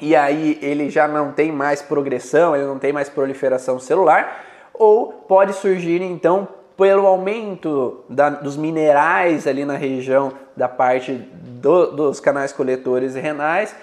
e 0.00 0.14
aí 0.16 0.58
ele 0.60 0.90
já 0.90 1.06
não 1.06 1.32
tem 1.32 1.52
mais 1.52 1.80
progressão, 1.80 2.54
ele 2.54 2.64
não 2.64 2.78
tem 2.78 2.92
mais 2.92 3.08
proliferação 3.08 3.78
celular, 3.78 4.44
ou 4.72 5.12
pode 5.12 5.52
surgir 5.52 6.02
então 6.02 6.48
pelo 6.76 7.06
aumento 7.06 8.04
da, 8.08 8.30
dos 8.30 8.56
minerais 8.56 9.46
ali 9.46 9.64
na 9.64 9.76
região 9.76 10.32
da 10.56 10.68
parte 10.68 11.12
do, 11.12 11.92
dos 11.92 12.18
canais 12.18 12.52
coletores 12.52 13.14
renais, 13.14 13.74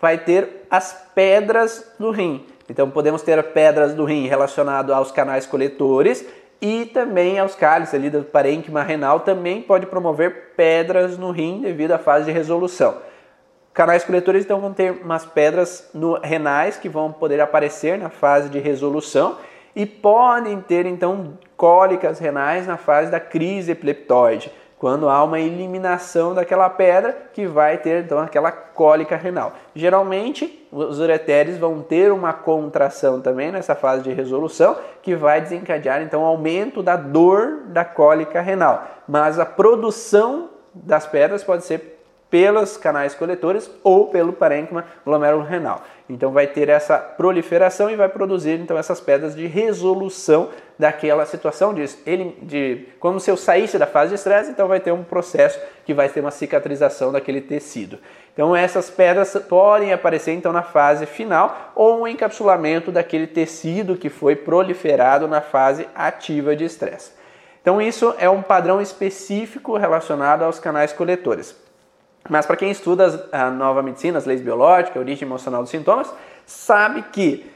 vai 0.00 0.18
ter 0.18 0.66
as 0.68 1.06
pedras 1.14 1.92
do 1.98 2.10
rim. 2.10 2.44
Então 2.68 2.90
podemos 2.90 3.22
ter 3.22 3.42
pedras 3.52 3.94
do 3.94 4.04
rim 4.04 4.26
relacionado 4.26 4.92
aos 4.92 5.12
canais 5.12 5.46
coletores 5.46 6.24
e 6.60 6.86
também 6.86 7.38
aos 7.38 7.54
cálices 7.54 7.94
ali 7.94 8.10
do 8.10 8.22
parênquima 8.22 8.82
renal 8.82 9.20
também 9.20 9.62
pode 9.62 9.86
promover 9.86 10.52
pedras 10.56 11.16
no 11.16 11.30
rim 11.30 11.60
devido 11.60 11.92
à 11.92 11.98
fase 11.98 12.26
de 12.26 12.32
resolução. 12.32 12.96
Canais 13.72 14.02
coletores 14.02 14.44
então 14.44 14.60
vão 14.60 14.72
ter 14.72 14.90
umas 14.90 15.24
pedras 15.24 15.88
no, 15.94 16.14
renais 16.14 16.76
que 16.76 16.88
vão 16.88 17.12
poder 17.12 17.40
aparecer 17.40 17.96
na 17.96 18.10
fase 18.10 18.48
de 18.48 18.58
resolução 18.58 19.38
e 19.76 19.86
podem 19.86 20.60
ter 20.60 20.86
então 20.86 21.38
cólicas 21.56 22.18
renais 22.18 22.66
na 22.66 22.76
fase 22.76 23.12
da 23.12 23.20
crise 23.20 23.70
epileptoide, 23.70 24.50
quando 24.76 25.08
há 25.08 25.22
uma 25.22 25.38
eliminação 25.38 26.34
daquela 26.34 26.68
pedra 26.68 27.16
que 27.32 27.46
vai 27.46 27.78
ter 27.78 28.02
então 28.02 28.18
aquela 28.18 28.50
cólica 28.50 29.14
renal. 29.14 29.52
Geralmente 29.72 30.66
os 30.72 30.98
ureteres 30.98 31.56
vão 31.56 31.80
ter 31.80 32.10
uma 32.10 32.32
contração 32.32 33.20
também 33.20 33.52
nessa 33.52 33.76
fase 33.76 34.02
de 34.02 34.12
resolução 34.12 34.76
que 35.00 35.14
vai 35.14 35.40
desencadear 35.40 36.02
então 36.02 36.24
aumento 36.24 36.82
da 36.82 36.96
dor 36.96 37.60
da 37.66 37.84
cólica 37.84 38.40
renal, 38.40 38.84
mas 39.06 39.38
a 39.38 39.46
produção 39.46 40.50
das 40.74 41.06
pedras 41.06 41.44
pode 41.44 41.64
ser 41.64 41.99
pelos 42.30 42.76
canais 42.76 43.14
coletores 43.14 43.68
ou 43.82 44.06
pelo 44.06 44.32
parênquima 44.32 44.84
glomerulo-renal. 45.04 45.82
Então 46.08 46.32
vai 46.32 46.46
ter 46.46 46.68
essa 46.68 46.98
proliferação 46.98 47.90
e 47.90 47.96
vai 47.96 48.08
produzir 48.08 48.58
então 48.60 48.78
essas 48.78 49.00
pedras 49.00 49.34
de 49.34 49.46
resolução 49.46 50.48
daquela 50.78 51.26
situação 51.26 51.74
de, 51.74 51.84
ele, 52.06 52.36
de 52.42 52.86
como 52.98 53.20
se 53.20 53.30
eu 53.30 53.36
saísse 53.36 53.78
da 53.78 53.86
fase 53.86 54.10
de 54.10 54.14
estresse, 54.14 54.50
então 54.50 54.66
vai 54.66 54.80
ter 54.80 54.92
um 54.92 55.04
processo 55.04 55.60
que 55.84 55.92
vai 55.92 56.08
ter 56.08 56.20
uma 56.20 56.30
cicatrização 56.30 57.12
daquele 57.12 57.40
tecido. 57.40 57.98
Então 58.32 58.56
essas 58.56 58.88
pedras 58.88 59.32
podem 59.48 59.92
aparecer 59.92 60.32
então 60.32 60.52
na 60.52 60.62
fase 60.62 61.06
final 61.06 61.72
ou 61.74 62.00
um 62.00 62.08
encapsulamento 62.08 62.90
daquele 62.90 63.26
tecido 63.26 63.96
que 63.96 64.08
foi 64.08 64.34
proliferado 64.34 65.28
na 65.28 65.40
fase 65.40 65.86
ativa 65.94 66.56
de 66.56 66.64
estresse. 66.64 67.12
Então 67.60 67.80
isso 67.80 68.14
é 68.18 68.30
um 68.30 68.40
padrão 68.40 68.80
específico 68.80 69.76
relacionado 69.76 70.42
aos 70.42 70.58
canais 70.58 70.92
coletores. 70.92 71.69
Mas 72.28 72.46
para 72.46 72.56
quem 72.56 72.70
estuda 72.70 73.28
a 73.32 73.50
nova 73.50 73.82
medicina, 73.82 74.18
as 74.18 74.26
leis 74.26 74.40
biológicas, 74.40 74.96
a 74.96 75.00
origem 75.00 75.26
emocional 75.26 75.62
dos 75.62 75.70
sintomas, 75.70 76.12
sabe 76.46 77.02
que 77.02 77.50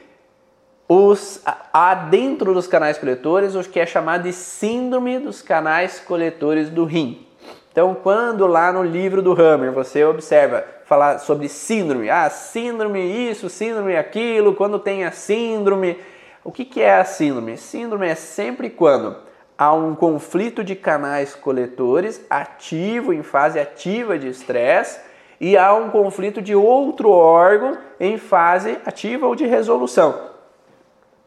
os, 0.87 1.41
há 1.73 1.95
dentro 1.95 2.53
dos 2.53 2.67
canais 2.67 2.97
coletores 2.97 3.55
o 3.55 3.63
que 3.63 3.79
é 3.79 3.85
chamado 3.85 4.23
de 4.23 4.33
síndrome 4.33 5.19
dos 5.19 5.41
canais 5.41 5.99
coletores 5.99 6.69
do 6.69 6.85
rim. 6.85 7.25
Então, 7.71 7.93
quando 7.93 8.47
lá 8.47 8.71
no 8.71 8.83
livro 8.83 9.21
do 9.21 9.33
Hammer 9.33 9.71
você 9.71 10.03
observa 10.05 10.63
falar 10.85 11.19
sobre 11.19 11.49
síndrome, 11.49 12.09
ah, 12.09 12.29
síndrome 12.29 13.01
isso, 13.01 13.49
síndrome 13.49 13.97
aquilo, 13.97 14.53
quando 14.53 14.79
tem 14.79 15.03
a 15.03 15.11
síndrome, 15.11 15.99
o 16.43 16.51
que, 16.51 16.63
que 16.63 16.81
é 16.81 16.99
a 16.99 17.03
síndrome? 17.03 17.57
Síndrome 17.57 18.07
é 18.07 18.15
sempre 18.15 18.69
quando 18.69 19.17
há 19.57 19.73
um 19.73 19.95
conflito 19.95 20.63
de 20.63 20.75
canais 20.75 21.33
coletores 21.33 22.21
ativo, 22.29 23.13
em 23.13 23.23
fase 23.23 23.59
ativa 23.59 24.17
de 24.17 24.27
estresse, 24.27 24.99
e 25.39 25.57
há 25.57 25.73
um 25.73 25.89
conflito 25.89 26.41
de 26.41 26.55
outro 26.55 27.09
órgão 27.09 27.77
em 27.99 28.17
fase 28.17 28.77
ativa 28.85 29.27
ou 29.27 29.35
de 29.35 29.45
resolução. 29.45 30.31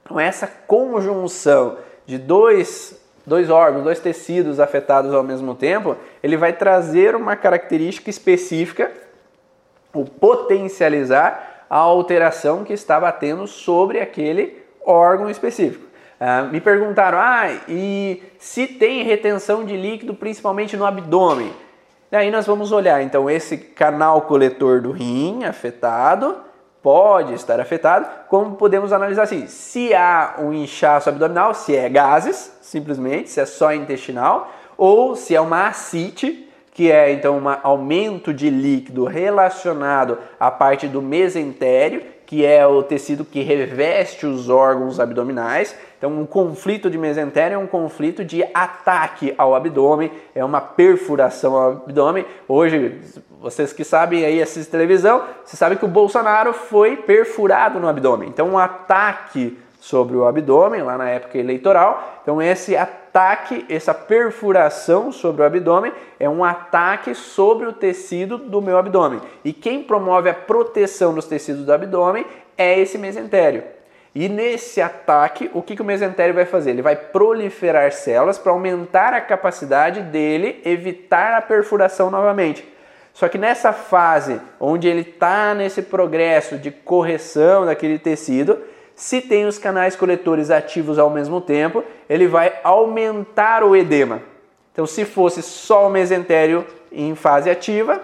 Então, 0.02 0.18
essa 0.18 0.46
conjunção 0.46 1.78
de 2.06 2.16
dois, 2.16 2.98
dois 3.26 3.50
órgãos, 3.50 3.84
dois 3.84 4.00
tecidos 4.00 4.58
afetados 4.58 5.12
ao 5.12 5.22
mesmo 5.22 5.54
tempo, 5.54 5.96
ele 6.22 6.36
vai 6.36 6.52
trazer 6.52 7.14
uma 7.14 7.36
característica 7.36 8.08
específica, 8.08 8.90
o 9.92 10.04
potencializar 10.04 11.66
a 11.68 11.76
alteração 11.76 12.64
que 12.64 12.72
está 12.72 12.98
batendo 12.98 13.46
sobre 13.46 14.00
aquele 14.00 14.56
órgão 14.82 15.28
específico. 15.28 15.87
Uh, 16.20 16.50
me 16.50 16.60
perguntaram, 16.60 17.18
ah, 17.18 17.46
e 17.68 18.22
se 18.38 18.66
tem 18.66 19.04
retenção 19.04 19.64
de 19.64 19.76
líquido 19.76 20.14
principalmente 20.14 20.76
no 20.76 20.84
abdômen? 20.84 21.52
Daí 22.10 22.30
nós 22.30 22.46
vamos 22.46 22.72
olhar, 22.72 23.02
então, 23.02 23.30
esse 23.30 23.56
canal 23.56 24.22
coletor 24.22 24.80
do 24.80 24.90
rim 24.90 25.44
afetado, 25.44 26.36
pode 26.82 27.34
estar 27.34 27.60
afetado, 27.60 28.06
como 28.28 28.56
podemos 28.56 28.92
analisar 28.92 29.24
assim, 29.24 29.46
se 29.46 29.94
há 29.94 30.36
um 30.38 30.52
inchaço 30.52 31.08
abdominal, 31.08 31.52
se 31.54 31.76
é 31.76 31.88
gases, 31.88 32.56
simplesmente, 32.62 33.30
se 33.30 33.40
é 33.40 33.46
só 33.46 33.74
intestinal, 33.74 34.50
ou 34.76 35.14
se 35.14 35.34
é 35.34 35.40
uma 35.40 35.68
ascite, 35.68 36.48
que 36.72 36.90
é 36.90 37.12
então 37.12 37.36
um 37.38 37.48
aumento 37.62 38.32
de 38.32 38.48
líquido 38.48 39.04
relacionado 39.04 40.16
à 40.38 40.50
parte 40.50 40.86
do 40.86 41.02
mesentério, 41.02 42.02
que 42.24 42.46
é 42.46 42.66
o 42.66 42.82
tecido 42.82 43.24
que 43.24 43.42
reveste 43.42 44.26
os 44.26 44.48
órgãos 44.48 45.00
abdominais. 45.00 45.74
Então, 45.98 46.12
um 46.12 46.24
conflito 46.24 46.88
de 46.88 46.96
mesentério 46.96 47.56
é 47.56 47.58
um 47.58 47.66
conflito 47.66 48.24
de 48.24 48.44
ataque 48.54 49.34
ao 49.36 49.52
abdômen, 49.52 50.12
é 50.32 50.44
uma 50.44 50.60
perfuração 50.60 51.56
ao 51.56 51.70
abdômen. 51.72 52.24
Hoje, 52.46 53.00
vocês 53.40 53.72
que 53.72 53.82
sabem 53.82 54.24
aí, 54.24 54.40
assistem 54.40 54.70
televisão, 54.70 55.24
você 55.44 55.56
sabe 55.56 55.74
que 55.74 55.84
o 55.84 55.88
Bolsonaro 55.88 56.52
foi 56.52 56.96
perfurado 56.96 57.80
no 57.80 57.88
abdômen. 57.88 58.28
Então, 58.28 58.48
um 58.48 58.58
ataque 58.58 59.58
sobre 59.80 60.16
o 60.16 60.24
abdômen, 60.24 60.82
lá 60.82 60.96
na 60.96 61.08
época 61.08 61.36
eleitoral. 61.36 62.20
Então, 62.22 62.40
esse 62.40 62.76
ataque, 62.76 63.66
essa 63.68 63.92
perfuração 63.92 65.10
sobre 65.10 65.42
o 65.42 65.44
abdômen 65.44 65.92
é 66.20 66.28
um 66.28 66.44
ataque 66.44 67.12
sobre 67.12 67.66
o 67.66 67.72
tecido 67.72 68.38
do 68.38 68.62
meu 68.62 68.78
abdômen. 68.78 69.20
E 69.44 69.52
quem 69.52 69.82
promove 69.82 70.30
a 70.30 70.34
proteção 70.34 71.12
dos 71.12 71.26
tecidos 71.26 71.64
do 71.64 71.72
abdômen 71.72 72.24
é 72.56 72.78
esse 72.78 72.98
mesentério. 72.98 73.77
E 74.20 74.28
nesse 74.28 74.80
ataque, 74.80 75.48
o 75.54 75.62
que, 75.62 75.76
que 75.76 75.82
o 75.82 75.84
mesentério 75.84 76.34
vai 76.34 76.44
fazer? 76.44 76.70
Ele 76.70 76.82
vai 76.82 76.96
proliferar 76.96 77.92
células 77.92 78.36
para 78.36 78.50
aumentar 78.50 79.14
a 79.14 79.20
capacidade 79.20 80.02
dele 80.02 80.60
evitar 80.64 81.34
a 81.34 81.40
perfuração 81.40 82.10
novamente. 82.10 82.66
Só 83.14 83.28
que 83.28 83.38
nessa 83.38 83.72
fase, 83.72 84.40
onde 84.58 84.88
ele 84.88 85.02
está 85.02 85.54
nesse 85.54 85.82
progresso 85.82 86.58
de 86.58 86.72
correção 86.72 87.64
daquele 87.64 87.96
tecido, 87.96 88.58
se 88.92 89.20
tem 89.20 89.46
os 89.46 89.56
canais 89.56 89.94
coletores 89.94 90.50
ativos 90.50 90.98
ao 90.98 91.10
mesmo 91.10 91.40
tempo, 91.40 91.84
ele 92.10 92.26
vai 92.26 92.58
aumentar 92.64 93.62
o 93.62 93.76
edema. 93.76 94.20
Então, 94.72 94.84
se 94.84 95.04
fosse 95.04 95.44
só 95.44 95.86
o 95.86 95.90
mesentério 95.90 96.66
em 96.90 97.14
fase 97.14 97.48
ativa, 97.48 98.02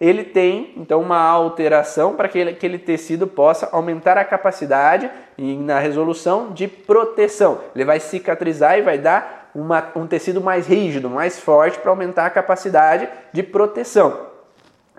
ele 0.00 0.24
tem 0.24 0.72
então 0.76 1.00
uma 1.00 1.18
alteração 1.18 2.14
para 2.14 2.28
que 2.28 2.42
aquele 2.42 2.78
tecido 2.78 3.26
possa 3.26 3.68
aumentar 3.72 4.18
a 4.18 4.24
capacidade 4.24 5.10
e 5.38 5.56
na 5.56 5.78
resolução 5.78 6.52
de 6.52 6.66
proteção. 6.68 7.60
Ele 7.74 7.84
vai 7.84 8.00
cicatrizar 8.00 8.78
e 8.78 8.82
vai 8.82 8.98
dar 8.98 9.50
uma, 9.54 9.92
um 9.94 10.06
tecido 10.06 10.40
mais 10.40 10.66
rígido, 10.66 11.08
mais 11.08 11.38
forte 11.38 11.78
para 11.78 11.90
aumentar 11.90 12.26
a 12.26 12.30
capacidade 12.30 13.08
de 13.32 13.42
proteção. 13.42 14.33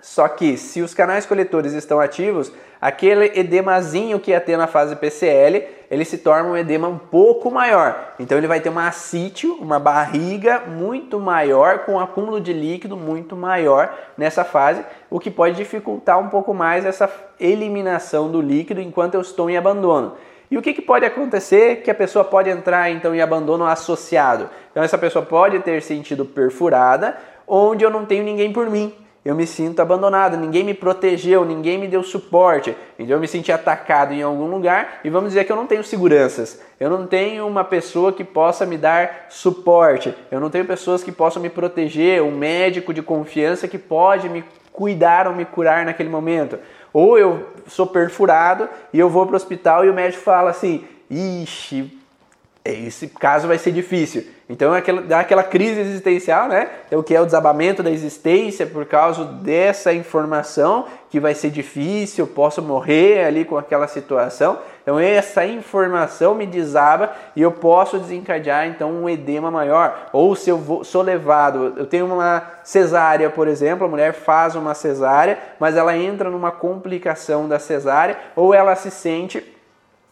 Só 0.00 0.28
que 0.28 0.56
se 0.56 0.82
os 0.82 0.92
canais 0.92 1.24
coletores 1.24 1.72
estão 1.72 1.98
ativos, 1.98 2.52
aquele 2.80 3.32
edemazinho 3.38 4.20
que 4.20 4.30
ia 4.30 4.40
ter 4.40 4.56
na 4.56 4.66
fase 4.66 4.94
PCL, 4.94 5.66
ele 5.90 6.04
se 6.04 6.18
torna 6.18 6.50
um 6.50 6.56
edema 6.56 6.86
um 6.86 6.98
pouco 6.98 7.50
maior. 7.50 8.14
Então 8.18 8.36
ele 8.36 8.46
vai 8.46 8.60
ter 8.60 8.68
uma 8.68 8.88
assítio, 8.88 9.54
uma 9.54 9.78
barriga 9.78 10.60
muito 10.66 11.18
maior, 11.18 11.80
com 11.80 11.92
um 11.92 12.00
acúmulo 12.00 12.40
de 12.40 12.52
líquido 12.52 12.96
muito 12.96 13.34
maior 13.34 13.92
nessa 14.18 14.44
fase, 14.44 14.84
o 15.08 15.18
que 15.18 15.30
pode 15.30 15.56
dificultar 15.56 16.18
um 16.18 16.28
pouco 16.28 16.52
mais 16.52 16.84
essa 16.84 17.10
eliminação 17.40 18.30
do 18.30 18.42
líquido 18.42 18.82
enquanto 18.82 19.14
eu 19.14 19.22
estou 19.22 19.48
em 19.48 19.56
abandono. 19.56 20.14
E 20.50 20.58
o 20.58 20.62
que, 20.62 20.74
que, 20.74 20.82
pode 20.82 21.04
acontecer 21.04 21.82
que 21.82 21.90
a 21.90 21.94
pessoa 21.94 22.24
pode 22.24 22.48
entrar 22.48 22.88
então 22.90 23.14
em 23.14 23.20
abandono 23.20 23.64
associado? 23.64 24.48
Então 24.70 24.82
essa 24.82 24.96
pessoa 24.96 25.24
pode 25.24 25.58
ter 25.60 25.82
sentido 25.82 26.24
perfurada, 26.24 27.16
onde 27.48 27.84
eu 27.84 27.90
não 27.90 28.04
tenho 28.04 28.22
ninguém 28.22 28.52
por 28.52 28.70
mim 28.70 28.94
eu 29.26 29.34
me 29.34 29.44
sinto 29.44 29.80
abandonado, 29.80 30.36
ninguém 30.36 30.62
me 30.62 30.72
protegeu, 30.72 31.44
ninguém 31.44 31.76
me 31.78 31.88
deu 31.88 32.00
suporte. 32.04 32.76
Então 32.96 33.16
eu 33.16 33.20
me 33.20 33.26
senti 33.26 33.50
atacado 33.50 34.14
em 34.14 34.22
algum 34.22 34.46
lugar 34.46 35.00
e 35.02 35.10
vamos 35.10 35.30
dizer 35.30 35.42
que 35.42 35.50
eu 35.50 35.56
não 35.56 35.66
tenho 35.66 35.82
seguranças. 35.82 36.62
Eu 36.78 36.88
não 36.88 37.08
tenho 37.08 37.44
uma 37.44 37.64
pessoa 37.64 38.12
que 38.12 38.22
possa 38.22 38.64
me 38.64 38.78
dar 38.78 39.26
suporte. 39.28 40.14
Eu 40.30 40.38
não 40.38 40.48
tenho 40.48 40.64
pessoas 40.64 41.02
que 41.02 41.10
possam 41.10 41.42
me 41.42 41.50
proteger, 41.50 42.22
um 42.22 42.30
médico 42.30 42.94
de 42.94 43.02
confiança 43.02 43.66
que 43.66 43.78
pode 43.78 44.28
me 44.28 44.44
cuidar 44.70 45.26
ou 45.26 45.34
me 45.34 45.44
curar 45.44 45.84
naquele 45.84 46.08
momento. 46.08 46.56
Ou 46.92 47.18
eu 47.18 47.48
sou 47.66 47.88
perfurado 47.88 48.68
e 48.92 49.00
eu 49.00 49.10
vou 49.10 49.26
para 49.26 49.32
o 49.32 49.36
hospital 49.36 49.84
e 49.84 49.90
o 49.90 49.94
médico 49.94 50.22
fala 50.22 50.50
assim: 50.50 50.84
"Ixi, 51.10 51.95
esse 52.72 53.08
caso 53.08 53.48
vai 53.48 53.58
ser 53.58 53.72
difícil. 53.72 54.24
Então 54.48 54.74
é 54.74 54.78
aquela, 54.78 55.02
dá 55.02 55.20
aquela 55.20 55.42
crise 55.42 55.80
existencial, 55.80 56.48
né? 56.48 56.70
Então, 56.86 57.00
o 57.00 57.02
que 57.02 57.14
é 57.14 57.20
o 57.20 57.24
desabamento 57.24 57.82
da 57.82 57.90
existência 57.90 58.64
por 58.64 58.86
causa 58.86 59.24
dessa 59.24 59.92
informação 59.92 60.86
que 61.10 61.18
vai 61.18 61.34
ser 61.34 61.50
difícil, 61.50 62.26
posso 62.26 62.62
morrer 62.62 63.24
ali 63.24 63.44
com 63.44 63.56
aquela 63.56 63.88
situação. 63.88 64.58
Então 64.82 65.00
essa 65.00 65.44
informação 65.44 66.34
me 66.34 66.46
desaba 66.46 67.12
e 67.34 67.42
eu 67.42 67.50
posso 67.50 67.98
desencadear 67.98 68.68
então 68.68 68.92
um 68.92 69.08
edema 69.08 69.50
maior. 69.50 70.10
Ou 70.12 70.36
se 70.36 70.48
eu 70.48 70.58
vou, 70.58 70.84
sou 70.84 71.02
levado, 71.02 71.74
eu 71.76 71.86
tenho 71.86 72.06
uma 72.06 72.42
cesárea, 72.62 73.28
por 73.28 73.48
exemplo, 73.48 73.84
a 73.84 73.90
mulher 73.90 74.12
faz 74.12 74.54
uma 74.54 74.74
cesárea, 74.74 75.38
mas 75.58 75.76
ela 75.76 75.96
entra 75.96 76.30
numa 76.30 76.52
complicação 76.52 77.48
da 77.48 77.58
cesárea 77.58 78.16
ou 78.36 78.54
ela 78.54 78.76
se 78.76 78.92
sente 78.92 79.55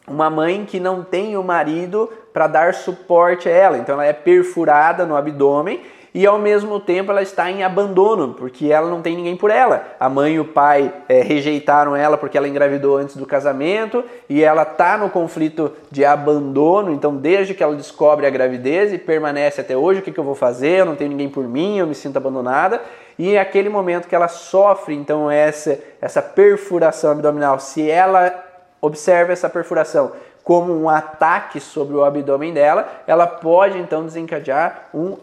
uma 0.06 0.28
mãe 0.28 0.64
que 0.64 0.78
não 0.78 1.02
tem 1.02 1.36
o 1.36 1.42
marido 1.42 2.10
para 2.32 2.46
dar 2.46 2.74
suporte 2.74 3.48
a 3.48 3.52
ela. 3.52 3.78
Então 3.78 3.94
ela 3.94 4.06
é 4.06 4.12
perfurada 4.12 5.06
no 5.06 5.16
abdômen 5.16 5.80
e 6.14 6.24
ao 6.26 6.38
mesmo 6.38 6.78
tempo 6.78 7.10
ela 7.10 7.22
está 7.22 7.50
em 7.50 7.64
abandono, 7.64 8.34
porque 8.34 8.70
ela 8.70 8.88
não 8.88 9.02
tem 9.02 9.16
ninguém 9.16 9.36
por 9.36 9.50
ela. 9.50 9.84
A 9.98 10.08
mãe 10.08 10.34
e 10.34 10.40
o 10.40 10.44
pai 10.44 10.94
é, 11.08 11.20
rejeitaram 11.22 11.96
ela 11.96 12.16
porque 12.16 12.38
ela 12.38 12.46
engravidou 12.46 12.96
antes 12.96 13.16
do 13.16 13.26
casamento 13.26 14.04
e 14.28 14.40
ela 14.40 14.62
está 14.62 14.96
no 14.96 15.10
conflito 15.10 15.72
de 15.90 16.04
abandono. 16.04 16.92
Então, 16.92 17.16
desde 17.16 17.52
que 17.52 17.64
ela 17.64 17.74
descobre 17.74 18.26
a 18.26 18.30
gravidez 18.30 18.92
e 18.92 18.98
permanece 18.98 19.60
até 19.60 19.76
hoje, 19.76 19.98
o 19.98 20.02
que, 20.04 20.12
que 20.12 20.20
eu 20.20 20.24
vou 20.24 20.36
fazer? 20.36 20.80
Eu 20.80 20.86
não 20.86 20.94
tenho 20.94 21.10
ninguém 21.10 21.28
por 21.28 21.48
mim, 21.48 21.78
eu 21.78 21.86
me 21.86 21.96
sinto 21.96 22.16
abandonada. 22.16 22.80
E 23.18 23.34
é 23.34 23.40
aquele 23.40 23.68
momento 23.68 24.06
que 24.06 24.14
ela 24.14 24.28
sofre 24.28 24.94
então 24.94 25.28
essa, 25.28 25.80
essa 26.00 26.22
perfuração 26.22 27.10
abdominal, 27.10 27.58
se 27.58 27.90
ela 27.90 28.43
observa 28.84 29.32
essa 29.32 29.48
perfuração 29.48 30.12
como 30.44 30.78
um 30.78 30.88
ataque 30.88 31.58
sobre 31.58 31.96
o 31.96 32.04
abdômen 32.04 32.52
dela, 32.52 32.86
ela 33.06 33.26
pode 33.26 33.78
então 33.78 34.04
desencadear 34.04 34.90
um 34.92 35.16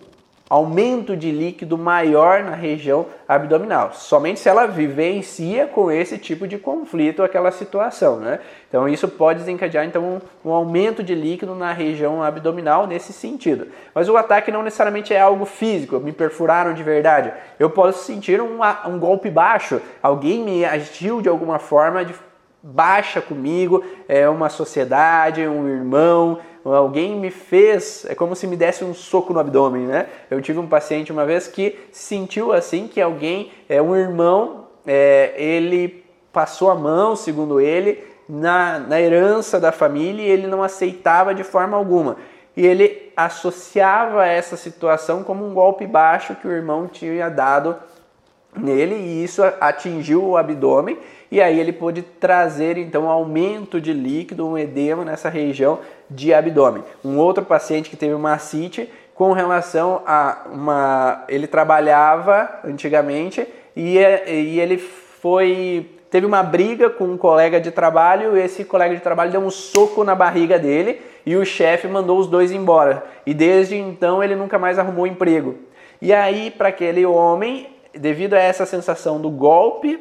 aumento 0.52 1.16
de 1.16 1.32
líquido 1.32 1.78
maior 1.78 2.44
na 2.44 2.54
região 2.54 3.06
abdominal. 3.26 3.94
Somente 3.94 4.42
se 4.42 4.50
ela 4.50 4.66
vivencia 4.66 5.66
com 5.66 5.90
esse 5.90 6.18
tipo 6.18 6.46
de 6.46 6.58
conflito, 6.58 7.24
aquela 7.24 7.52
situação, 7.52 8.18
né? 8.18 8.40
Então 8.68 8.86
isso 8.90 9.08
pode 9.08 9.40
desencadear 9.40 9.86
então 9.86 10.04
um, 10.04 10.50
um, 10.50 10.52
aumento 10.52 11.02
de 11.02 11.16
líquido 11.16 11.56
na 11.56 11.72
região 11.72 12.22
abdominal 12.22 12.86
nesse 12.86 13.14
sentido. 13.14 13.68
Mas 13.96 14.10
o 14.10 14.18
ataque 14.18 14.52
não 14.52 14.62
necessariamente 14.62 15.14
é 15.14 15.22
algo 15.22 15.46
físico, 15.46 16.02
me 16.02 16.12
perfuraram 16.12 16.74
de 16.74 16.84
verdade. 16.84 17.32
Eu 17.58 17.70
posso 17.70 18.04
sentir 18.04 18.42
um, 18.42 18.60
um 18.88 19.00
golpe 19.00 19.30
baixo, 19.30 19.80
alguém 20.04 20.44
me 20.44 20.66
agiu 20.66 21.22
de 21.22 21.30
alguma 21.30 21.60
forma 21.60 22.04
de 22.04 22.14
baixa 22.64 23.22
comigo, 23.22 23.84
é 24.08 24.30
uma 24.30 24.50
sociedade, 24.50 25.48
um 25.48 25.68
irmão, 25.68 26.40
alguém 26.64 27.20
me 27.20 27.32
fez, 27.32 28.06
é 28.08 28.14
como 28.14 28.36
se 28.36 28.46
me 28.46 28.56
desse 28.56 28.84
um 28.84 28.94
soco 28.94 29.34
no 29.34 29.40
abdômen, 29.40 29.88
né? 29.88 30.08
Eu 30.30 30.42
tive 30.42 30.60
um 30.60 30.68
paciente 30.68 31.12
uma 31.12 31.26
vez 31.26 31.48
que 31.48 31.78
sentiu 31.92 32.54
assim 32.54 32.88
que 32.88 33.02
alguém, 33.02 33.52
é 33.68 33.82
um 33.82 33.96
irmão, 33.96 34.68
é, 34.86 35.34
ele 35.36 36.04
passou 36.32 36.70
a 36.70 36.76
mão, 36.76 37.16
segundo 37.16 37.60
ele, 37.60 38.04
na, 38.30 38.80
na 38.80 39.02
herança 39.02 39.60
da 39.60 39.72
família 39.72 40.24
e 40.24 40.30
ele 40.30 40.48
não 40.48 40.64
aceitava 40.64 41.34
de 41.34 41.44
forma 41.44 41.76
alguma. 41.76 42.18
E 42.56 42.66
ele 42.66 43.12
associava 43.16 44.26
essa 44.26 44.56
situação 44.56 45.24
como 45.24 45.46
um 45.46 45.54
golpe 45.54 45.88
baixo 45.88 46.36
que 46.36 46.48
o 46.48 46.52
irmão 46.52 46.88
tinha 46.88 47.30
dado 47.30 47.76
nele 48.56 48.96
e 48.96 49.24
isso 49.24 49.42
atingiu 49.60 50.24
o 50.24 50.38
abdômen 50.38 50.98
e 51.32 51.42
aí 51.42 51.60
ele 51.60 51.72
pôde 51.72 52.02
trazer 52.02 52.78
então 52.78 53.06
um 53.06 53.10
aumento 53.10 53.80
de 53.80 53.94
líquido, 53.94 54.48
um 54.48 54.58
edema 54.58 55.06
nessa 55.06 55.30
região 55.30 55.80
de 56.10 56.34
abdômen. 56.34 56.84
Um 57.04 57.18
outro 57.18 57.46
paciente 57.46 57.90
que 57.90 57.96
teve 57.96 58.14
uma 58.14 58.34
ascite 58.34 58.90
com 59.16 59.32
relação 59.32 60.02
a 60.06 60.46
uma 60.52 61.24
ele 61.30 61.48
trabalhava 61.48 62.50
antigamente 62.66 63.48
e, 63.76 63.98
e 63.98 64.60
ele 64.60 64.78
foi 64.78 65.90
teve 66.10 66.26
uma 66.26 66.44
briga 66.44 66.90
com 66.90 67.06
um 67.06 67.18
colega 67.18 67.62
de 67.62 67.72
trabalho 67.72 68.36
esse 68.36 68.66
colega 68.66 68.94
de 68.94 69.02
trabalho 69.02 69.32
deu 69.32 69.40
um 69.40 69.50
soco 69.50 70.04
na 70.04 70.14
barriga 70.14 70.60
dele 70.60 71.00
e 71.26 71.36
o 71.36 71.46
chefe 71.46 71.88
mandou 71.88 72.20
os 72.20 72.28
dois 72.28 72.52
embora. 72.52 73.04
E 73.26 73.34
desde 73.34 73.76
então 73.76 74.24
ele 74.24 74.36
nunca 74.36 74.58
mais 74.58 74.78
arrumou 74.80 75.08
emprego. 75.08 75.56
E 76.02 76.12
aí, 76.12 76.50
para 76.50 76.70
aquele 76.70 77.06
homem, 77.06 77.68
devido 77.94 78.34
a 78.34 78.40
essa 78.40 78.66
sensação 78.66 79.20
do 79.20 79.30
golpe 79.30 80.00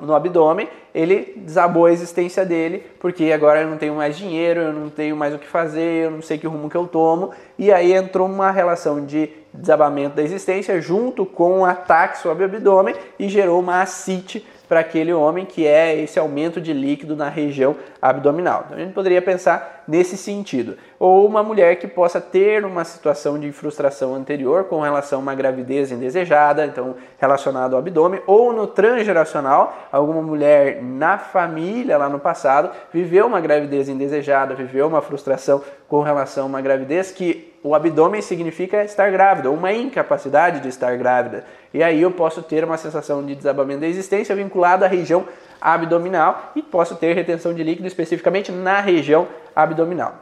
no 0.00 0.14
abdômen, 0.14 0.68
ele 0.94 1.34
desabou 1.36 1.86
a 1.86 1.92
existência 1.92 2.44
dele, 2.44 2.82
porque 2.98 3.32
agora 3.32 3.62
eu 3.62 3.68
não 3.68 3.76
tenho 3.76 3.94
mais 3.94 4.16
dinheiro, 4.16 4.60
eu 4.60 4.72
não 4.72 4.90
tenho 4.90 5.16
mais 5.16 5.34
o 5.34 5.38
que 5.38 5.46
fazer, 5.46 6.04
eu 6.04 6.10
não 6.10 6.22
sei 6.22 6.38
que 6.38 6.46
rumo 6.46 6.70
que 6.70 6.76
eu 6.76 6.86
tomo, 6.86 7.30
e 7.58 7.72
aí 7.72 7.92
entrou 7.92 8.26
uma 8.26 8.50
relação 8.50 9.04
de 9.04 9.30
desabamento 9.52 10.16
da 10.16 10.22
existência 10.22 10.80
junto 10.80 11.24
com 11.24 11.60
um 11.60 11.64
ataque 11.64 12.18
sobre 12.18 12.44
o 12.44 12.46
abdômen 12.46 12.94
e 13.18 13.28
gerou 13.28 13.60
uma 13.60 13.80
ascite 13.80 14.46
para 14.68 14.80
aquele 14.80 15.12
homem, 15.12 15.44
que 15.44 15.66
é 15.66 15.98
esse 15.98 16.18
aumento 16.18 16.60
de 16.60 16.72
líquido 16.72 17.16
na 17.16 17.28
região 17.28 17.76
abdominal. 18.00 18.64
Então 18.66 18.76
a 18.76 18.80
gente 18.80 18.92
poderia 18.92 19.22
pensar 19.22 19.84
nesse 19.86 20.16
sentido. 20.16 20.76
Ou 20.98 21.26
uma 21.26 21.42
mulher 21.42 21.76
que 21.76 21.86
possa 21.86 22.20
ter 22.20 22.64
uma 22.64 22.84
situação 22.84 23.38
de 23.38 23.52
frustração 23.52 24.14
anterior 24.14 24.64
com 24.64 24.80
relação 24.80 25.20
a 25.20 25.22
uma 25.22 25.34
gravidez 25.34 25.92
indesejada, 25.92 26.66
então 26.66 26.96
relacionado 27.18 27.74
ao 27.74 27.78
abdômen, 27.78 28.20
ou 28.26 28.52
no 28.52 28.66
transgeracional, 28.66 29.76
alguma 29.92 30.22
mulher 30.22 30.82
na 30.82 31.18
família 31.18 31.98
lá 31.98 32.08
no 32.08 32.18
passado 32.18 32.70
viveu 32.92 33.26
uma 33.26 33.40
gravidez 33.40 33.88
indesejada, 33.88 34.54
viveu 34.54 34.86
uma 34.86 35.00
frustração 35.00 35.62
com 35.88 36.02
relação 36.02 36.44
a 36.44 36.46
uma 36.46 36.60
gravidez 36.60 37.10
que 37.12 37.55
o 37.66 37.74
abdômen 37.74 38.22
significa 38.22 38.84
estar 38.84 39.10
grávida, 39.10 39.50
uma 39.50 39.72
incapacidade 39.72 40.60
de 40.60 40.68
estar 40.68 40.96
grávida. 40.96 41.44
E 41.74 41.82
aí 41.82 42.00
eu 42.00 42.12
posso 42.12 42.40
ter 42.40 42.62
uma 42.62 42.76
sensação 42.76 43.26
de 43.26 43.34
desabamento 43.34 43.80
da 43.80 43.88
existência 43.88 44.36
vinculada 44.36 44.86
à 44.86 44.88
região 44.88 45.26
abdominal 45.60 46.52
e 46.54 46.62
posso 46.62 46.94
ter 46.94 47.12
retenção 47.12 47.52
de 47.52 47.64
líquido 47.64 47.88
especificamente 47.88 48.52
na 48.52 48.80
região 48.80 49.26
abdominal. 49.54 50.14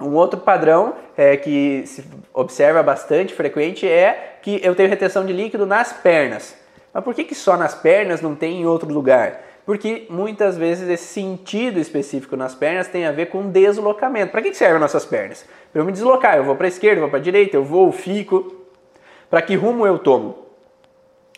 Um 0.00 0.14
outro 0.14 0.40
padrão 0.40 0.94
é, 1.18 1.36
que 1.36 1.84
se 1.86 2.02
observa 2.32 2.82
bastante 2.82 3.34
frequente 3.34 3.86
é 3.86 4.38
que 4.40 4.58
eu 4.64 4.74
tenho 4.74 4.88
retenção 4.88 5.26
de 5.26 5.34
líquido 5.34 5.66
nas 5.66 5.92
pernas. 5.92 6.56
Mas 6.94 7.04
por 7.04 7.14
que, 7.14 7.24
que 7.24 7.34
só 7.34 7.58
nas 7.58 7.74
pernas 7.74 8.22
não 8.22 8.34
tem 8.34 8.62
em 8.62 8.66
outro 8.66 8.90
lugar? 8.90 9.38
Porque 9.70 10.08
muitas 10.10 10.58
vezes 10.58 10.88
esse 10.88 11.04
sentido 11.04 11.78
específico 11.78 12.36
nas 12.36 12.56
pernas 12.56 12.88
tem 12.88 13.06
a 13.06 13.12
ver 13.12 13.26
com 13.26 13.52
deslocamento. 13.52 14.32
Para 14.32 14.42
que, 14.42 14.52
servem 14.52 14.80
nossas 14.80 15.04
pernas? 15.04 15.46
Para 15.72 15.80
eu 15.80 15.86
me 15.86 15.92
deslocar, 15.92 16.36
eu 16.36 16.42
vou 16.42 16.56
para 16.56 16.66
a 16.66 16.68
esquerda, 16.68 17.00
vou 17.00 17.08
para 17.08 17.20
a 17.20 17.22
direita, 17.22 17.56
eu 17.56 17.62
vou, 17.62 17.92
fico. 17.92 18.52
Para 19.30 19.40
que 19.40 19.54
rumo 19.54 19.86
eu 19.86 19.96
tomo? 19.96 20.38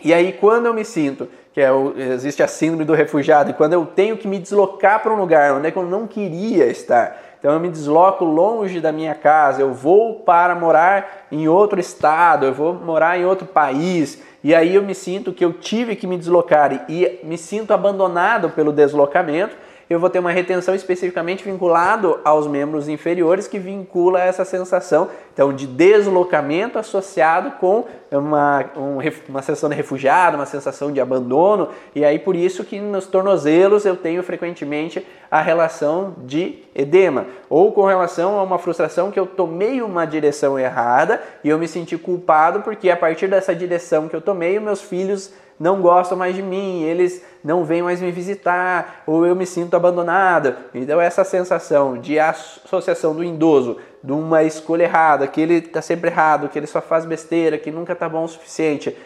E 0.02 0.14
aí, 0.14 0.32
quando 0.32 0.64
eu 0.64 0.72
me 0.72 0.82
sinto, 0.82 1.28
que 1.52 1.60
é 1.60 1.68
existe 2.14 2.42
a 2.42 2.48
síndrome 2.48 2.86
do 2.86 2.94
refugiado, 2.94 3.50
e 3.50 3.52
quando 3.52 3.74
eu 3.74 3.84
tenho 3.84 4.16
que 4.16 4.26
me 4.26 4.38
deslocar 4.38 5.02
para 5.02 5.12
um 5.12 5.18
lugar 5.18 5.52
onde 5.52 5.68
é 5.68 5.72
eu 5.76 5.82
não 5.82 6.06
queria 6.06 6.64
estar, 6.68 7.31
então 7.42 7.54
eu 7.54 7.58
me 7.58 7.68
desloco 7.68 8.24
longe 8.24 8.78
da 8.78 8.92
minha 8.92 9.16
casa, 9.16 9.60
eu 9.60 9.74
vou 9.74 10.20
para 10.20 10.54
morar 10.54 11.26
em 11.28 11.48
outro 11.48 11.80
estado, 11.80 12.46
eu 12.46 12.54
vou 12.54 12.72
morar 12.72 13.18
em 13.18 13.24
outro 13.24 13.48
país, 13.48 14.22
e 14.44 14.54
aí 14.54 14.76
eu 14.76 14.82
me 14.84 14.94
sinto 14.94 15.32
que 15.32 15.44
eu 15.44 15.52
tive 15.52 15.96
que 15.96 16.06
me 16.06 16.16
deslocar 16.16 16.84
e 16.88 17.18
me 17.24 17.36
sinto 17.36 17.74
abandonado 17.74 18.50
pelo 18.50 18.70
deslocamento, 18.70 19.56
eu 19.92 20.00
vou 20.00 20.08
ter 20.08 20.18
uma 20.18 20.30
retenção 20.30 20.74
especificamente 20.74 21.44
vinculado 21.44 22.18
aos 22.24 22.46
membros 22.46 22.88
inferiores 22.88 23.46
que 23.46 23.58
vincula 23.58 24.22
essa 24.22 24.44
sensação 24.44 25.08
então 25.32 25.52
de 25.52 25.66
deslocamento 25.66 26.78
associado 26.78 27.52
com 27.52 27.84
uma, 28.10 28.64
um, 28.76 28.98
uma 29.28 29.42
sensação 29.42 29.68
de 29.70 29.76
refugiado, 29.76 30.36
uma 30.36 30.46
sensação 30.46 30.92
de 30.92 31.00
abandono 31.00 31.68
e 31.94 32.04
aí 32.04 32.18
por 32.18 32.34
isso 32.34 32.64
que 32.64 32.80
nos 32.80 33.06
tornozelos 33.06 33.84
eu 33.84 33.96
tenho 33.96 34.22
frequentemente 34.22 35.06
a 35.30 35.40
relação 35.40 36.14
de 36.18 36.58
edema 36.74 37.26
ou 37.48 37.72
com 37.72 37.84
relação 37.84 38.38
a 38.38 38.42
uma 38.42 38.58
frustração 38.58 39.10
que 39.10 39.20
eu 39.20 39.26
tomei 39.26 39.82
uma 39.82 40.06
direção 40.06 40.58
errada 40.58 41.22
e 41.44 41.48
eu 41.48 41.58
me 41.58 41.68
senti 41.68 41.96
culpado 41.98 42.60
porque 42.60 42.90
a 42.90 42.96
partir 42.96 43.28
dessa 43.28 43.54
direção 43.54 44.08
que 44.08 44.16
eu 44.16 44.20
tomei 44.20 44.58
meus 44.58 44.80
filhos 44.80 45.32
não 45.62 45.80
gostam 45.80 46.18
mais 46.18 46.34
de 46.34 46.42
mim, 46.42 46.82
eles 46.82 47.24
não 47.44 47.64
vêm 47.64 47.82
mais 47.82 48.02
me 48.02 48.10
visitar, 48.10 49.04
ou 49.06 49.24
eu 49.24 49.36
me 49.36 49.46
sinto 49.46 49.76
abandonado. 49.76 50.56
Então, 50.74 51.00
essa 51.00 51.22
sensação 51.22 51.98
de 51.98 52.18
associação 52.18 53.14
do 53.14 53.22
idoso, 53.22 53.76
de 54.02 54.10
uma 54.10 54.42
escolha 54.42 54.82
errada, 54.82 55.28
que 55.28 55.40
ele 55.40 55.54
está 55.58 55.80
sempre 55.80 56.10
errado, 56.10 56.48
que 56.48 56.58
ele 56.58 56.66
só 56.66 56.80
faz 56.80 57.04
besteira, 57.04 57.56
que 57.58 57.70
nunca 57.70 57.92
está 57.92 58.08
bom 58.08 58.24
o 58.24 58.28
suficiente, 58.28 58.96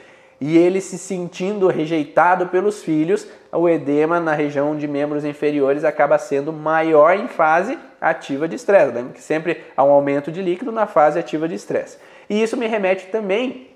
e 0.40 0.56
ele 0.56 0.80
se 0.80 0.96
sentindo 0.96 1.68
rejeitado 1.68 2.46
pelos 2.46 2.82
filhos, 2.82 3.28
o 3.52 3.68
edema 3.68 4.18
na 4.18 4.32
região 4.32 4.74
de 4.74 4.88
membros 4.88 5.26
inferiores 5.26 5.84
acaba 5.84 6.16
sendo 6.16 6.54
maior 6.54 7.18
em 7.18 7.28
fase 7.28 7.78
ativa 8.00 8.48
de 8.48 8.56
estresse. 8.56 8.94
Lembra 8.94 9.12
que 9.12 9.22
sempre 9.22 9.62
há 9.76 9.84
um 9.84 9.90
aumento 9.90 10.32
de 10.32 10.40
líquido 10.40 10.72
na 10.72 10.86
fase 10.86 11.18
ativa 11.18 11.46
de 11.46 11.54
estresse. 11.54 11.98
E 12.30 12.42
isso 12.42 12.56
me 12.56 12.66
remete 12.66 13.08
também 13.08 13.68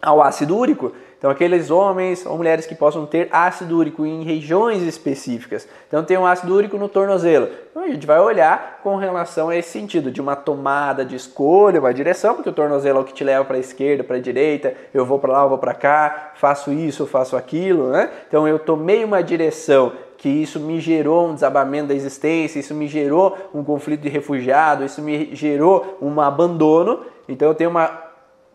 ao 0.00 0.22
ácido 0.22 0.56
úrico, 0.56 0.92
então, 1.24 1.32
aqueles 1.32 1.70
homens 1.70 2.26
ou 2.26 2.36
mulheres 2.36 2.66
que 2.66 2.74
possam 2.74 3.06
ter 3.06 3.30
ácido 3.32 3.78
úrico 3.78 4.04
em 4.04 4.24
regiões 4.24 4.82
específicas. 4.82 5.66
Então, 5.88 6.04
tem 6.04 6.18
um 6.18 6.26
ácido 6.26 6.54
úrico 6.54 6.76
no 6.76 6.86
tornozelo. 6.86 7.48
Então, 7.70 7.82
a 7.82 7.88
gente 7.88 8.06
vai 8.06 8.20
olhar 8.20 8.80
com 8.82 8.96
relação 8.96 9.48
a 9.48 9.56
esse 9.56 9.70
sentido 9.70 10.10
de 10.10 10.20
uma 10.20 10.36
tomada 10.36 11.02
de 11.02 11.16
escolha, 11.16 11.80
uma 11.80 11.94
direção, 11.94 12.34
porque 12.34 12.50
o 12.50 12.52
tornozelo 12.52 12.98
é 12.98 13.00
o 13.00 13.04
que 13.06 13.14
te 13.14 13.24
leva 13.24 13.42
para 13.42 13.56
a 13.56 13.58
esquerda, 13.58 14.04
para 14.04 14.16
a 14.16 14.20
direita, 14.20 14.74
eu 14.92 15.06
vou 15.06 15.18
para 15.18 15.32
lá, 15.32 15.44
eu 15.44 15.48
vou 15.48 15.56
para 15.56 15.72
cá, 15.72 16.32
faço 16.34 16.70
isso, 16.70 17.06
faço 17.06 17.38
aquilo, 17.38 17.88
né? 17.88 18.10
Então, 18.28 18.46
eu 18.46 18.58
tomei 18.58 19.02
uma 19.02 19.22
direção 19.22 19.94
que 20.18 20.28
isso 20.28 20.60
me 20.60 20.78
gerou 20.78 21.28
um 21.28 21.32
desabamento 21.34 21.88
da 21.88 21.94
existência, 21.94 22.60
isso 22.60 22.74
me 22.74 22.86
gerou 22.86 23.34
um 23.54 23.64
conflito 23.64 24.02
de 24.02 24.10
refugiado, 24.10 24.84
isso 24.84 25.00
me 25.00 25.34
gerou 25.34 25.96
um 26.02 26.20
abandono. 26.20 27.00
Então, 27.26 27.48
eu 27.48 27.54
tenho 27.54 27.70
uma 27.70 28.03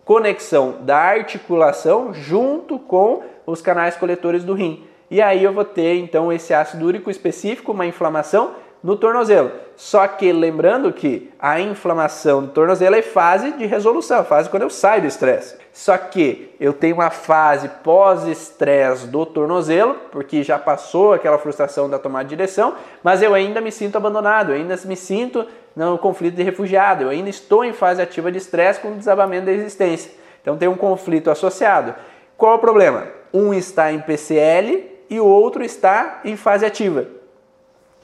conexão 0.10 0.78
da 0.82 0.97
articulação 0.97 2.12
junto 2.12 2.80
com 2.80 3.22
os 3.45 3.62
canais 3.62 3.95
coletores 3.95 4.43
do 4.43 4.55
rim. 4.55 4.84
E 5.07 5.22
aí 5.22 5.43
eu 5.43 5.53
vou 5.53 5.64
ter 5.64 5.99
então 5.99 6.34
esse 6.34 6.51
ácido 6.51 6.84
úrico 6.84 7.12
específico, 7.12 7.74
uma 7.74 7.86
inflamação 7.86 8.55
no 8.84 8.95
tornozelo. 8.95 9.51
Só 9.75 10.05
que 10.07 10.32
lembrando 10.32 10.91
que 10.91 11.32
a 11.39 11.59
inflamação 11.59 12.41
do 12.41 12.49
tornozelo 12.49 12.95
é 12.95 13.01
fase 13.01 13.51
de 13.51 13.65
resolução, 13.65 14.25
fase 14.25 14.49
quando 14.49 14.63
eu 14.63 14.69
saio 14.69 15.01
do 15.01 15.07
estresse. 15.07 15.57
Só 15.71 15.97
que 15.97 16.53
eu 16.59 16.73
tenho 16.73 16.95
uma 16.95 17.09
fase 17.09 17.69
pós-estresse 17.84 19.07
do 19.07 19.25
tornozelo, 19.25 19.95
porque 20.11 20.43
já 20.43 20.59
passou 20.59 21.13
aquela 21.13 21.38
frustração 21.38 21.89
da 21.89 21.97
tomada 21.97 22.25
de 22.25 22.36
direção, 22.36 22.73
mas 23.01 23.21
eu 23.21 23.34
ainda 23.34 23.61
me 23.61 23.71
sinto 23.71 23.95
abandonado, 23.95 24.51
eu 24.51 24.55
ainda 24.55 24.75
me 24.86 24.95
sinto 24.95 25.45
no 25.75 25.97
conflito 25.97 26.36
de 26.36 26.43
refugiado. 26.43 27.03
Eu 27.03 27.09
ainda 27.09 27.30
estou 27.30 27.63
em 27.63 27.71
fase 27.71 28.01
ativa 28.01 28.32
de 28.32 28.38
estresse 28.38 28.80
com 28.80 28.97
desabamento 28.97 29.45
da 29.45 29.51
existência. 29.53 30.11
Então 30.41 30.57
tem 30.57 30.67
um 30.67 30.75
conflito 30.75 31.30
associado. 31.30 31.95
Qual 32.36 32.53
é 32.53 32.55
o 32.55 32.59
problema? 32.59 33.07
Um 33.34 33.53
está 33.53 33.91
em 33.91 33.99
PCL 33.99 34.86
e 35.09 35.19
o 35.19 35.25
outro 35.25 35.63
está 35.63 36.21
em 36.25 36.36
fase 36.36 36.65
ativa. 36.65 37.18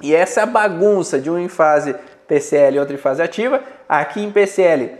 E 0.02 0.14
essa 0.14 0.46
bagunça 0.46 1.20
de 1.20 1.30
um 1.30 1.38
em 1.38 1.48
fase 1.48 1.96
PCL 2.28 2.76
e 2.76 2.80
outro 2.80 2.96
em 2.96 2.98
fase 2.98 3.22
ativa, 3.22 3.62
aqui 3.88 4.22
em 4.22 4.32
PCL 4.32 4.92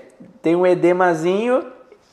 tem 0.42 0.56
um 0.56 0.66
edemazinho 0.66 1.66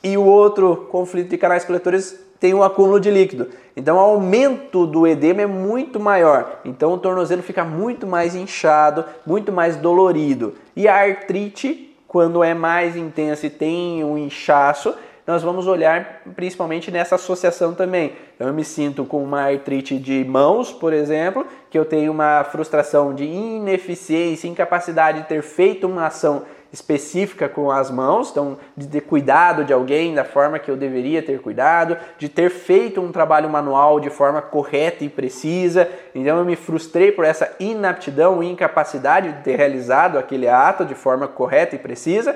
e 0.02 0.16
o 0.16 0.24
outro 0.24 0.88
conflito 0.90 1.30
de 1.30 1.38
canais 1.38 1.64
coletores 1.64 2.18
tem 2.40 2.52
um 2.52 2.62
acúmulo 2.62 2.98
de 2.98 3.08
líquido. 3.08 3.48
Então 3.76 3.96
o 3.96 4.00
aumento 4.00 4.84
do 4.84 5.06
edema 5.06 5.42
é 5.42 5.46
muito 5.46 6.00
maior. 6.00 6.60
Então 6.64 6.92
o 6.92 6.98
tornozelo 6.98 7.42
fica 7.42 7.64
muito 7.64 8.06
mais 8.06 8.34
inchado, 8.34 9.04
muito 9.24 9.52
mais 9.52 9.76
dolorido. 9.76 10.54
E 10.74 10.88
a 10.88 10.96
artrite, 10.96 11.96
quando 12.08 12.42
é 12.42 12.52
mais 12.52 12.96
intensa 12.96 13.46
e 13.46 13.50
tem 13.50 14.02
um 14.02 14.18
inchaço, 14.18 14.92
nós 15.26 15.42
vamos 15.42 15.66
olhar 15.66 16.22
principalmente 16.34 16.90
nessa 16.90 17.14
associação 17.14 17.74
também. 17.74 18.12
Então, 18.34 18.48
eu 18.48 18.54
me 18.54 18.64
sinto 18.64 19.04
com 19.04 19.22
uma 19.22 19.42
artrite 19.42 19.98
de 19.98 20.24
mãos, 20.24 20.72
por 20.72 20.92
exemplo, 20.92 21.46
que 21.70 21.78
eu 21.78 21.84
tenho 21.84 22.10
uma 22.10 22.44
frustração 22.44 23.14
de 23.14 23.24
ineficiência, 23.24 24.48
incapacidade 24.48 25.22
de 25.22 25.28
ter 25.28 25.42
feito 25.42 25.86
uma 25.86 26.06
ação 26.06 26.42
específica 26.72 27.48
com 27.48 27.70
as 27.70 27.90
mãos, 27.90 28.30
então 28.30 28.56
de 28.74 28.86
ter 28.86 29.02
cuidado 29.02 29.62
de 29.62 29.72
alguém 29.72 30.14
da 30.14 30.24
forma 30.24 30.58
que 30.58 30.70
eu 30.70 30.76
deveria 30.76 31.22
ter 31.22 31.38
cuidado, 31.40 31.98
de 32.18 32.30
ter 32.30 32.48
feito 32.48 33.00
um 33.00 33.12
trabalho 33.12 33.48
manual 33.48 34.00
de 34.00 34.08
forma 34.08 34.40
correta 34.40 35.04
e 35.04 35.08
precisa. 35.08 35.86
Então 36.14 36.38
eu 36.38 36.44
me 36.44 36.56
frustrei 36.56 37.12
por 37.12 37.26
essa 37.26 37.54
inaptidão 37.60 38.42
e 38.42 38.50
incapacidade 38.50 39.32
de 39.32 39.42
ter 39.42 39.56
realizado 39.56 40.18
aquele 40.18 40.48
ato 40.48 40.84
de 40.84 40.94
forma 40.94 41.28
correta 41.28 41.76
e 41.76 41.78
precisa. 41.78 42.34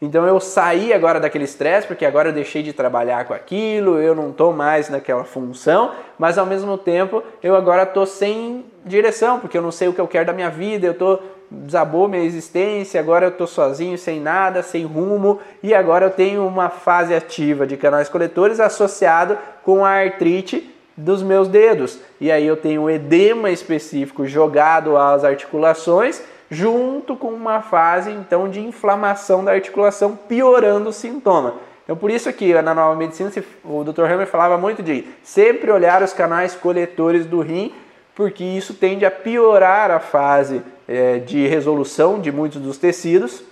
Então 0.00 0.26
eu 0.26 0.38
saí 0.38 0.92
agora 0.92 1.18
daquele 1.18 1.44
estresse 1.44 1.86
porque 1.86 2.04
agora 2.04 2.28
eu 2.28 2.32
deixei 2.32 2.62
de 2.62 2.72
trabalhar 2.72 3.24
com 3.24 3.32
aquilo, 3.32 3.98
eu 3.98 4.14
não 4.14 4.30
estou 4.30 4.52
mais 4.52 4.90
naquela 4.90 5.24
função, 5.24 5.92
mas 6.18 6.36
ao 6.36 6.44
mesmo 6.44 6.76
tempo 6.76 7.22
eu 7.42 7.56
agora 7.56 7.84
estou 7.84 8.04
sem 8.04 8.64
direção 8.84 9.40
porque 9.40 9.56
eu 9.56 9.62
não 9.62 9.72
sei 9.72 9.88
o 9.88 9.94
que 9.94 10.00
eu 10.00 10.06
quero 10.06 10.26
da 10.26 10.32
minha 10.34 10.50
vida, 10.50 10.86
eu 10.86 10.92
estou 10.92 11.22
desabou 11.50 12.08
minha 12.08 12.24
existência, 12.24 13.00
agora 13.00 13.26
eu 13.26 13.30
estou 13.30 13.46
sozinho, 13.46 13.96
sem 13.96 14.20
nada, 14.20 14.62
sem 14.62 14.84
rumo, 14.84 15.40
e 15.62 15.74
agora 15.74 16.06
eu 16.06 16.10
tenho 16.10 16.46
uma 16.46 16.68
fase 16.68 17.14
ativa 17.14 17.66
de 17.66 17.76
canais 17.76 18.08
coletores 18.08 18.60
associado 18.60 19.38
com 19.62 19.84
a 19.84 19.90
artrite 19.90 20.74
dos 20.96 21.22
meus 21.22 21.48
dedos. 21.48 22.00
E 22.20 22.30
aí 22.32 22.46
eu 22.46 22.56
tenho 22.56 22.82
um 22.82 22.90
edema 22.90 23.50
específico 23.50 24.26
jogado 24.26 24.96
às 24.96 25.24
articulações, 25.24 26.22
junto 26.50 27.16
com 27.16 27.28
uma 27.28 27.60
fase 27.60 28.10
então 28.10 28.48
de 28.48 28.60
inflamação 28.60 29.44
da 29.44 29.52
articulação, 29.52 30.16
piorando 30.16 30.90
o 30.90 30.92
sintoma. 30.92 31.54
Então 31.84 31.96
por 31.96 32.10
isso 32.10 32.32
que 32.32 32.52
na 32.62 32.74
nova 32.74 32.96
medicina 32.96 33.32
o 33.64 33.84
Dr. 33.84 34.04
Hammer 34.04 34.26
falava 34.26 34.58
muito 34.58 34.82
de 34.82 35.04
sempre 35.22 35.70
olhar 35.70 36.02
os 36.02 36.12
canais 36.12 36.54
coletores 36.54 37.26
do 37.26 37.40
rim, 37.40 37.72
porque 38.14 38.42
isso 38.42 38.74
tende 38.74 39.04
a 39.04 39.10
piorar 39.10 39.90
a 39.90 40.00
fase 40.00 40.62
é, 40.88 41.18
de 41.18 41.46
resolução 41.46 42.20
de 42.20 42.32
muitos 42.32 42.60
dos 42.60 42.78
tecidos 42.78 43.42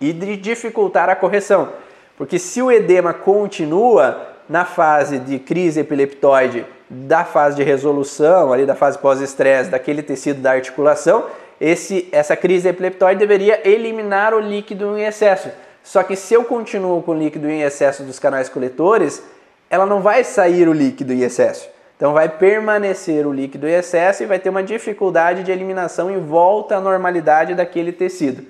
e 0.00 0.12
de 0.12 0.36
dificultar 0.36 1.08
a 1.08 1.16
correção. 1.16 1.70
Porque 2.16 2.38
se 2.38 2.60
o 2.60 2.70
edema 2.70 3.14
continua 3.14 4.28
na 4.48 4.64
fase 4.64 5.18
de 5.18 5.38
crise 5.38 5.80
epileptoide, 5.80 6.66
da 6.88 7.24
fase 7.24 7.56
de 7.56 7.62
resolução, 7.62 8.52
ali 8.52 8.66
da 8.66 8.74
fase 8.74 8.98
pós-estresse 8.98 9.70
daquele 9.70 10.02
tecido 10.02 10.42
da 10.42 10.50
articulação, 10.50 11.26
esse, 11.60 12.08
essa 12.10 12.34
crise 12.34 12.68
epileptoide 12.68 13.18
deveria 13.18 13.68
eliminar 13.68 14.32
o 14.32 14.40
líquido 14.40 14.96
em 14.96 15.04
excesso. 15.04 15.50
Só 15.82 16.02
que 16.02 16.16
se 16.16 16.34
eu 16.34 16.44
continuo 16.44 17.02
com 17.02 17.12
o 17.12 17.18
líquido 17.18 17.48
em 17.48 17.62
excesso 17.62 18.02
dos 18.02 18.18
canais 18.18 18.48
coletores, 18.48 19.22
ela 19.68 19.86
não 19.86 20.00
vai 20.00 20.24
sair 20.24 20.68
o 20.68 20.72
líquido 20.72 21.12
em 21.12 21.20
excesso. 21.20 21.68
Então 21.96 22.14
vai 22.14 22.28
permanecer 22.28 23.26
o 23.26 23.32
líquido 23.32 23.68
em 23.68 23.72
excesso 23.72 24.22
e 24.22 24.26
vai 24.26 24.38
ter 24.38 24.48
uma 24.48 24.62
dificuldade 24.62 25.42
de 25.42 25.52
eliminação 25.52 26.10
e 26.10 26.16
volta 26.16 26.76
à 26.76 26.80
normalidade 26.80 27.54
daquele 27.54 27.92
tecido. 27.92 28.42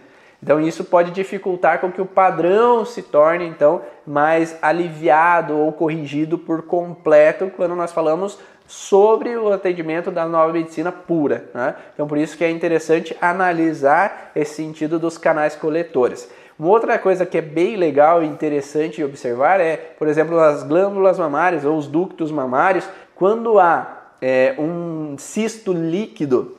Então 0.42 0.60
isso 0.60 0.84
pode 0.84 1.10
dificultar 1.10 1.80
com 1.80 1.90
que 1.90 2.00
o 2.00 2.06
padrão 2.06 2.84
se 2.84 3.02
torne 3.02 3.46
então 3.46 3.82
mais 4.06 4.56
aliviado 4.62 5.58
ou 5.58 5.72
corrigido 5.72 6.38
por 6.38 6.62
completo 6.62 7.50
quando 7.54 7.74
nós 7.74 7.92
falamos 7.92 8.38
sobre 8.70 9.36
o 9.36 9.52
atendimento 9.52 10.12
da 10.12 10.26
nova 10.26 10.52
medicina 10.52 10.92
pura. 10.92 11.46
Né? 11.52 11.74
Então, 11.92 12.06
por 12.06 12.16
isso 12.16 12.38
que 12.38 12.44
é 12.44 12.50
interessante 12.50 13.16
analisar 13.20 14.30
esse 14.32 14.54
sentido 14.54 14.96
dos 14.96 15.18
canais 15.18 15.56
coletores. 15.56 16.30
Uma 16.56 16.68
outra 16.68 16.96
coisa 16.96 17.26
que 17.26 17.36
é 17.36 17.40
bem 17.40 17.74
legal 17.74 18.22
e 18.22 18.28
interessante 18.28 19.02
observar 19.02 19.60
é, 19.60 19.76
por 19.76 20.06
exemplo, 20.06 20.38
as 20.38 20.62
glândulas 20.62 21.18
mamárias 21.18 21.64
ou 21.64 21.76
os 21.76 21.88
ductos 21.88 22.30
mamários, 22.30 22.88
quando 23.16 23.58
há 23.58 24.12
é, 24.22 24.54
um 24.56 25.16
cisto 25.18 25.72
líquido, 25.72 26.56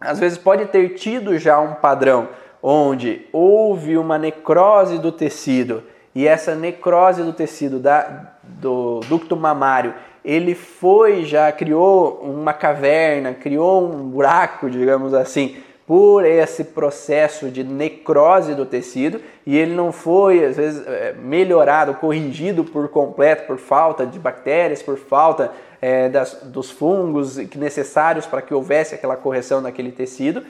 às 0.00 0.18
vezes 0.18 0.36
pode 0.36 0.66
ter 0.66 0.94
tido 0.94 1.38
já 1.38 1.60
um 1.60 1.74
padrão 1.74 2.30
onde 2.60 3.28
houve 3.32 3.96
uma 3.96 4.18
necrose 4.18 4.98
do 4.98 5.12
tecido 5.12 5.84
e 6.12 6.26
essa 6.26 6.56
necrose 6.56 7.22
do 7.22 7.32
tecido 7.32 7.78
da, 7.78 8.32
do 8.42 8.98
ducto 9.08 9.36
mamário 9.36 9.94
ele 10.24 10.54
foi 10.54 11.24
já 11.24 11.52
criou 11.52 12.20
uma 12.22 12.52
caverna, 12.52 13.34
criou 13.34 13.84
um 13.84 14.08
buraco, 14.08 14.70
digamos 14.70 15.12
assim, 15.12 15.56
por 15.86 16.24
esse 16.24 16.64
processo 16.64 17.50
de 17.50 17.62
necrose 17.62 18.54
do 18.54 18.64
tecido 18.64 19.20
e 19.46 19.56
ele 19.56 19.74
não 19.74 19.92
foi, 19.92 20.42
às 20.42 20.56
vezes, 20.56 20.86
é, 20.86 21.12
melhorado, 21.12 21.94
corrigido 21.94 22.64
por 22.64 22.88
completo 22.88 23.46
por 23.46 23.58
falta 23.58 24.06
de 24.06 24.18
bactérias, 24.18 24.82
por 24.82 24.96
falta 24.96 25.52
é, 25.82 26.08
das, 26.08 26.40
dos 26.44 26.70
fungos 26.70 27.36
necessários 27.54 28.24
para 28.24 28.40
que 28.40 28.54
houvesse 28.54 28.94
aquela 28.94 29.16
correção 29.16 29.60
naquele 29.60 29.92
tecido, 29.92 30.42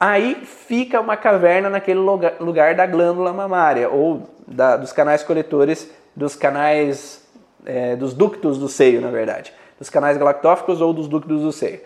aí 0.00 0.34
fica 0.44 1.00
uma 1.00 1.16
caverna 1.16 1.70
naquele 1.70 2.00
lugar, 2.00 2.34
lugar 2.40 2.74
da 2.74 2.86
glândula 2.86 3.32
mamária 3.32 3.88
ou 3.88 4.28
da, 4.48 4.76
dos 4.76 4.92
canais 4.92 5.22
coletores, 5.22 5.88
dos 6.16 6.34
canais, 6.34 7.25
é, 7.66 7.96
dos 7.96 8.14
ductos 8.14 8.56
do 8.56 8.68
seio, 8.68 9.00
na 9.00 9.10
verdade, 9.10 9.52
dos 9.78 9.90
canais 9.90 10.16
galactóficos 10.16 10.80
ou 10.80 10.92
dos 10.94 11.08
ductos 11.08 11.42
do 11.42 11.52
seio. 11.52 11.80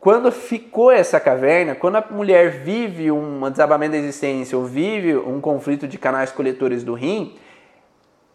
Quando 0.00 0.30
ficou 0.30 0.90
essa 0.90 1.18
caverna, 1.18 1.74
quando 1.74 1.96
a 1.96 2.04
mulher 2.10 2.50
vive 2.50 3.10
um 3.10 3.50
desabamento 3.50 3.92
da 3.92 3.98
existência 3.98 4.56
ou 4.56 4.64
vive 4.64 5.16
um 5.16 5.40
conflito 5.40 5.88
de 5.88 5.98
canais 5.98 6.30
coletores 6.30 6.84
do 6.84 6.94
rim, 6.94 7.36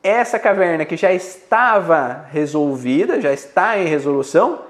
essa 0.01 0.37
caverna 0.37 0.83
que 0.83 0.97
já 0.97 1.13
estava 1.13 2.25
resolvida, 2.31 3.21
já 3.21 3.31
está 3.31 3.77
em 3.77 3.85
resolução, 3.85 4.63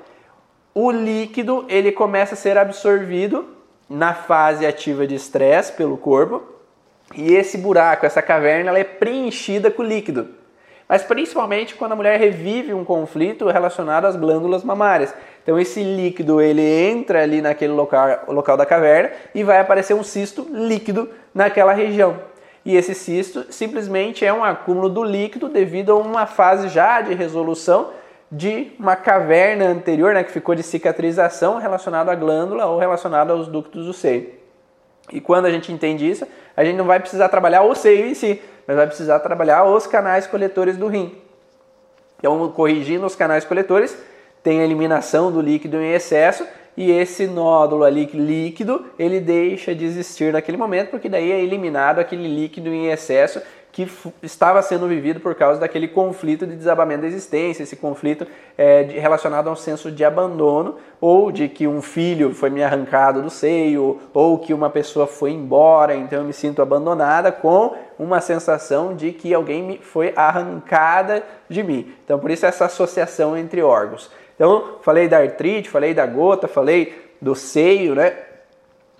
o 0.75 0.91
líquido 0.91 1.65
ele 1.67 1.91
começa 1.91 2.35
a 2.35 2.37
ser 2.37 2.57
absorvido 2.57 3.47
na 3.89 4.13
fase 4.13 4.65
ativa 4.65 5.07
de 5.07 5.15
estresse 5.15 5.73
pelo 5.73 5.97
corpo 5.97 6.43
e 7.15 7.33
esse 7.33 7.57
buraco, 7.57 8.05
essa 8.05 8.21
caverna, 8.21 8.69
ela 8.69 8.79
é 8.79 8.83
preenchida 8.83 9.71
com 9.71 9.81
líquido 9.81 10.42
mas 10.93 11.01
principalmente 11.01 11.73
quando 11.73 11.93
a 11.93 11.95
mulher 11.95 12.19
revive 12.19 12.71
um 12.71 12.85
conflito 12.85 13.49
relacionado 13.49 14.05
às 14.05 14.15
glândulas 14.15 14.63
mamárias. 14.63 15.11
Então 15.41 15.57
esse 15.59 15.81
líquido 15.81 16.39
ele 16.39 16.61
entra 16.61 17.23
ali 17.23 17.41
naquele 17.41 17.73
local, 17.73 18.19
local 18.27 18.55
da 18.55 18.63
caverna 18.63 19.09
e 19.33 19.43
vai 19.43 19.59
aparecer 19.59 19.95
um 19.95 20.03
cisto 20.03 20.47
líquido 20.51 21.09
naquela 21.33 21.73
região. 21.73 22.19
E 22.63 22.75
esse 22.75 22.93
cisto 22.93 23.43
simplesmente 23.49 24.23
é 24.23 24.31
um 24.31 24.43
acúmulo 24.43 24.87
do 24.87 25.03
líquido 25.03 25.49
devido 25.49 25.93
a 25.93 25.95
uma 25.95 26.27
fase 26.27 26.69
já 26.69 27.01
de 27.01 27.15
resolução 27.15 27.89
de 28.31 28.71
uma 28.77 28.95
caverna 28.95 29.65
anterior, 29.65 30.13
né, 30.13 30.23
que 30.23 30.31
ficou 30.31 30.53
de 30.53 30.61
cicatrização 30.61 31.57
relacionado 31.57 32.09
à 32.09 32.13
glândula 32.13 32.67
ou 32.67 32.77
relacionado 32.77 33.31
aos 33.31 33.47
ductos 33.47 33.87
do 33.87 33.93
seio. 33.93 34.29
E 35.11 35.19
quando 35.19 35.45
a 35.45 35.51
gente 35.51 35.71
entende 35.71 36.07
isso, 36.07 36.27
a 36.55 36.63
gente 36.63 36.77
não 36.77 36.85
vai 36.85 36.99
precisar 36.99 37.29
trabalhar 37.29 37.63
o 37.63 37.73
seio 37.73 38.05
em 38.05 38.13
si, 38.13 38.39
mas 38.67 38.75
vai 38.75 38.87
precisar 38.87 39.19
trabalhar 39.19 39.63
os 39.65 39.87
canais 39.87 40.27
coletores 40.27 40.77
do 40.77 40.87
rim. 40.87 41.15
Então, 42.19 42.49
corrigindo 42.51 43.05
os 43.05 43.15
canais 43.15 43.43
coletores, 43.43 43.97
tem 44.41 44.61
a 44.61 44.63
eliminação 44.63 45.31
do 45.31 45.41
líquido 45.41 45.77
em 45.77 45.93
excesso 45.93 46.45
e 46.75 46.91
esse 46.91 47.27
nódulo 47.27 47.83
ali 47.83 48.05
líquido, 48.05 48.85
ele 48.97 49.19
deixa 49.19 49.75
de 49.75 49.85
existir 49.85 50.33
naquele 50.33 50.57
momento, 50.57 50.89
porque 50.89 51.07
daí 51.07 51.31
é 51.31 51.39
eliminado 51.39 51.99
aquele 51.99 52.27
líquido 52.27 52.69
em 52.69 52.87
excesso 52.87 53.41
que 53.73 53.89
estava 54.21 54.61
sendo 54.61 54.87
vivido 54.87 55.19
por 55.19 55.33
causa 55.33 55.59
daquele 55.59 55.87
conflito 55.87 56.45
de 56.45 56.55
desabamento 56.55 57.01
da 57.01 57.07
existência, 57.07 57.63
esse 57.63 57.75
conflito 57.75 58.27
é, 58.55 58.83
de, 58.83 58.99
relacionado 58.99 59.49
ao 59.49 59.55
senso 59.55 59.91
de 59.91 60.05
abandono, 60.05 60.77
ou 61.01 61.31
de 61.31 61.49
que 61.49 61.65
um 61.65 61.81
filho 61.81 62.35
foi 62.35 62.51
me 62.51 62.63
arrancado 62.63 63.23
do 63.23 63.31
seio, 63.31 63.99
ou 64.13 64.37
que 64.37 64.53
uma 64.53 64.69
pessoa 64.69 65.07
foi 65.07 65.31
embora, 65.31 65.95
então 65.95 66.19
eu 66.19 66.23
me 66.23 66.33
sinto 66.33 66.61
abandonada, 66.61 67.31
com 67.31 67.75
uma 67.97 68.21
sensação 68.21 68.95
de 68.95 69.11
que 69.11 69.33
alguém 69.33 69.63
me 69.63 69.77
foi 69.79 70.13
arrancada 70.15 71.23
de 71.49 71.63
mim. 71.63 71.91
Então, 72.05 72.19
por 72.19 72.29
isso 72.29 72.45
essa 72.45 72.65
associação 72.65 73.35
entre 73.35 73.63
órgãos. 73.63 74.11
Então, 74.35 74.75
falei 74.83 75.07
da 75.07 75.17
artrite, 75.17 75.67
falei 75.67 75.95
da 75.95 76.05
gota, 76.05 76.47
falei 76.47 76.93
do 77.19 77.33
seio, 77.33 77.95
né? 77.95 78.13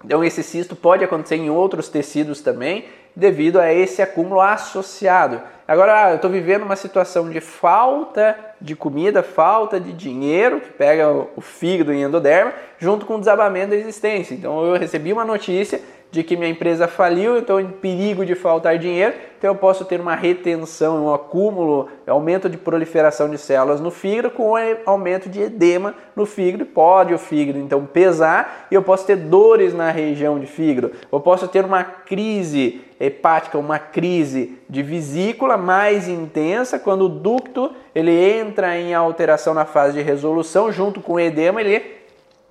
Então, 0.04 0.24
esse 0.24 0.42
cisto 0.42 0.76
pode 0.76 1.04
acontecer 1.04 1.36
em 1.36 1.50
outros 1.52 1.88
tecidos 1.90 2.42
também, 2.42 2.86
devido 3.16 3.60
a 3.60 3.72
esse 3.72 4.02
acúmulo 4.02 4.42
associado. 4.42 5.42
Agora, 5.68 6.06
ah, 6.06 6.10
eu 6.12 6.16
estou 6.18 6.30
vivendo 6.30 6.64
uma 6.64 6.76
situação 6.76 7.30
de 7.30 7.40
falta 7.40 8.38
de 8.60 8.76
comida, 8.76 9.24
falta 9.24 9.80
de 9.80 9.94
dinheiro, 9.94 10.60
que 10.60 10.70
pega 10.70 11.10
o 11.10 11.42
fígado 11.42 11.94
e 11.94 12.02
endoderma, 12.02 12.54
junto 12.78 13.06
com 13.06 13.16
o 13.16 13.20
desabamento 13.20 13.70
da 13.70 13.76
existência. 13.78 14.34
Então, 14.34 14.66
eu 14.66 14.78
recebi 14.78 15.14
uma 15.14 15.24
notícia 15.24 15.80
de 16.14 16.24
que 16.24 16.38
minha 16.38 16.52
empresa 16.52 16.88
faliu, 16.88 17.40
estou 17.40 17.60
em 17.60 17.70
perigo 17.70 18.24
de 18.24 18.36
faltar 18.36 18.78
dinheiro, 18.78 19.16
então 19.36 19.50
eu 19.50 19.56
posso 19.56 19.84
ter 19.84 20.00
uma 20.00 20.14
retenção, 20.14 21.06
um 21.06 21.14
acúmulo, 21.14 21.90
aumento 22.06 22.48
de 22.48 22.56
proliferação 22.56 23.28
de 23.28 23.40
células 23.40 23.82
no 23.82 23.90
fígado 23.90 24.30
com 24.30 24.54
aumento 24.86 25.28
de 25.28 25.42
edema 25.42 25.96
no 26.16 26.28
fígado, 26.28 26.68
pode 26.68 27.16
o 27.16 27.18
fígado 27.18 27.58
então 27.58 27.84
pesar 27.88 28.68
e 28.70 28.76
eu 28.76 28.84
posso 28.84 29.08
ter 29.08 29.16
dores 29.16 29.74
na 29.74 29.90
região 29.90 30.40
de 30.40 30.46
fígado, 30.46 30.92
eu 31.12 31.20
posso 31.20 31.48
ter 31.48 31.66
uma 31.66 31.84
crise 31.84 32.82
hepática, 33.00 33.58
uma 33.58 33.80
crise 33.80 34.60
de 34.70 34.84
vesícula 34.84 35.58
mais 35.58 36.08
intensa 36.08 36.78
quando 36.78 37.06
o 37.06 37.10
ducto 37.10 37.72
ele 37.96 38.12
entra 38.12 38.78
em 38.78 38.94
alteração 38.94 39.56
na 39.56 39.66
fase 39.66 39.98
de 39.98 40.04
resolução 40.04 40.72
junto 40.72 41.02
com 41.02 41.14
o 41.14 41.20
edema, 41.20 41.60
ele 41.60 42.03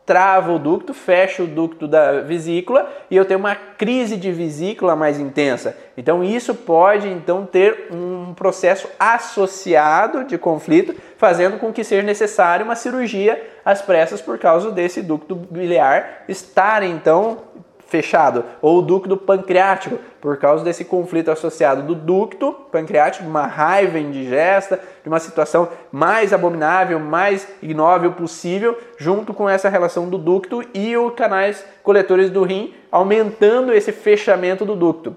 trava 0.05 0.53
o 0.53 0.59
ducto, 0.59 0.93
fecha 0.93 1.43
o 1.43 1.47
ducto 1.47 1.87
da 1.87 2.21
vesícula 2.21 2.91
e 3.11 3.17
eu 3.17 3.25
tenho 3.25 3.39
uma 3.39 3.55
crise 3.55 4.17
de 4.17 4.33
vesícula 4.33 4.97
mais 4.97 5.19
intensa. 5.19 5.77
Então 5.97 6.25
isso 6.25 6.55
pode 6.55 7.09
então 7.09 7.47
ter 7.47 7.89
um 7.91 8.35
processo 8.35 8.89
associado 8.99 10.25
de 10.25 10.37
conflito, 10.37 10.95
fazendo 11.17 11.59
com 11.59 11.73
que 11.73 11.85
seja 11.85 12.03
necessário 12.03 12.65
uma 12.65 12.75
cirurgia 12.75 13.41
às 13.65 13.81
pressas 13.81 14.21
por 14.21 14.39
causa 14.39 14.71
desse 14.71 15.03
ducto 15.03 15.37
biliar 15.37 16.25
estar 16.29 16.83
então 16.83 17.39
fechado, 17.93 18.43
ou 18.63 18.79
o 18.79 18.83
ducto 18.83 19.19
pancreático, 19.19 19.99
por 20.19 20.39
causa 20.39 20.65
desse 20.65 20.83
conflito 20.83 21.31
associado 21.31 21.83
do 21.83 21.95
ducto 21.95 22.55
pancreático, 22.73 23.29
uma 23.29 23.47
raiva 23.47 23.99
indigesta, 23.99 24.81
de 25.03 25.09
uma 25.11 25.21
situação 25.21 25.69
mais 25.93 26.33
abominável, 26.33 26.99
mais 26.99 27.47
ignóvel 27.63 28.13
possível, 28.13 28.79
junto 28.97 29.35
com 29.35 29.47
essa 29.47 29.69
relação 29.69 30.09
do 30.09 30.17
ducto 30.17 30.65
e 30.73 30.97
os 30.97 31.13
canais 31.15 31.63
coletores 31.83 32.31
do 32.31 32.43
rim, 32.45 32.73
aumentando 32.91 33.75
esse 33.75 33.93
fechamento 33.93 34.65
do 34.65 34.75
ducto. 34.75 35.15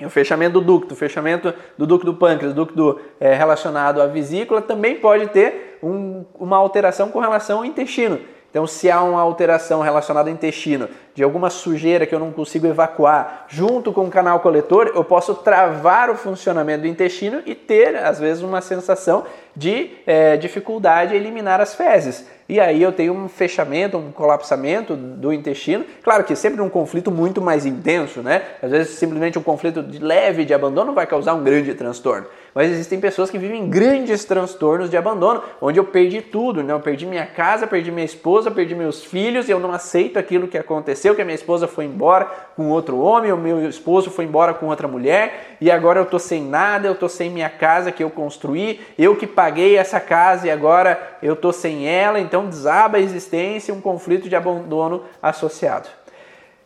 E 0.00 0.04
o 0.04 0.10
fechamento 0.10 0.54
do 0.54 0.60
ducto, 0.60 0.94
o 0.94 0.96
fechamento 0.96 1.54
do 1.78 1.86
ducto 1.86 2.06
do 2.06 2.14
pâncreas, 2.14 2.52
ducto 2.52 2.98
é, 3.20 3.34
relacionado 3.34 4.02
à 4.02 4.06
vesícula, 4.06 4.60
também 4.60 4.96
pode 4.96 5.28
ter 5.28 5.78
um, 5.80 6.24
uma 6.34 6.56
alteração 6.56 7.10
com 7.10 7.20
relação 7.20 7.58
ao 7.58 7.64
intestino. 7.64 8.18
Então, 8.52 8.66
se 8.66 8.90
há 8.90 9.02
uma 9.02 9.22
alteração 9.22 9.80
relacionada 9.80 10.28
ao 10.28 10.34
intestino, 10.34 10.86
de 11.14 11.22
alguma 11.22 11.50
sujeira 11.50 12.06
que 12.06 12.14
eu 12.14 12.18
não 12.18 12.32
consigo 12.32 12.66
evacuar, 12.66 13.46
junto 13.48 13.92
com 13.92 14.04
o 14.04 14.10
canal 14.10 14.40
coletor, 14.40 14.92
eu 14.94 15.04
posso 15.04 15.34
travar 15.34 16.10
o 16.10 16.16
funcionamento 16.16 16.82
do 16.82 16.88
intestino 16.88 17.42
e 17.44 17.54
ter, 17.54 17.96
às 17.96 18.18
vezes, 18.18 18.42
uma 18.42 18.60
sensação 18.60 19.24
de 19.54 19.90
é, 20.06 20.36
dificuldade 20.36 21.14
em 21.14 21.18
eliminar 21.18 21.60
as 21.60 21.74
fezes. 21.74 22.26
E 22.48 22.60
aí 22.60 22.82
eu 22.82 22.92
tenho 22.92 23.14
um 23.14 23.28
fechamento, 23.28 23.96
um 23.96 24.12
colapsamento 24.12 24.94
do 24.94 25.32
intestino. 25.32 25.86
Claro 26.02 26.22
que 26.22 26.36
sempre 26.36 26.60
um 26.60 26.68
conflito 26.68 27.10
muito 27.10 27.40
mais 27.40 27.64
intenso, 27.64 28.20
né? 28.20 28.42
Às 28.62 28.70
vezes 28.70 28.98
simplesmente 28.98 29.38
um 29.38 29.42
conflito 29.42 29.82
de 29.82 29.98
leve 29.98 30.44
de 30.44 30.52
abandono 30.52 30.92
vai 30.92 31.06
causar 31.06 31.32
um 31.34 31.42
grande 31.42 31.72
transtorno. 31.74 32.26
Mas 32.54 32.70
existem 32.70 33.00
pessoas 33.00 33.30
que 33.30 33.38
vivem 33.38 33.70
grandes 33.70 34.26
transtornos 34.26 34.90
de 34.90 34.98
abandono, 34.98 35.42
onde 35.62 35.80
eu 35.80 35.84
perdi 35.84 36.20
tudo, 36.20 36.62
né? 36.62 36.74
Eu 36.74 36.80
perdi 36.80 37.06
minha 37.06 37.24
casa, 37.24 37.66
perdi 37.66 37.90
minha 37.90 38.04
esposa, 38.04 38.50
perdi 38.50 38.74
meus 38.74 39.02
filhos 39.02 39.48
e 39.48 39.50
eu 39.50 39.58
não 39.58 39.72
aceito 39.72 40.18
aquilo 40.18 40.46
que 40.46 40.58
aconteceu, 40.58 41.01
que 41.14 41.22
a 41.22 41.24
minha 41.24 41.34
esposa 41.34 41.66
foi 41.66 41.84
embora 41.84 42.26
com 42.54 42.68
outro 42.68 42.98
homem, 42.98 43.32
o 43.32 43.36
meu 43.36 43.68
esposo 43.68 44.10
foi 44.10 44.24
embora 44.24 44.54
com 44.54 44.66
outra 44.66 44.86
mulher 44.86 45.56
e 45.60 45.70
agora 45.70 45.98
eu 45.98 46.06
tô 46.06 46.18
sem 46.18 46.42
nada, 46.42 46.86
eu 46.86 46.94
tô 46.94 47.08
sem 47.08 47.28
minha 47.28 47.50
casa 47.50 47.90
que 47.90 48.04
eu 48.04 48.10
construí, 48.10 48.80
eu 48.96 49.16
que 49.16 49.26
paguei 49.26 49.76
essa 49.76 49.98
casa 49.98 50.46
e 50.46 50.50
agora 50.50 51.18
eu 51.20 51.34
tô 51.34 51.52
sem 51.52 51.88
ela, 51.88 52.20
então 52.20 52.46
desaba 52.46 52.98
a 52.98 53.00
existência, 53.00 53.74
um 53.74 53.80
conflito 53.80 54.28
de 54.28 54.36
abandono 54.36 55.02
associado. 55.20 55.88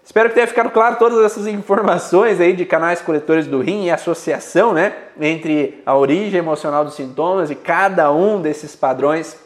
Espero 0.04 0.28
que 0.28 0.36
tenha 0.36 0.46
ficado 0.46 0.70
claro 0.70 0.96
todas 0.96 1.24
essas 1.24 1.48
informações 1.48 2.40
aí 2.40 2.52
de 2.52 2.64
canais 2.64 3.00
coletores 3.00 3.48
do 3.48 3.60
rim 3.60 3.86
e 3.86 3.90
associação, 3.90 4.72
né, 4.72 4.92
entre 5.20 5.82
a 5.84 5.96
origem 5.96 6.38
emocional 6.38 6.84
dos 6.84 6.94
sintomas 6.94 7.50
e 7.50 7.56
cada 7.56 8.12
um 8.12 8.40
desses 8.40 8.76
padrões 8.76 9.36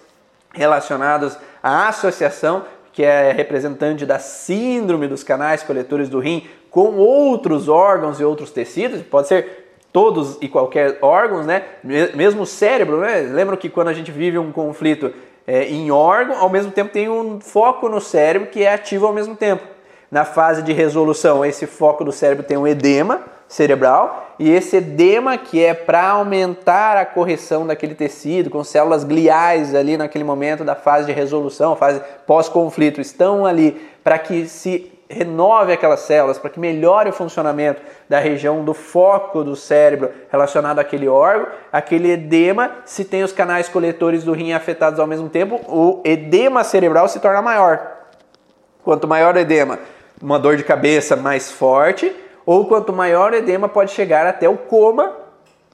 relacionados 0.52 1.38
à 1.62 1.88
associação, 1.88 2.64
que 2.92 3.02
é 3.02 3.32
representante 3.32 4.04
da 4.04 4.18
síndrome 4.18 5.06
dos 5.06 5.22
canais 5.22 5.62
coletores 5.62 6.08
do 6.08 6.18
rim 6.18 6.46
com 6.70 6.96
outros 6.96 7.68
órgãos 7.68 8.20
e 8.20 8.24
outros 8.24 8.50
tecidos, 8.50 9.02
pode 9.02 9.28
ser 9.28 9.70
todos 9.92 10.38
e 10.40 10.48
qualquer 10.48 10.98
órgãos, 11.02 11.46
né? 11.46 11.64
Mesmo 11.82 12.42
o 12.42 12.46
cérebro, 12.46 13.00
né? 13.00 13.20
Lembra 13.20 13.56
que 13.56 13.68
quando 13.68 13.88
a 13.88 13.92
gente 13.92 14.10
vive 14.10 14.38
um 14.38 14.52
conflito 14.52 15.12
é, 15.46 15.64
em 15.64 15.90
órgão, 15.90 16.38
ao 16.38 16.48
mesmo 16.48 16.70
tempo 16.70 16.92
tem 16.92 17.08
um 17.08 17.40
foco 17.40 17.88
no 17.88 18.00
cérebro 18.00 18.48
que 18.48 18.62
é 18.62 18.72
ativo 18.72 19.06
ao 19.06 19.12
mesmo 19.12 19.34
tempo. 19.34 19.62
Na 20.10 20.24
fase 20.24 20.62
de 20.62 20.72
resolução, 20.72 21.44
esse 21.44 21.66
foco 21.66 22.04
do 22.04 22.12
cérebro 22.12 22.44
tem 22.44 22.56
um 22.56 22.66
edema 22.66 23.22
cerebral 23.50 24.28
e 24.38 24.48
esse 24.48 24.76
edema 24.76 25.36
que 25.36 25.62
é 25.62 25.74
para 25.74 26.10
aumentar 26.10 26.96
a 26.96 27.04
correção 27.04 27.66
daquele 27.66 27.96
tecido 27.96 28.48
com 28.48 28.62
células 28.62 29.02
gliais 29.02 29.74
ali 29.74 29.96
naquele 29.96 30.22
momento 30.22 30.62
da 30.62 30.76
fase 30.76 31.06
de 31.06 31.12
resolução, 31.12 31.74
fase 31.74 32.00
pós-conflito, 32.28 33.00
estão 33.00 33.44
ali 33.44 33.72
para 34.04 34.16
que 34.20 34.46
se 34.46 34.92
renove 35.08 35.72
aquelas 35.72 35.98
células, 36.00 36.38
para 36.38 36.48
que 36.48 36.60
melhore 36.60 37.10
o 37.10 37.12
funcionamento 37.12 37.82
da 38.08 38.20
região 38.20 38.64
do 38.64 38.72
foco 38.72 39.42
do 39.42 39.56
cérebro 39.56 40.12
relacionado 40.30 40.78
àquele 40.78 41.08
órgão, 41.08 41.48
aquele 41.72 42.12
edema, 42.12 42.70
se 42.84 43.04
tem 43.04 43.24
os 43.24 43.32
canais 43.32 43.68
coletores 43.68 44.22
do 44.22 44.32
rim 44.32 44.52
afetados 44.52 45.00
ao 45.00 45.08
mesmo 45.08 45.28
tempo, 45.28 45.60
o 45.66 46.00
edema 46.04 46.62
cerebral 46.62 47.08
se 47.08 47.18
torna 47.18 47.42
maior. 47.42 47.80
Quanto 48.84 49.08
maior 49.08 49.34
o 49.34 49.40
edema, 49.40 49.80
uma 50.22 50.38
dor 50.38 50.56
de 50.56 50.62
cabeça 50.62 51.16
mais 51.16 51.50
forte, 51.50 52.14
ou 52.44 52.66
quanto 52.66 52.92
maior 52.92 53.32
o 53.32 53.36
edema 53.36 53.68
pode 53.68 53.92
chegar 53.92 54.26
até 54.26 54.48
o 54.48 54.56
coma 54.56 55.16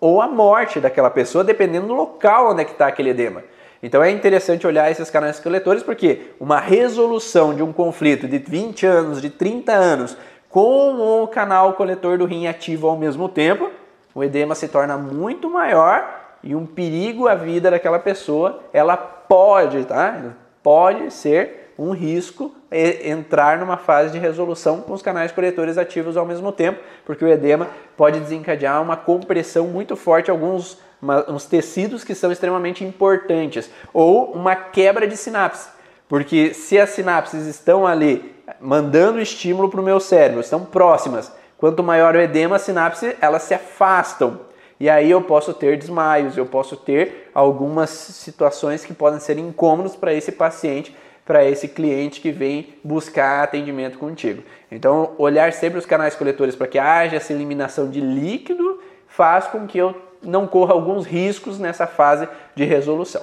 ou 0.00 0.20
a 0.20 0.28
morte 0.28 0.80
daquela 0.80 1.10
pessoa, 1.10 1.42
dependendo 1.42 1.86
do 1.86 1.94
local 1.94 2.50
onde 2.50 2.62
é 2.62 2.64
está 2.64 2.86
aquele 2.86 3.10
edema. 3.10 3.42
Então 3.82 4.02
é 4.02 4.10
interessante 4.10 4.66
olhar 4.66 4.90
esses 4.90 5.10
canais 5.10 5.38
coletores 5.38 5.82
porque 5.82 6.32
uma 6.40 6.58
resolução 6.58 7.54
de 7.54 7.62
um 7.62 7.72
conflito 7.72 8.26
de 8.26 8.38
20 8.38 8.86
anos, 8.86 9.22
de 9.22 9.30
30 9.30 9.72
anos, 9.72 10.16
com 10.48 11.22
o 11.22 11.28
canal 11.28 11.74
coletor 11.74 12.18
do 12.18 12.24
rim 12.24 12.46
ativo 12.46 12.88
ao 12.88 12.96
mesmo 12.96 13.28
tempo, 13.28 13.70
o 14.14 14.24
edema 14.24 14.54
se 14.54 14.68
torna 14.68 14.96
muito 14.96 15.50
maior 15.50 16.24
e 16.42 16.54
um 16.54 16.64
perigo 16.64 17.28
à 17.28 17.34
vida 17.34 17.70
daquela 17.70 17.98
pessoa, 17.98 18.60
ela 18.72 18.96
pode, 18.96 19.84
tá? 19.84 20.32
Pode 20.62 21.12
ser 21.12 21.65
um 21.78 21.92
risco 21.92 22.54
entrar 22.70 23.58
numa 23.58 23.76
fase 23.76 24.12
de 24.12 24.18
resolução 24.18 24.80
com 24.80 24.92
os 24.92 25.02
canais 25.02 25.32
coletores 25.32 25.76
ativos 25.78 26.16
ao 26.16 26.24
mesmo 26.24 26.50
tempo, 26.52 26.80
porque 27.04 27.24
o 27.24 27.28
edema 27.28 27.68
pode 27.96 28.20
desencadear 28.20 28.82
uma 28.82 28.96
compressão 28.96 29.66
muito 29.66 29.94
forte 29.96 30.30
alguns 30.30 30.78
uma, 31.00 31.30
uns 31.30 31.44
tecidos 31.44 32.04
que 32.04 32.14
são 32.14 32.32
extremamente 32.32 32.84
importantes, 32.84 33.70
ou 33.92 34.32
uma 34.32 34.54
quebra 34.56 35.06
de 35.06 35.16
sinapse. 35.16 35.68
Porque 36.08 36.54
se 36.54 36.78
as 36.78 36.90
sinapses 36.90 37.46
estão 37.46 37.86
ali 37.86 38.34
mandando 38.60 39.20
estímulo 39.20 39.68
para 39.68 39.80
o 39.80 39.84
meu 39.84 39.98
cérebro, 39.98 40.40
estão 40.40 40.64
próximas, 40.64 41.32
quanto 41.58 41.82
maior 41.82 42.14
o 42.14 42.20
edema, 42.20 42.56
as 42.56 42.62
sinapses 42.62 43.14
elas 43.20 43.42
se 43.42 43.54
afastam. 43.54 44.40
E 44.78 44.90
aí 44.90 45.10
eu 45.10 45.22
posso 45.22 45.54
ter 45.54 45.78
desmaios, 45.78 46.36
eu 46.36 46.46
posso 46.46 46.76
ter 46.76 47.30
algumas 47.34 47.90
situações 47.90 48.84
que 48.84 48.92
podem 48.92 49.18
ser 49.18 49.38
incômodos 49.38 49.96
para 49.96 50.12
esse 50.12 50.30
paciente, 50.30 50.94
para 51.26 51.44
esse 51.44 51.66
cliente 51.66 52.20
que 52.20 52.30
vem 52.30 52.68
buscar 52.84 53.42
atendimento 53.42 53.98
contigo. 53.98 54.44
Então, 54.70 55.10
olhar 55.18 55.52
sempre 55.52 55.78
os 55.78 55.84
canais 55.84 56.14
coletores 56.14 56.54
para 56.54 56.68
que 56.68 56.78
haja 56.78 57.16
essa 57.16 57.32
eliminação 57.32 57.90
de 57.90 58.00
líquido 58.00 58.80
faz 59.08 59.46
com 59.48 59.66
que 59.66 59.76
eu 59.76 59.94
não 60.22 60.46
corra 60.46 60.72
alguns 60.72 61.04
riscos 61.04 61.58
nessa 61.58 61.86
fase 61.86 62.28
de 62.54 62.64
resolução. 62.64 63.22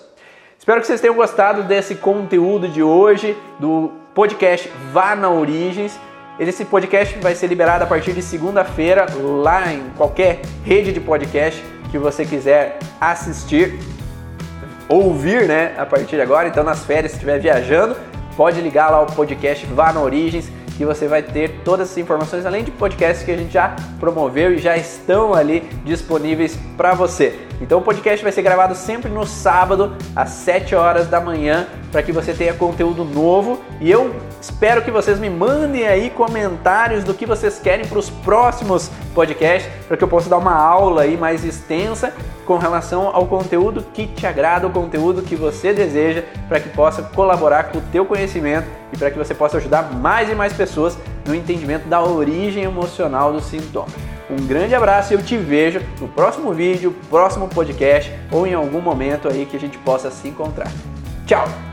Espero 0.59 0.81
que 0.81 0.87
vocês 0.87 1.01
tenham 1.01 1.15
gostado 1.15 1.63
desse 1.63 1.95
conteúdo 1.95 2.67
de 2.67 2.83
hoje, 2.83 3.37
do 3.59 3.91
podcast 4.13 4.69
Vá 4.91 5.15
na 5.15 5.29
Origens. 5.29 5.97
Esse 6.39 6.65
podcast 6.65 7.17
vai 7.19 7.35
ser 7.35 7.47
liberado 7.47 7.83
a 7.83 7.87
partir 7.87 8.13
de 8.13 8.21
segunda-feira, 8.21 9.05
lá 9.41 9.71
em 9.71 9.89
qualquer 9.97 10.41
rede 10.65 10.91
de 10.91 10.99
podcast 10.99 11.63
que 11.91 11.97
você 11.97 12.25
quiser 12.25 12.79
assistir, 12.99 13.77
ouvir, 14.93 15.47
né, 15.47 15.73
a 15.77 15.85
partir 15.85 16.15
de 16.15 16.21
agora. 16.21 16.47
Então, 16.47 16.63
nas 16.63 16.83
férias, 16.85 17.11
se 17.11 17.17
estiver 17.17 17.39
viajando, 17.39 17.95
pode 18.35 18.59
ligar 18.61 18.89
lá 18.89 19.01
o 19.01 19.05
podcast 19.05 19.65
Vá 19.67 19.91
na 19.91 20.01
Origens 20.01 20.51
que 20.77 20.85
você 20.85 21.07
vai 21.07 21.21
ter 21.21 21.61
todas 21.63 21.87
essas 21.87 21.97
informações, 21.97 22.45
além 22.45 22.63
de 22.63 22.71
podcasts 22.71 23.23
que 23.23 23.31
a 23.31 23.37
gente 23.37 23.53
já 23.53 23.75
promoveu 23.99 24.53
e 24.53 24.57
já 24.57 24.75
estão 24.75 25.33
ali 25.33 25.61
disponíveis 25.85 26.57
para 26.75 26.93
você. 26.93 27.39
Então 27.61 27.79
o 27.79 27.81
podcast 27.81 28.23
vai 28.23 28.31
ser 28.31 28.41
gravado 28.41 28.75
sempre 28.75 29.09
no 29.09 29.25
sábado, 29.25 29.95
às 30.15 30.29
7 30.29 30.75
horas 30.75 31.07
da 31.07 31.21
manhã, 31.21 31.67
para 31.91 32.01
que 32.01 32.11
você 32.11 32.33
tenha 32.33 32.53
conteúdo 32.53 33.05
novo. 33.05 33.61
E 33.79 33.89
eu 33.89 34.15
espero 34.41 34.81
que 34.81 34.91
vocês 34.91 35.19
me 35.19 35.29
mandem 35.29 35.87
aí 35.87 36.09
comentários 36.09 37.03
do 37.03 37.13
que 37.13 37.25
vocês 37.25 37.59
querem 37.59 37.85
para 37.85 37.99
os 37.99 38.09
próximos 38.09 38.89
podcasts, 39.13 39.71
para 39.87 39.95
que 39.95 40.03
eu 40.03 40.07
possa 40.07 40.29
dar 40.29 40.37
uma 40.37 40.55
aula 40.55 41.03
aí 41.03 41.15
mais 41.15 41.45
extensa 41.45 42.13
com 42.45 42.57
relação 42.57 43.07
ao 43.07 43.25
conteúdo 43.25 43.83
que 43.93 44.07
te 44.07 44.27
agrada, 44.27 44.67
o 44.67 44.71
conteúdo 44.71 45.21
que 45.21 45.35
você 45.35 45.73
deseja, 45.73 46.23
para 46.47 46.59
que 46.59 46.69
possa 46.69 47.01
colaborar 47.01 47.65
com 47.65 47.77
o 47.77 47.83
teu 47.91 48.05
conhecimento 48.05 48.67
e 48.91 48.97
para 48.97 49.09
que 49.11 49.17
você 49.17 49.33
possa 49.33 49.57
ajudar 49.57 49.93
mais 49.93 50.29
e 50.29 50.35
mais 50.35 50.53
pessoas 50.53 50.97
no 51.25 51.33
entendimento 51.33 51.87
da 51.87 52.01
origem 52.01 52.63
emocional 52.63 53.31
do 53.33 53.41
sintoma. 53.41 53.87
Um 54.29 54.47
grande 54.47 54.73
abraço 54.73 55.13
e 55.13 55.15
eu 55.15 55.21
te 55.21 55.37
vejo 55.37 55.81
no 55.99 56.07
próximo 56.07 56.53
vídeo, 56.53 56.95
próximo 57.09 57.47
podcast 57.47 58.11
ou 58.31 58.47
em 58.47 58.53
algum 58.53 58.81
momento 58.81 59.27
aí 59.27 59.45
que 59.45 59.57
a 59.57 59.59
gente 59.59 59.77
possa 59.79 60.09
se 60.09 60.27
encontrar. 60.27 60.71
Tchau! 61.25 61.72